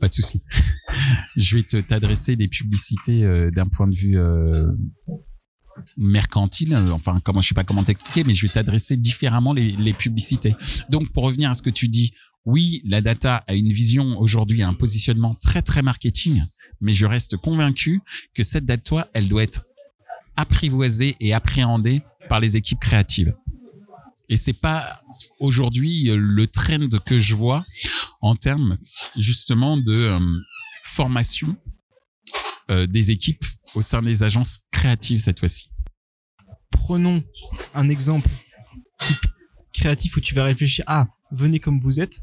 pas 0.00 0.08
de 0.08 0.14
souci. 0.14 0.42
je 1.36 1.56
vais 1.56 1.64
te 1.64 1.76
t'adresser 1.76 2.36
des 2.36 2.48
publicités 2.48 3.50
d'un 3.50 3.68
point 3.68 3.88
de 3.88 3.94
vue 3.94 4.16
mercantile, 5.96 6.74
euh, 6.74 6.90
enfin 6.90 7.20
comment 7.24 7.40
je 7.40 7.48
sais 7.48 7.54
pas 7.54 7.64
comment 7.64 7.84
t'expliquer, 7.84 8.24
mais 8.24 8.34
je 8.34 8.46
vais 8.46 8.52
t'adresser 8.52 8.96
différemment 8.96 9.52
les, 9.52 9.94
publicités. 9.94 10.54
Donc 10.90 11.10
pour 11.12 11.24
revenir 11.24 11.50
à 11.50 11.54
ce 11.54 11.62
que 11.62 11.70
tu 11.70 11.88
dis, 11.88 12.12
oui, 12.44 12.82
la 12.84 13.00
data 13.00 13.44
a 13.46 13.54
une 13.54 13.72
vision 13.72 14.18
aujourd'hui, 14.18 14.62
un 14.62 14.74
positionnement 14.74 15.34
très 15.34 15.62
très 15.62 15.82
marketing, 15.82 16.42
mais 16.80 16.92
je 16.92 17.06
reste 17.06 17.36
convaincu 17.36 18.00
que 18.34 18.42
cette 18.42 18.66
data, 18.66 19.08
elle 19.14 19.28
doit 19.28 19.42
être 19.42 19.64
apprivoisée 20.36 21.16
et 21.20 21.32
appréhendée 21.32 22.02
par 22.28 22.40
les 22.40 22.56
équipes 22.56 22.80
créatives. 22.80 23.34
Et 24.28 24.36
c'est 24.36 24.52
pas 24.52 25.00
aujourd'hui 25.38 26.10
euh, 26.10 26.16
le 26.16 26.46
trend 26.46 26.88
que 27.04 27.20
je 27.20 27.34
vois 27.34 27.64
en 28.20 28.34
termes 28.34 28.76
justement 29.16 29.76
de 29.76 29.94
euh, 29.94 30.18
formation 30.84 31.56
des 32.68 33.10
équipes 33.10 33.44
au 33.74 33.82
sein 33.82 34.02
des 34.02 34.22
agences 34.22 34.62
créatives 34.72 35.20
cette 35.20 35.38
fois-ci. 35.38 35.70
Prenons 36.70 37.22
un 37.74 37.88
exemple 37.88 38.28
créatif 39.72 40.16
où 40.16 40.20
tu 40.20 40.34
vas 40.34 40.44
réfléchir 40.44 40.84
ah 40.88 41.06
venez 41.30 41.60
comme 41.60 41.78
vous 41.78 42.00
êtes 42.00 42.20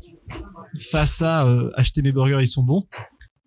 face 0.80 1.22
à 1.22 1.46
euh, 1.46 1.72
acheter 1.76 2.02
mes 2.02 2.12
burgers 2.12 2.42
ils 2.42 2.48
sont 2.48 2.64
bons. 2.64 2.88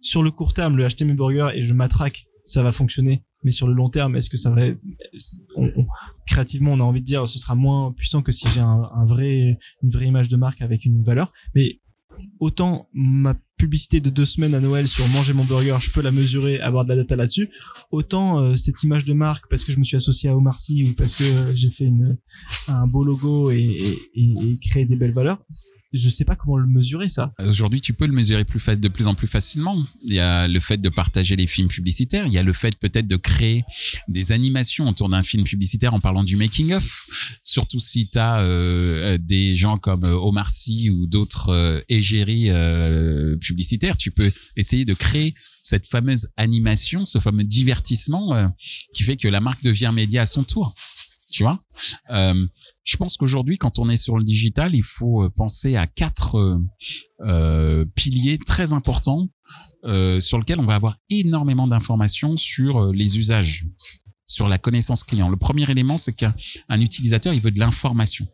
Sur 0.01 0.22
le 0.22 0.30
court 0.30 0.55
terme 0.55 0.76
le 0.76 0.84
acheter 0.84 1.05
mes 1.05 1.14
burgers 1.14 1.51
et 1.55 1.62
je 1.62 1.74
m'attraque 1.74 2.26
ça 2.44 2.62
va 2.62 2.70
fonctionner. 2.70 3.24
Mais 3.42 3.51
sur 3.51 3.66
le 3.66 3.74
long 3.74 3.90
terme 3.90 4.16
est-ce 4.16 4.30
que 4.30 4.36
ça 4.36 4.51
va 4.51 4.62
créativement 6.26 6.72
on 6.72 6.80
a 6.80 6.84
envie 6.84 7.01
de 7.01 7.07
dire 7.07 7.26
ce 7.26 7.38
sera 7.38 7.55
moins 7.55 7.92
puissant 7.92 8.22
que 8.22 8.32
si 8.32 8.49
j'ai 8.49 8.61
un, 8.61 9.05
vrai 9.07 9.59
une 9.82 9.90
vraie 9.90 10.07
image 10.07 10.28
de 10.28 10.36
marque 10.36 10.62
avec 10.62 10.84
une 10.84 11.03
valeur. 11.03 11.32
Mais 11.55 11.80
autant 12.40 12.88
ma 12.92 13.34
publicité 13.57 14.01
de 14.01 14.11
deux 14.11 14.25
semaines 14.25 14.55
à 14.55 14.61
Noël 14.61 14.87
sur 14.87 15.07
manger 15.09 15.33
mon 15.33 15.45
burger, 15.45 15.77
je 15.81 15.91
peux 15.91 16.03
la 16.03 16.11
mesurer, 16.11 16.61
avoir 16.61 16.85
de 16.85 16.91
la 16.91 16.97
data 16.97 17.17
là-dessus. 17.17 17.49
Autant 17.91 18.41
euh, 18.41 18.55
cette 18.55 18.83
image 18.83 19.05
de 19.05 19.13
marque 19.13 19.45
parce 19.49 19.65
que 19.65 19.73
je 19.73 19.79
me 19.79 19.85
suis 19.85 19.97
associé 19.97 20.29
à 20.31 20.37
Omar 20.37 20.59
Sy 20.59 20.85
ou 20.91 20.95
parce 20.95 21.15
que 21.15 21.25
j'ai 21.55 21.71
fait 21.71 21.91
un 22.69 22.87
beau 22.87 23.05
logo 23.05 23.51
et, 23.51 23.57
et, 24.15 24.23
et 24.23 24.59
créé 24.61 24.85
des 24.85 24.97
belles 24.97 25.15
valeurs, 25.15 25.43
je 25.97 26.11
sais 26.11 26.24
pas 26.24 26.36
comment 26.36 26.57
le 26.57 26.66
mesurer 26.66 27.09
ça. 27.09 27.32
Aujourd'hui, 27.38 27.80
tu 27.80 27.92
peux 27.92 28.07
le 28.07 28.12
mesurer 28.12 28.44
de 28.44 28.88
plus 28.88 29.07
en 29.07 29.14
plus 29.14 29.26
facilement. 29.26 29.82
Il 30.03 30.14
y 30.14 30.20
a 30.20 30.49
le 30.49 30.61
fait 30.61 30.78
de 30.78 30.88
partager 30.88 31.36
les 31.36 31.47
films 31.47 31.68
publicitaires, 31.68 32.26
il 32.26 32.32
y 32.32 32.38
a 32.38 32.42
le 32.42 32.53
fait 32.53 32.76
peut-être 32.78 33.07
de 33.07 33.16
créer 33.16 33.64
des 34.09 34.32
animations 34.32 34.88
autour 34.88 35.09
d'un 35.09 35.22
film 35.22 35.44
publicitaire 35.44 35.94
en 35.94 36.01
parlant 36.01 36.24
du 36.24 36.36
making 36.36 36.72
of. 36.72 37.07
Surtout 37.42 37.80
si 37.80 38.09
tu 38.09 38.18
as 38.18 38.40
euh, 38.40 39.18
des 39.18 39.57
gens 39.57 39.78
comme 39.78 40.05
euh, 40.05 40.14
Omar 40.14 40.51
Sy 40.51 40.90
ou 40.90 41.07
d'autres 41.07 41.51
euh, 41.51 41.80
égéries 41.88 42.51
euh, 42.51 43.36
publicitaires, 43.38 43.97
tu 43.97 44.11
peux 44.11 44.30
essayer 44.57 44.84
de 44.84 44.94
créer 44.94 45.34
cette 45.62 45.86
fameuse 45.86 46.28
animation, 46.36 47.05
ce 47.05 47.18
fameux 47.18 47.44
divertissement 47.44 48.34
euh, 48.34 48.49
qui 48.94 49.03
fait 49.03 49.16
que 49.16 49.28
la 49.28 49.40
marque 49.40 49.62
devient 49.62 49.90
média 49.92 50.22
à 50.22 50.26
son 50.26 50.44
tour. 50.44 50.74
Tu 51.30 51.42
vois? 51.42 51.61
Euh, 52.11 52.47
Je 52.87 52.97
pense 52.97 53.16
qu'aujourd'hui, 53.16 53.59
quand 53.59 53.80
on 53.80 53.91
est 53.91 53.97
sur 53.97 54.16
le 54.16 54.22
digital, 54.22 54.74
il 54.74 54.84
faut 54.84 55.24
euh, 55.24 55.28
penser 55.28 55.74
à 55.74 55.89
quatre 55.89 56.37
euh, 56.37 56.59
euh, 57.20 57.84
piliers 57.97 58.39
très 58.39 58.72
importants 58.72 59.28
sur 60.18 60.39
lesquels 60.41 60.59
on 60.59 60.66
va 60.66 60.74
avoir 60.74 60.99
énormément 61.09 61.68
d'informations 61.68 62.37
sur 62.37 62.93
les 62.93 63.18
usages, 63.18 63.62
sur 64.26 64.49
la 64.49 64.59
connaissance 64.59 65.05
client. 65.05 65.28
Le 65.28 65.37
premier 65.37 65.70
élément, 65.70 65.97
c'est 65.97 66.12
qu'un 66.12 66.34
utilisateur, 66.80 67.32
il 67.32 67.41
veut 67.41 67.53
de 67.53 67.61
l'information. 67.61 68.26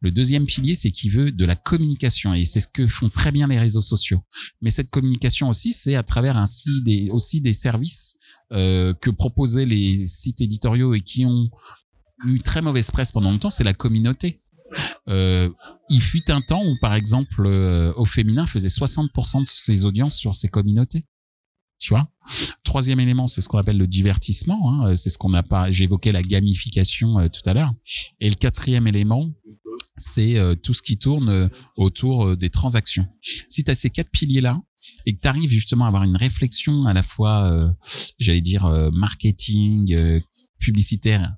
Le 0.00 0.10
deuxième 0.10 0.46
pilier, 0.46 0.74
c'est 0.74 0.90
qu'il 0.90 1.12
veut 1.12 1.30
de 1.30 1.44
la 1.44 1.54
communication 1.54 2.34
et 2.34 2.44
c'est 2.44 2.58
ce 2.58 2.66
que 2.66 2.88
font 2.88 3.08
très 3.08 3.30
bien 3.30 3.46
les 3.46 3.60
réseaux 3.60 3.82
sociaux. 3.82 4.20
Mais 4.62 4.70
cette 4.70 4.90
communication 4.90 5.48
aussi, 5.48 5.72
c'est 5.72 5.94
à 5.94 6.02
travers 6.02 6.44
des, 6.84 7.08
aussi 7.10 7.40
des 7.40 7.52
services 7.52 8.16
que 8.50 9.10
proposaient 9.10 9.66
les 9.66 10.08
sites 10.08 10.40
éditoriaux 10.40 10.94
et 10.94 11.02
qui 11.02 11.24
ont 11.24 11.48
eu 12.26 12.40
très 12.40 12.62
mauvaise 12.62 12.90
presse 12.90 13.12
pendant 13.12 13.30
longtemps, 13.30 13.50
c'est 13.50 13.64
la 13.64 13.74
communauté. 13.74 14.40
Euh, 15.08 15.50
il 15.90 16.00
fut 16.00 16.30
un 16.30 16.40
temps 16.40 16.64
où, 16.64 16.76
par 16.80 16.94
exemple, 16.94 17.46
euh, 17.46 17.92
au 17.96 18.04
féminin 18.04 18.46
faisait 18.46 18.68
60% 18.68 19.40
de 19.40 19.46
ses 19.46 19.84
audiences 19.84 20.16
sur 20.16 20.34
ses 20.34 20.48
communautés. 20.48 21.04
Tu 21.82 21.88
vois? 21.94 22.08
Troisième 22.62 23.00
élément, 23.00 23.26
c'est 23.26 23.40
ce 23.40 23.48
qu'on 23.48 23.58
appelle 23.58 23.76
le 23.76 23.88
divertissement. 23.88 24.70
Hein, 24.70 24.94
c'est 24.94 25.10
ce 25.10 25.18
qu'on 25.18 25.34
a 25.34 25.42
pas. 25.42 25.72
J'évoquais 25.72 26.12
la 26.12 26.22
gamification 26.22 27.18
euh, 27.18 27.26
tout 27.26 27.42
à 27.44 27.54
l'heure. 27.54 27.72
Et 28.20 28.28
le 28.30 28.36
quatrième 28.36 28.86
élément, 28.86 29.28
c'est 29.96 30.38
euh, 30.38 30.54
tout 30.54 30.74
ce 30.74 30.82
qui 30.82 30.96
tourne 30.96 31.28
euh, 31.28 31.48
autour 31.76 32.36
des 32.36 32.50
transactions. 32.50 33.08
Si 33.48 33.64
tu 33.64 33.70
as 33.72 33.74
ces 33.74 33.90
quatre 33.90 34.10
piliers-là, 34.10 34.58
et 35.06 35.14
que 35.14 35.20
tu 35.20 35.28
arrives 35.28 35.50
justement 35.50 35.84
à 35.86 35.88
avoir 35.88 36.04
une 36.04 36.16
réflexion 36.16 36.86
à 36.86 36.92
la 36.92 37.02
fois, 37.02 37.72
j'allais 38.18 38.40
dire, 38.40 38.66
marketing, 38.92 40.20
publicitaire 40.62 41.34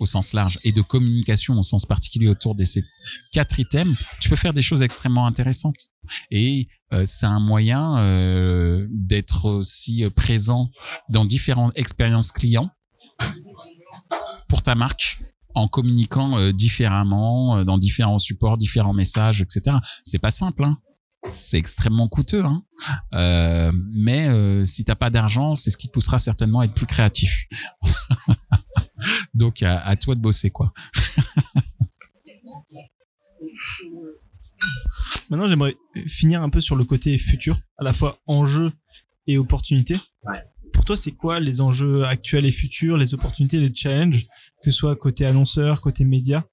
au 0.00 0.06
sens 0.06 0.32
large 0.32 0.58
et 0.64 0.72
de 0.72 0.80
communication 0.80 1.58
au 1.58 1.62
sens 1.62 1.84
particulier 1.84 2.28
autour 2.28 2.54
de 2.54 2.64
ces 2.64 2.84
quatre 3.32 3.58
items, 3.60 3.96
tu 4.20 4.28
peux 4.28 4.36
faire 4.36 4.54
des 4.54 4.62
choses 4.62 4.82
extrêmement 4.82 5.26
intéressantes. 5.26 5.90
Et 6.30 6.68
euh, 6.92 7.04
c'est 7.06 7.26
un 7.26 7.40
moyen 7.40 7.98
euh, 7.98 8.86
d'être 8.90 9.46
aussi 9.46 10.04
présent 10.14 10.70
dans 11.08 11.24
différentes 11.24 11.72
expériences 11.76 12.32
clients 12.32 12.70
pour 14.48 14.62
ta 14.62 14.74
marque 14.74 15.20
en 15.54 15.68
communiquant 15.68 16.38
euh, 16.38 16.52
différemment 16.52 17.64
dans 17.64 17.78
différents 17.78 18.18
supports, 18.18 18.58
différents 18.58 18.94
messages, 18.94 19.42
etc. 19.42 19.76
C'est 20.04 20.18
pas 20.18 20.30
simple, 20.30 20.64
hein 20.64 20.78
c'est 21.28 21.58
extrêmement 21.58 22.08
coûteux. 22.08 22.44
Hein. 22.44 22.64
Euh, 23.14 23.72
mais 23.94 24.28
euh, 24.28 24.64
si 24.64 24.84
t'as 24.84 24.94
pas 24.94 25.10
d'argent, 25.10 25.54
c'est 25.54 25.70
ce 25.70 25.76
qui 25.76 25.88
te 25.88 25.92
poussera 25.92 26.18
certainement 26.18 26.60
à 26.60 26.64
être 26.64 26.74
plus 26.74 26.86
créatif. 26.86 27.46
Donc 29.34 29.62
à, 29.62 29.80
à, 29.80 29.96
toi 29.96 30.14
de 30.14 30.20
bosser 30.20 30.50
quoi. 30.50 30.72
Maintenant, 35.30 35.48
j'aimerais 35.48 35.76
finir 36.06 36.42
un 36.42 36.50
peu 36.50 36.60
sur 36.60 36.76
le 36.76 36.84
côté 36.84 37.16
futur, 37.18 37.58
à 37.78 37.84
la 37.84 37.92
fois 37.92 38.18
enjeu 38.26 38.72
et 39.26 39.38
opportunité. 39.38 39.96
Ouais. 40.24 40.42
Pour 40.72 40.84
toi, 40.84 40.96
c'est 40.96 41.12
quoi 41.12 41.40
les 41.40 41.60
enjeux 41.60 42.04
actuels 42.04 42.46
et 42.46 42.52
futurs, 42.52 42.96
les 42.96 43.14
opportunités, 43.14 43.60
les 43.60 43.74
challenges, 43.74 44.26
que 44.62 44.70
ce 44.70 44.76
soit 44.76 44.96
côté 44.96 45.26
annonceur, 45.26 45.80
côté 45.80 46.04
média, 46.04 46.46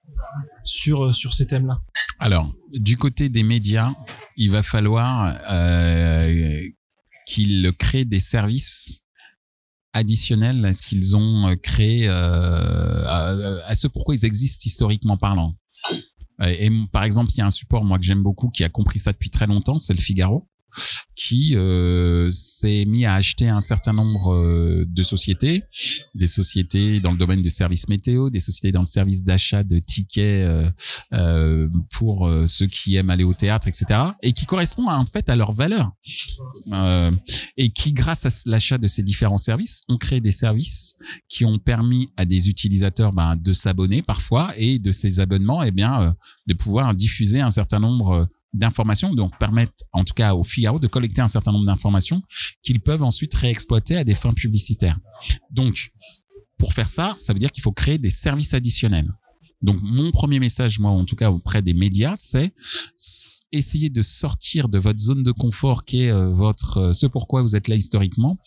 sur, 0.64 1.14
sur 1.14 1.34
ces 1.34 1.46
thèmes-là 1.46 1.80
Alors, 2.18 2.52
du 2.72 2.96
côté 2.96 3.28
des 3.28 3.42
médias, 3.42 3.92
il 4.36 4.50
va 4.50 4.62
falloir 4.62 5.36
euh, 5.50 6.62
qu'ils 7.26 7.72
créent 7.78 8.04
des 8.04 8.20
services 8.20 9.00
additionnels 9.92 10.64
à 10.64 10.72
ce 10.72 10.82
qu'ils 10.82 11.16
ont 11.16 11.56
créé, 11.62 12.08
euh, 12.08 13.04
à, 13.06 13.66
à 13.66 13.74
ce 13.74 13.86
pourquoi 13.88 14.14
ils 14.14 14.24
existent 14.24 14.62
historiquement 14.64 15.16
parlant. 15.16 15.54
Et 16.42 16.70
par 16.90 17.04
exemple, 17.04 17.30
il 17.32 17.38
y 17.38 17.40
a 17.42 17.46
un 17.46 17.50
support 17.50 17.84
moi 17.84 17.98
que 17.98 18.04
j'aime 18.04 18.22
beaucoup 18.22 18.48
qui 18.48 18.64
a 18.64 18.70
compris 18.70 18.98
ça 18.98 19.12
depuis 19.12 19.30
très 19.30 19.46
longtemps, 19.46 19.76
c'est 19.76 19.92
le 19.92 20.00
Figaro 20.00 20.49
qui 21.20 21.54
euh, 21.54 22.30
s'est 22.30 22.86
mis 22.86 23.04
à 23.04 23.14
acheter 23.14 23.46
un 23.46 23.60
certain 23.60 23.92
nombre 23.92 24.32
euh, 24.32 24.86
de 24.88 25.02
sociétés, 25.02 25.64
des 26.14 26.26
sociétés 26.26 26.98
dans 26.98 27.12
le 27.12 27.18
domaine 27.18 27.42
du 27.42 27.50
service 27.50 27.88
météo, 27.88 28.30
des 28.30 28.40
sociétés 28.40 28.72
dans 28.72 28.80
le 28.80 28.86
service 28.86 29.22
d'achat 29.22 29.62
de 29.62 29.80
tickets 29.80 30.46
euh, 30.46 30.70
euh 31.12 31.68
pour 31.92 32.26
euh, 32.26 32.46
ceux 32.46 32.66
qui 32.66 32.96
aiment 32.96 33.10
aller 33.10 33.24
au 33.24 33.34
théâtre, 33.34 33.68
etc. 33.68 34.00
Et 34.22 34.32
qui 34.32 34.46
correspond 34.46 34.88
en 34.88 35.04
fait 35.04 35.28
à 35.28 35.36
leurs 35.36 35.52
valeurs. 35.52 35.90
et 37.58 37.70
qui, 37.70 37.92
grâce 37.92 38.24
à 38.24 38.48
l'achat 38.48 38.78
de 38.78 38.86
ces 38.86 39.02
différents 39.02 39.36
services, 39.36 39.82
ont 39.88 39.98
créé 39.98 40.20
des 40.22 40.32
services 40.32 40.94
qui 41.28 41.44
ont 41.44 41.58
permis 41.58 42.08
à 42.16 42.24
des 42.24 42.48
utilisateurs 42.48 43.12
ben, 43.12 43.36
de 43.36 43.52
s'abonner 43.52 44.00
parfois 44.00 44.54
et 44.56 44.78
de 44.78 44.90
ces 44.90 45.20
abonnements, 45.20 45.62
eh 45.62 45.70
bien, 45.70 46.16
de 46.46 46.54
pouvoir 46.54 46.94
diffuser 46.94 47.40
un 47.40 47.50
certain 47.50 47.78
nombre 47.78 48.28
d'informations, 48.52 49.10
donc 49.10 49.36
permettent 49.38 49.84
en 49.92 50.04
tout 50.04 50.14
cas 50.14 50.34
au 50.34 50.44
Figaro 50.44 50.78
de 50.78 50.86
collecter 50.86 51.20
un 51.20 51.28
certain 51.28 51.52
nombre 51.52 51.66
d'informations 51.66 52.22
qu'ils 52.62 52.80
peuvent 52.80 53.02
ensuite 53.02 53.34
réexploiter 53.34 53.96
à 53.96 54.04
des 54.04 54.14
fins 54.14 54.32
publicitaires. 54.32 54.98
Donc, 55.50 55.92
pour 56.58 56.72
faire 56.72 56.88
ça, 56.88 57.14
ça 57.16 57.32
veut 57.32 57.38
dire 57.38 57.52
qu'il 57.52 57.62
faut 57.62 57.72
créer 57.72 57.98
des 57.98 58.10
services 58.10 58.54
additionnels. 58.54 59.10
Donc 59.62 59.78
mon 59.82 60.10
premier 60.10 60.40
message, 60.40 60.78
moi 60.78 60.90
en 60.90 61.04
tout 61.04 61.16
cas 61.16 61.30
auprès 61.30 61.60
des 61.60 61.74
médias, 61.74 62.14
c'est 62.16 62.54
essayer 63.52 63.90
de 63.90 64.00
sortir 64.00 64.68
de 64.68 64.78
votre 64.78 65.00
zone 65.00 65.22
de 65.22 65.32
confort 65.32 65.84
qui 65.84 66.04
est 66.04 66.10
euh, 66.10 66.30
votre 66.30 66.78
euh, 66.78 66.92
ce 66.92 67.06
pourquoi 67.06 67.42
vous 67.42 67.56
êtes 67.56 67.68
là 67.68 67.74
historiquement, 67.74 68.38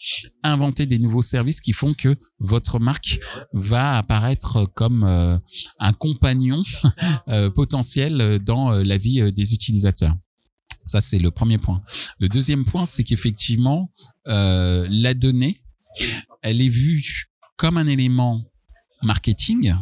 inventer 0.43 0.85
des 0.85 0.97
nouveaux 0.97 1.21
services 1.21 1.61
qui 1.61 1.73
font 1.73 1.93
que 1.93 2.15
votre 2.39 2.79
marque 2.79 3.19
va 3.51 3.97
apparaître 3.97 4.65
comme 4.73 5.03
euh, 5.03 5.37
un 5.79 5.93
compagnon 5.93 6.63
potentiel 7.55 8.39
dans 8.39 8.71
la 8.71 8.97
vie 8.97 9.31
des 9.33 9.53
utilisateurs. 9.53 10.15
Ça 10.85 11.01
c'est 11.01 11.19
le 11.19 11.31
premier 11.31 11.57
point. 11.57 11.81
Le 12.19 12.27
deuxième 12.27 12.65
point, 12.65 12.85
c'est 12.85 13.03
qu'effectivement 13.03 13.91
la 14.25 15.13
donnée, 15.13 15.61
elle 16.41 16.61
est 16.61 16.69
vue 16.69 17.29
comme 17.57 17.77
un 17.77 17.87
élément 17.87 18.43
marketing 19.01 19.73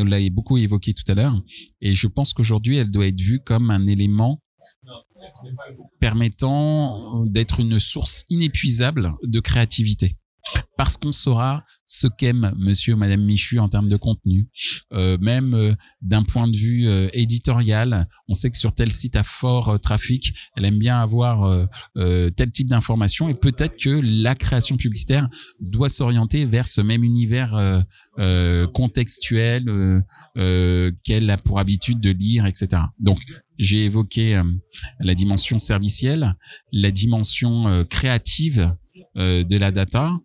on 0.00 0.04
l'a 0.04 0.18
beaucoup 0.30 0.56
évoqué 0.56 0.94
tout 0.94 1.10
à 1.10 1.14
l'heure. 1.14 1.40
Et 1.80 1.94
je 1.94 2.06
pense 2.06 2.32
qu'aujourd'hui, 2.32 2.76
elle 2.76 2.90
doit 2.90 3.06
être 3.06 3.20
vue 3.20 3.40
comme 3.40 3.70
un 3.70 3.86
élément 3.86 4.40
permettant 6.00 7.24
d'être 7.26 7.60
une 7.60 7.78
source 7.78 8.24
inépuisable 8.30 9.14
de 9.22 9.40
créativité 9.40 10.16
parce 10.76 10.96
qu'on 10.96 11.12
saura 11.12 11.64
ce 11.86 12.06
qu'aime 12.06 12.52
monsieur 12.58 12.94
ou 12.94 12.96
madame 12.96 13.22
Michu 13.22 13.58
en 13.58 13.68
termes 13.68 13.88
de 13.88 13.96
contenu. 13.96 14.48
Euh, 14.92 15.18
même 15.20 15.54
euh, 15.54 15.74
d'un 16.00 16.22
point 16.22 16.48
de 16.48 16.56
vue 16.56 16.88
euh, 16.88 17.08
éditorial, 17.12 18.08
on 18.28 18.34
sait 18.34 18.50
que 18.50 18.56
sur 18.56 18.72
tel 18.72 18.90
site 18.90 19.14
à 19.16 19.22
fort 19.22 19.78
trafic, 19.78 20.34
elle 20.56 20.64
aime 20.64 20.78
bien 20.78 20.98
avoir 21.00 21.68
tel 21.94 22.50
type 22.50 22.68
d'information 22.68 23.28
et 23.28 23.34
peut-être 23.34 23.76
que 23.76 24.00
la 24.02 24.34
création 24.34 24.76
publicitaire 24.76 25.28
doit 25.60 25.88
s'orienter 25.88 26.46
vers 26.46 26.66
ce 26.66 26.80
même 26.80 27.04
univers 27.04 27.84
contextuel 28.72 30.02
qu'elle 30.34 31.30
a 31.30 31.36
pour 31.36 31.58
habitude 31.58 32.00
de 32.00 32.10
lire, 32.10 32.46
etc. 32.46 32.82
Donc, 32.98 33.20
j'ai 33.58 33.84
évoqué 33.84 34.40
la 35.00 35.14
dimension 35.14 35.58
servicielle, 35.58 36.36
la 36.72 36.90
dimension 36.90 37.84
créative 37.90 38.74
de 39.14 39.56
la 39.56 39.70
data. 39.70 40.18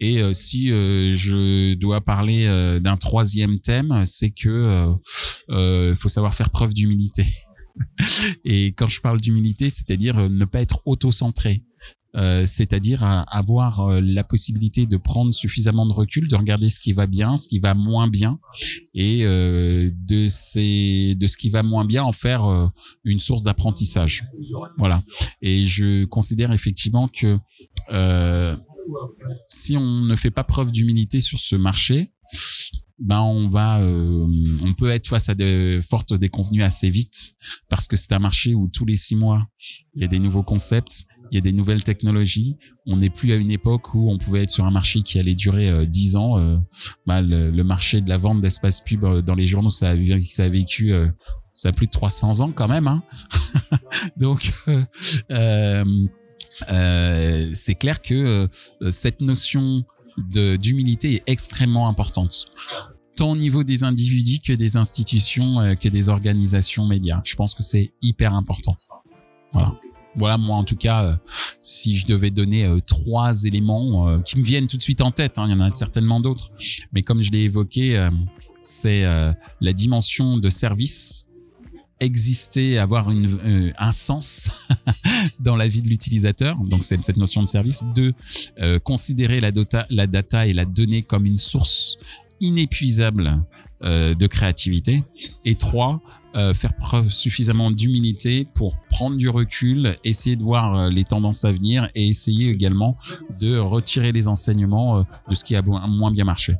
Et 0.00 0.20
euh, 0.20 0.32
si 0.32 0.72
euh, 0.72 1.12
je 1.12 1.74
dois 1.74 2.00
parler 2.00 2.46
d'un 2.80 2.96
troisième 2.96 3.60
thème, 3.60 4.02
c'est 4.04 4.30
que 4.30 4.94
faut 5.96 6.08
savoir 6.08 6.34
faire 6.34 6.50
preuve 6.50 6.74
d'humilité. 6.74 7.26
Et 8.44 8.68
quand 8.68 8.88
je 8.88 9.00
parle 9.00 9.20
d'humilité, 9.20 9.70
c'est-à-dire 9.70 10.28
ne 10.28 10.44
pas 10.44 10.60
être 10.60 10.80
auto-centré. 10.86 11.62
Euh, 12.16 12.44
c'est-à-dire 12.44 13.04
avoir 13.04 13.80
euh, 13.80 14.00
la 14.00 14.24
possibilité 14.24 14.84
de 14.84 14.96
prendre 14.96 15.32
suffisamment 15.32 15.86
de 15.86 15.92
recul, 15.92 16.26
de 16.26 16.34
regarder 16.34 16.68
ce 16.68 16.80
qui 16.80 16.92
va 16.92 17.06
bien, 17.06 17.36
ce 17.36 17.46
qui 17.46 17.60
va 17.60 17.74
moins 17.74 18.08
bien, 18.08 18.40
et 18.94 19.24
euh, 19.24 19.92
de 19.94 20.26
ces, 20.28 21.14
de 21.14 21.26
ce 21.28 21.36
qui 21.36 21.50
va 21.50 21.62
moins 21.62 21.84
bien 21.84 22.02
en 22.02 22.10
faire 22.10 22.72
une 23.04 23.20
source 23.20 23.44
d'apprentissage. 23.44 24.24
Voilà. 24.76 25.02
Et 25.40 25.66
je 25.66 26.04
considère 26.04 26.52
effectivement 26.52 27.06
que 27.06 27.38
si 29.46 29.76
on 29.76 30.00
ne 30.02 30.16
fait 30.16 30.30
pas 30.30 30.44
preuve 30.44 30.70
d'humilité 30.72 31.20
sur 31.20 31.38
ce 31.38 31.56
marché, 31.56 32.12
ben 32.98 33.20
on 33.20 33.48
va, 33.48 33.80
on 33.82 34.74
peut 34.74 34.90
être 34.90 35.06
face 35.06 35.28
à 35.28 35.34
de 35.34 35.80
fortes 35.82 36.14
déconvenues 36.14 36.62
assez 36.62 36.90
vite 36.90 37.34
parce 37.68 37.88
que 37.88 37.96
c'est 37.96 38.12
un 38.12 38.18
marché 38.18 38.54
où 38.54 38.68
tous 38.68 38.84
les 38.84 38.96
six 38.96 39.16
mois 39.16 39.48
il 39.94 40.02
y 40.02 40.04
a 40.04 40.08
des 40.08 40.18
nouveaux 40.18 40.42
concepts 40.42 41.06
il 41.30 41.36
y 41.36 41.38
a 41.38 41.40
des 41.40 41.52
nouvelles 41.52 41.84
technologies. 41.84 42.56
On 42.86 42.96
n'est 42.96 43.10
plus 43.10 43.32
à 43.32 43.36
une 43.36 43.50
époque 43.50 43.94
où 43.94 44.10
on 44.10 44.18
pouvait 44.18 44.42
être 44.42 44.50
sur 44.50 44.64
un 44.64 44.70
marché 44.70 45.02
qui 45.02 45.18
allait 45.18 45.34
durer 45.34 45.68
euh, 45.68 45.84
dix 45.86 46.16
ans. 46.16 46.38
Euh, 46.38 46.56
bah, 47.06 47.22
le, 47.22 47.62
marché 47.62 48.00
de 48.00 48.08
la 48.08 48.18
vente 48.18 48.40
d'espace 48.40 48.80
pub 48.80 49.04
euh, 49.04 49.22
dans 49.22 49.34
les 49.34 49.46
journaux, 49.46 49.70
ça 49.70 49.90
a, 49.90 49.96
ça 50.28 50.44
a 50.44 50.48
vécu, 50.48 50.92
ça 51.52 51.68
a 51.68 51.72
plus 51.72 51.86
de 51.86 51.92
300 51.92 52.40
ans 52.40 52.52
quand 52.52 52.68
même. 52.68 52.88
Hein 52.88 53.02
Donc, 54.16 54.52
c'est 56.52 57.74
clair 57.78 58.02
que 58.02 58.48
cette 58.90 59.20
notion 59.20 59.84
d'humilité 60.18 61.14
est 61.14 61.22
extrêmement 61.26 61.88
importante 61.88 62.46
tant 63.16 63.32
au 63.32 63.36
niveau 63.36 63.64
des 63.64 63.84
individus 63.84 64.40
que 64.40 64.52
des 64.52 64.76
institutions, 64.76 65.76
que 65.80 65.88
des 65.88 66.08
organisations 66.08 66.86
médias. 66.86 67.20
Je 67.24 67.34
pense 67.34 67.54
que 67.54 67.62
c'est 67.62 67.92
hyper 68.00 68.34
important. 68.34 68.76
Voilà. 69.52 69.74
Voilà, 70.16 70.38
moi 70.38 70.56
en 70.56 70.64
tout 70.64 70.76
cas, 70.76 71.04
euh, 71.04 71.16
si 71.60 71.96
je 71.96 72.06
devais 72.06 72.30
donner 72.30 72.64
euh, 72.64 72.80
trois 72.80 73.44
éléments 73.44 74.08
euh, 74.08 74.18
qui 74.18 74.38
me 74.38 74.44
viennent 74.44 74.66
tout 74.66 74.76
de 74.76 74.82
suite 74.82 75.00
en 75.00 75.12
tête, 75.12 75.38
hein, 75.38 75.44
il 75.46 75.52
y 75.52 75.54
en 75.54 75.60
a 75.60 75.74
certainement 75.74 76.20
d'autres, 76.20 76.50
mais 76.92 77.02
comme 77.02 77.22
je 77.22 77.30
l'ai 77.30 77.42
évoqué, 77.42 78.08
c'est 78.60 79.02
la 79.02 79.72
dimension 79.72 80.36
de 80.36 80.50
service, 80.50 81.26
exister, 82.00 82.78
avoir 82.78 83.10
une, 83.10 83.72
un 83.78 83.92
sens 83.92 84.50
dans 85.40 85.56
la 85.56 85.68
vie 85.68 85.82
de 85.82 85.88
l'utilisateur, 85.88 86.56
donc 86.56 86.82
c'est 86.82 87.00
cette 87.02 87.16
notion 87.16 87.42
de 87.42 87.48
service. 87.48 87.84
Deux, 87.94 88.14
considérer 88.84 89.40
la 89.40 89.52
data, 89.52 89.86
la 89.90 90.06
data 90.06 90.46
et 90.46 90.52
la 90.52 90.64
donnée 90.64 91.02
comme 91.02 91.26
une 91.26 91.36
source 91.36 91.98
inépuisable 92.40 93.44
de 93.82 94.26
créativité. 94.26 95.04
Et 95.44 95.54
trois, 95.54 96.02
euh, 96.36 96.54
faire 96.54 96.74
preuve 96.74 97.08
suffisamment 97.08 97.72
d'humilité 97.72 98.46
pour 98.54 98.76
prendre 98.88 99.16
du 99.16 99.28
recul, 99.28 99.96
essayer 100.04 100.36
de 100.36 100.42
voir 100.44 100.76
euh, 100.76 100.88
les 100.88 101.02
tendances 101.02 101.44
à 101.44 101.50
venir 101.50 101.88
et 101.96 102.08
essayer 102.08 102.50
également 102.50 102.96
de 103.40 103.58
retirer 103.58 104.12
les 104.12 104.28
enseignements 104.28 104.98
euh, 104.98 105.02
de 105.28 105.34
ce 105.34 105.42
qui 105.42 105.56
a 105.56 105.62
moins 105.62 106.12
bien 106.12 106.24
marché. 106.24 106.54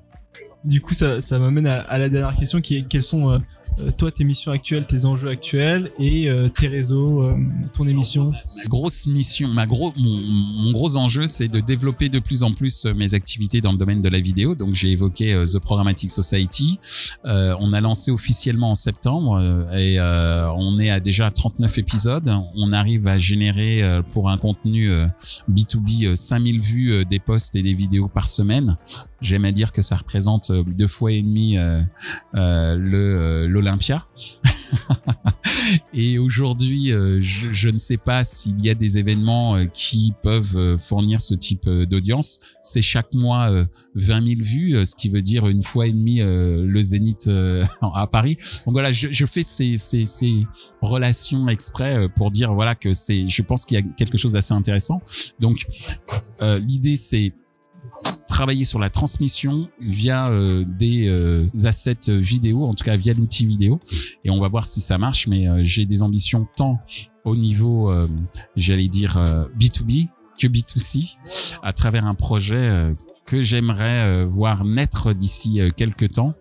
Du 0.65 0.81
coup, 0.81 0.93
ça, 0.93 1.21
ça 1.21 1.39
m'amène 1.39 1.69
à, 1.69 1.81
à, 1.83 1.99
la 1.99 2.09
dernière 2.09 2.37
question 2.37 2.61
qui 2.61 2.79
est 2.79 2.89
quels 2.89 3.03
sont 3.03 3.31
euh, 3.31 3.39
toi, 3.97 4.11
tes 4.11 4.25
missions 4.25 4.53
actuelles, 4.53 4.87
tes 4.87 5.05
enjeux 5.05 5.29
actuels 5.29 5.93
et 5.99 6.29
euh, 6.29 6.49
tes 6.49 6.69
réseaux, 6.69 7.25
euh, 7.25 7.35
ton 7.73 7.87
émission 7.87 8.33
Grosse 8.69 9.07
mission, 9.07 9.49
ma 9.49 9.67
gros, 9.67 9.93
mon, 9.97 10.73
gros 10.73 10.97
enjeu, 10.97 11.27
c'est 11.27 11.49
de 11.49 11.61
développer 11.61 12.09
de 12.09 12.19
plus 12.19 12.43
en 12.43 12.53
plus 12.53 12.87
mes 12.87 13.15
activités 13.15 13.61
dans 13.61 13.73
le 13.73 13.79
domaine 13.79 14.01
de 14.01 14.09
la 14.09 14.21
vidéo. 14.21 14.55
Donc, 14.55 14.75
j'ai 14.75 14.91
évoqué 14.91 15.43
The 15.45 15.59
Programmatic 15.59 16.11
Society. 16.11 16.79
on 17.25 17.73
a 17.73 17.81
lancé 17.81 18.11
officiellement 18.11 18.71
en 18.71 18.75
septembre 18.75 19.41
et 19.73 20.01
on 20.01 20.79
est 20.79 20.91
à 20.91 21.01
déjà 21.01 21.31
39 21.31 21.79
épisodes. 21.79 22.31
On 22.55 22.73
arrive 22.73 23.07
à 23.07 23.19
générer 23.19 24.01
pour 24.11 24.31
un 24.31 24.37
contenu 24.37 24.91
B2B 25.51 26.15
5000 26.15 26.61
vues 26.61 27.05
des 27.07 27.19
posts 27.19 27.57
et 27.57 27.63
des 27.63 27.75
vidéos 27.75 28.09
par 28.09 28.27
semaine. 28.27 28.77
J'aime 29.21 29.45
à 29.45 29.53
dire 29.53 29.73
que 29.73 29.83
ça 29.83 29.97
représente 29.97 30.51
deux 30.53 30.87
fois 30.87 31.13
et 31.13 31.23
demi 31.23 31.57
le 32.33 33.61
l'Olympia. 33.71 34.07
et 35.95 36.19
aujourd'hui, 36.19 36.93
euh, 36.93 37.21
je, 37.21 37.69
ne 37.69 37.79
sais 37.79 37.97
pas 37.97 38.25
s'il 38.25 38.61
y 38.65 38.71
a 38.71 38.75
des 38.75 38.99
événements 38.99 39.57
euh, 39.57 39.67
qui 39.67 40.13
peuvent 40.23 40.57
euh, 40.57 40.79
fournir 40.79 41.21
ce 41.21 41.35
type 41.35 41.69
d'audience. 41.69 42.41
C'est 42.61 42.83
chaque 42.83 43.13
mois 43.13 43.67
20 43.95 44.27
000 44.27 44.41
vues, 44.41 44.85
ce 44.85 44.95
qui 44.95 45.09
veut 45.09 45.23
dire 45.23 45.47
une 45.49 45.63
fois 45.63 45.87
et 45.87 45.93
demie 45.93 46.21
le 46.21 46.83
Zénith 46.83 47.29
à 47.81 48.07
Paris. 48.07 48.37
Donc 48.65 48.73
voilà, 48.73 48.93
je, 48.93 49.27
fais 49.27 49.43
ces, 49.43 50.47
relations 50.81 51.49
exprès 51.49 52.09
pour 52.17 52.31
dire 52.31 52.55
voilà 52.55 52.75
que 52.75 52.93
c'est, 52.93 53.29
je 53.29 53.43
pense 53.43 53.65
qu'il 53.65 53.79
y 53.79 53.81
a 53.81 53.85
quelque 53.97 54.19
chose 54.19 54.33
d'assez 54.33 54.55
intéressant. 54.55 55.03
Donc 55.39 55.67
l'idée 56.41 56.97
c'est 56.97 57.33
travailler 58.41 58.65
sur 58.65 58.79
la 58.79 58.89
transmission 58.89 59.69
via 59.83 60.31
euh, 60.31 60.65
des 60.67 61.09
euh, 61.09 61.47
assets 61.65 62.09
vidéo, 62.09 62.65
en 62.65 62.73
tout 62.73 62.85
cas 62.85 62.97
via 62.97 63.13
l'outil 63.13 63.45
vidéo. 63.45 63.81
Et 64.25 64.31
on 64.31 64.41
va 64.41 64.49
voir 64.49 64.65
si 64.65 64.81
ça 64.81 64.97
marche, 64.97 65.27
mais 65.27 65.47
euh, 65.47 65.61
j'ai 65.63 65.85
des 65.85 66.03
ambitions 66.03 66.49
tant 66.57 66.81
au 67.25 67.37
niveau, 67.37 67.93
j'allais 68.57 68.89
dire, 68.89 69.19
B2B 69.59 70.09
que 70.41 70.47
B2C, 70.47 71.17
à 71.63 71.75
travers 71.75 72.07
un 72.07 72.15
projet 72.15 72.95
que 73.27 73.43
j'aimerais 73.43 74.25
voir 74.25 74.65
naître 74.65 75.13
d'ici 75.13 75.61
quelques 75.77 76.13
temps 76.13 76.33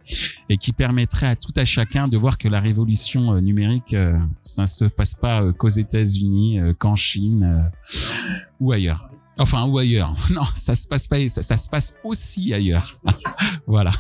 et 0.47 0.55
qui 0.55 0.71
permettrait 0.71 1.27
à 1.27 1.35
tout 1.35 1.51
à 1.57 1.65
chacun 1.65 2.07
de 2.07 2.15
voir 2.15 2.37
que 2.37 2.47
la 2.47 2.61
révolution 2.61 3.41
numérique, 3.41 3.93
ça 4.41 4.61
ne 4.61 4.67
se 4.67 4.85
passe 4.85 5.15
pas 5.15 5.51
qu'aux 5.51 5.67
États-Unis, 5.67 6.59
qu'en 6.77 6.95
Chine 6.95 7.69
ou 8.61 8.71
ailleurs. 8.71 9.08
Enfin, 9.39 9.65
ou 9.65 9.77
ailleurs. 9.77 10.13
Non, 10.29 10.43
ça 10.53 10.75
se 10.75 10.85
passe 10.85 11.07
pas, 11.07 11.27
ça, 11.27 11.41
ça 11.41 11.57
se 11.57 11.69
passe 11.69 11.93
aussi 12.03 12.53
ailleurs. 12.53 12.99
voilà. 13.67 13.91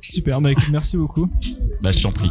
Super, 0.00 0.40
mec, 0.40 0.58
merci 0.70 0.96
beaucoup. 0.96 1.30
Bah, 1.82 1.92
je 1.92 2.02
t'en 2.02 2.12
prie. 2.12 2.30